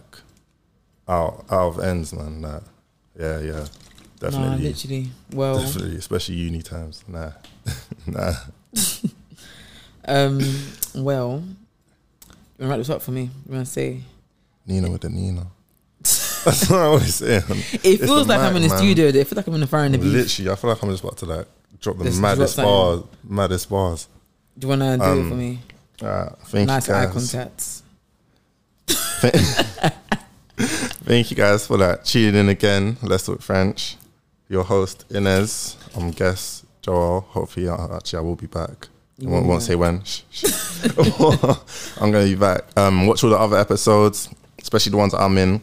out 1.08 1.44
out 1.50 1.68
of 1.68 1.80
ends, 1.80 2.12
man. 2.12 2.40
Nah. 2.40 2.60
Yeah, 3.18 3.40
yeah, 3.40 3.66
Definitely. 4.18 4.48
Nah, 4.48 4.68
literally. 4.68 5.06
Well, 5.32 5.60
definitely, 5.60 5.96
especially 5.96 6.36
uni 6.36 6.62
times. 6.62 7.04
Nah, 7.06 7.32
nah. 8.06 8.32
um, 10.06 10.40
well, 10.94 11.42
you 11.42 12.34
wanna 12.58 12.70
wrap 12.70 12.78
this 12.78 12.90
up 12.90 13.02
for 13.02 13.10
me. 13.10 13.30
You 13.46 13.54
want 13.54 13.66
to 13.66 13.72
say? 13.72 14.00
Nina 14.66 14.90
with 14.90 15.02
the 15.02 15.10
Nina. 15.10 15.46
That's 16.02 16.70
what 16.70 16.78
I 16.78 16.84
always 16.84 17.14
say. 17.14 17.36
It 17.82 17.98
feels 17.98 18.28
like 18.28 18.40
I'm 18.40 18.56
in 18.56 18.62
the 18.62 18.76
studio. 18.76 19.06
It 19.06 19.12
feels 19.14 19.34
like 19.34 19.46
I'm 19.46 19.54
in 19.54 19.60
the 19.60 19.66
Fire 19.66 19.84
in 19.84 19.92
the 19.92 19.98
Booth. 19.98 20.12
Literally, 20.12 20.50
I 20.50 20.54
feel 20.54 20.70
like 20.70 20.82
I'm 20.82 20.90
just 20.90 21.02
about 21.02 21.16
to 21.18 21.26
like 21.26 21.46
drop 21.80 21.98
the 21.98 22.10
maddest 22.20 22.56
bars, 22.56 23.02
maddest 23.24 23.68
bars. 23.68 24.08
Do 24.58 24.66
you 24.66 24.68
want 24.68 24.82
to 24.82 24.96
do 24.96 25.04
Um, 25.04 25.26
it 25.26 25.28
for 25.28 25.34
me? 25.34 25.58
Uh, 26.00 26.28
thank 26.46 26.66
Nice 26.68 26.88
eye 26.88 27.06
guys. 27.06 27.82
Thank 31.06 31.30
you 31.30 31.36
guys 31.36 31.64
for 31.64 31.76
that. 31.76 32.04
Tuning 32.04 32.34
in 32.34 32.48
again. 32.48 32.96
Let's 33.00 33.26
talk 33.26 33.40
French. 33.40 33.96
Your 34.48 34.64
host 34.64 35.04
Inez. 35.08 35.76
I'm 35.96 36.10
guest 36.10 36.64
Joel. 36.82 37.20
Hopefully, 37.20 37.68
uh, 37.68 37.94
actually, 37.94 38.18
I 38.18 38.22
will 38.22 38.34
be 38.34 38.48
back. 38.48 38.88
I 39.22 39.28
won't, 39.28 39.46
won't 39.46 39.62
say 39.62 39.76
when. 39.76 40.02
I'm 42.00 42.10
gonna 42.10 42.24
be 42.24 42.34
back. 42.34 42.64
Um, 42.76 43.06
watch 43.06 43.22
all 43.22 43.30
the 43.30 43.38
other 43.38 43.56
episodes, 43.56 44.28
especially 44.60 44.90
the 44.90 44.96
ones 44.96 45.14
I'm 45.14 45.38
in. 45.38 45.62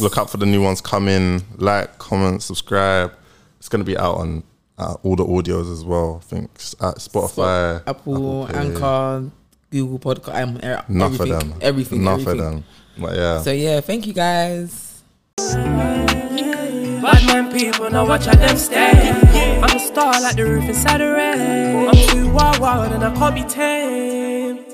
Look 0.00 0.16
out 0.16 0.30
for 0.30 0.38
the 0.38 0.46
new 0.46 0.62
ones 0.62 0.80
coming. 0.80 1.44
Like, 1.56 1.98
comment, 1.98 2.42
subscribe. 2.42 3.12
It's 3.58 3.68
gonna 3.68 3.84
be 3.84 3.98
out 3.98 4.14
on 4.14 4.44
uh, 4.78 4.94
all 5.02 5.14
the 5.14 5.26
audios 5.26 5.70
as 5.70 5.84
well. 5.84 6.22
I 6.22 6.24
think 6.24 6.50
at 6.80 6.96
Spotify, 6.96 7.82
Apple, 7.86 8.46
Play. 8.46 8.58
Anchor, 8.60 9.30
Google 9.70 9.98
Podcast. 9.98 10.34
I'm 10.34 10.56
er- 10.56 10.84
Enough 10.88 11.12
everything, 11.20 11.32
of 11.34 11.40
them. 11.50 11.58
Everything. 11.60 12.00
Enough 12.00 12.20
everything. 12.20 12.40
of 12.40 12.52
them. 12.54 12.64
But 12.98 13.16
yeah. 13.16 13.40
So 13.40 13.50
yeah, 13.52 13.80
thank 13.80 14.06
you 14.06 14.12
guys. 14.12 15.02
Bad 15.36 17.26
man 17.26 17.52
people, 17.52 17.90
now 17.90 18.06
watch 18.06 18.26
how 18.26 18.34
them 18.34 18.56
stay. 18.56 19.10
I'm 19.60 19.76
a 19.76 19.78
star 19.78 20.20
like 20.20 20.36
the 20.36 20.44
roof 20.44 20.64
inside 20.64 20.98
the 20.98 21.12
rain. 21.12 21.88
I'm 21.88 22.08
too 22.08 22.30
wild, 22.32 22.60
wild, 22.60 22.92
and 22.92 23.04
I 23.04 23.14
can't 23.14 23.34
be 23.34 23.44
tamed. 23.44 24.73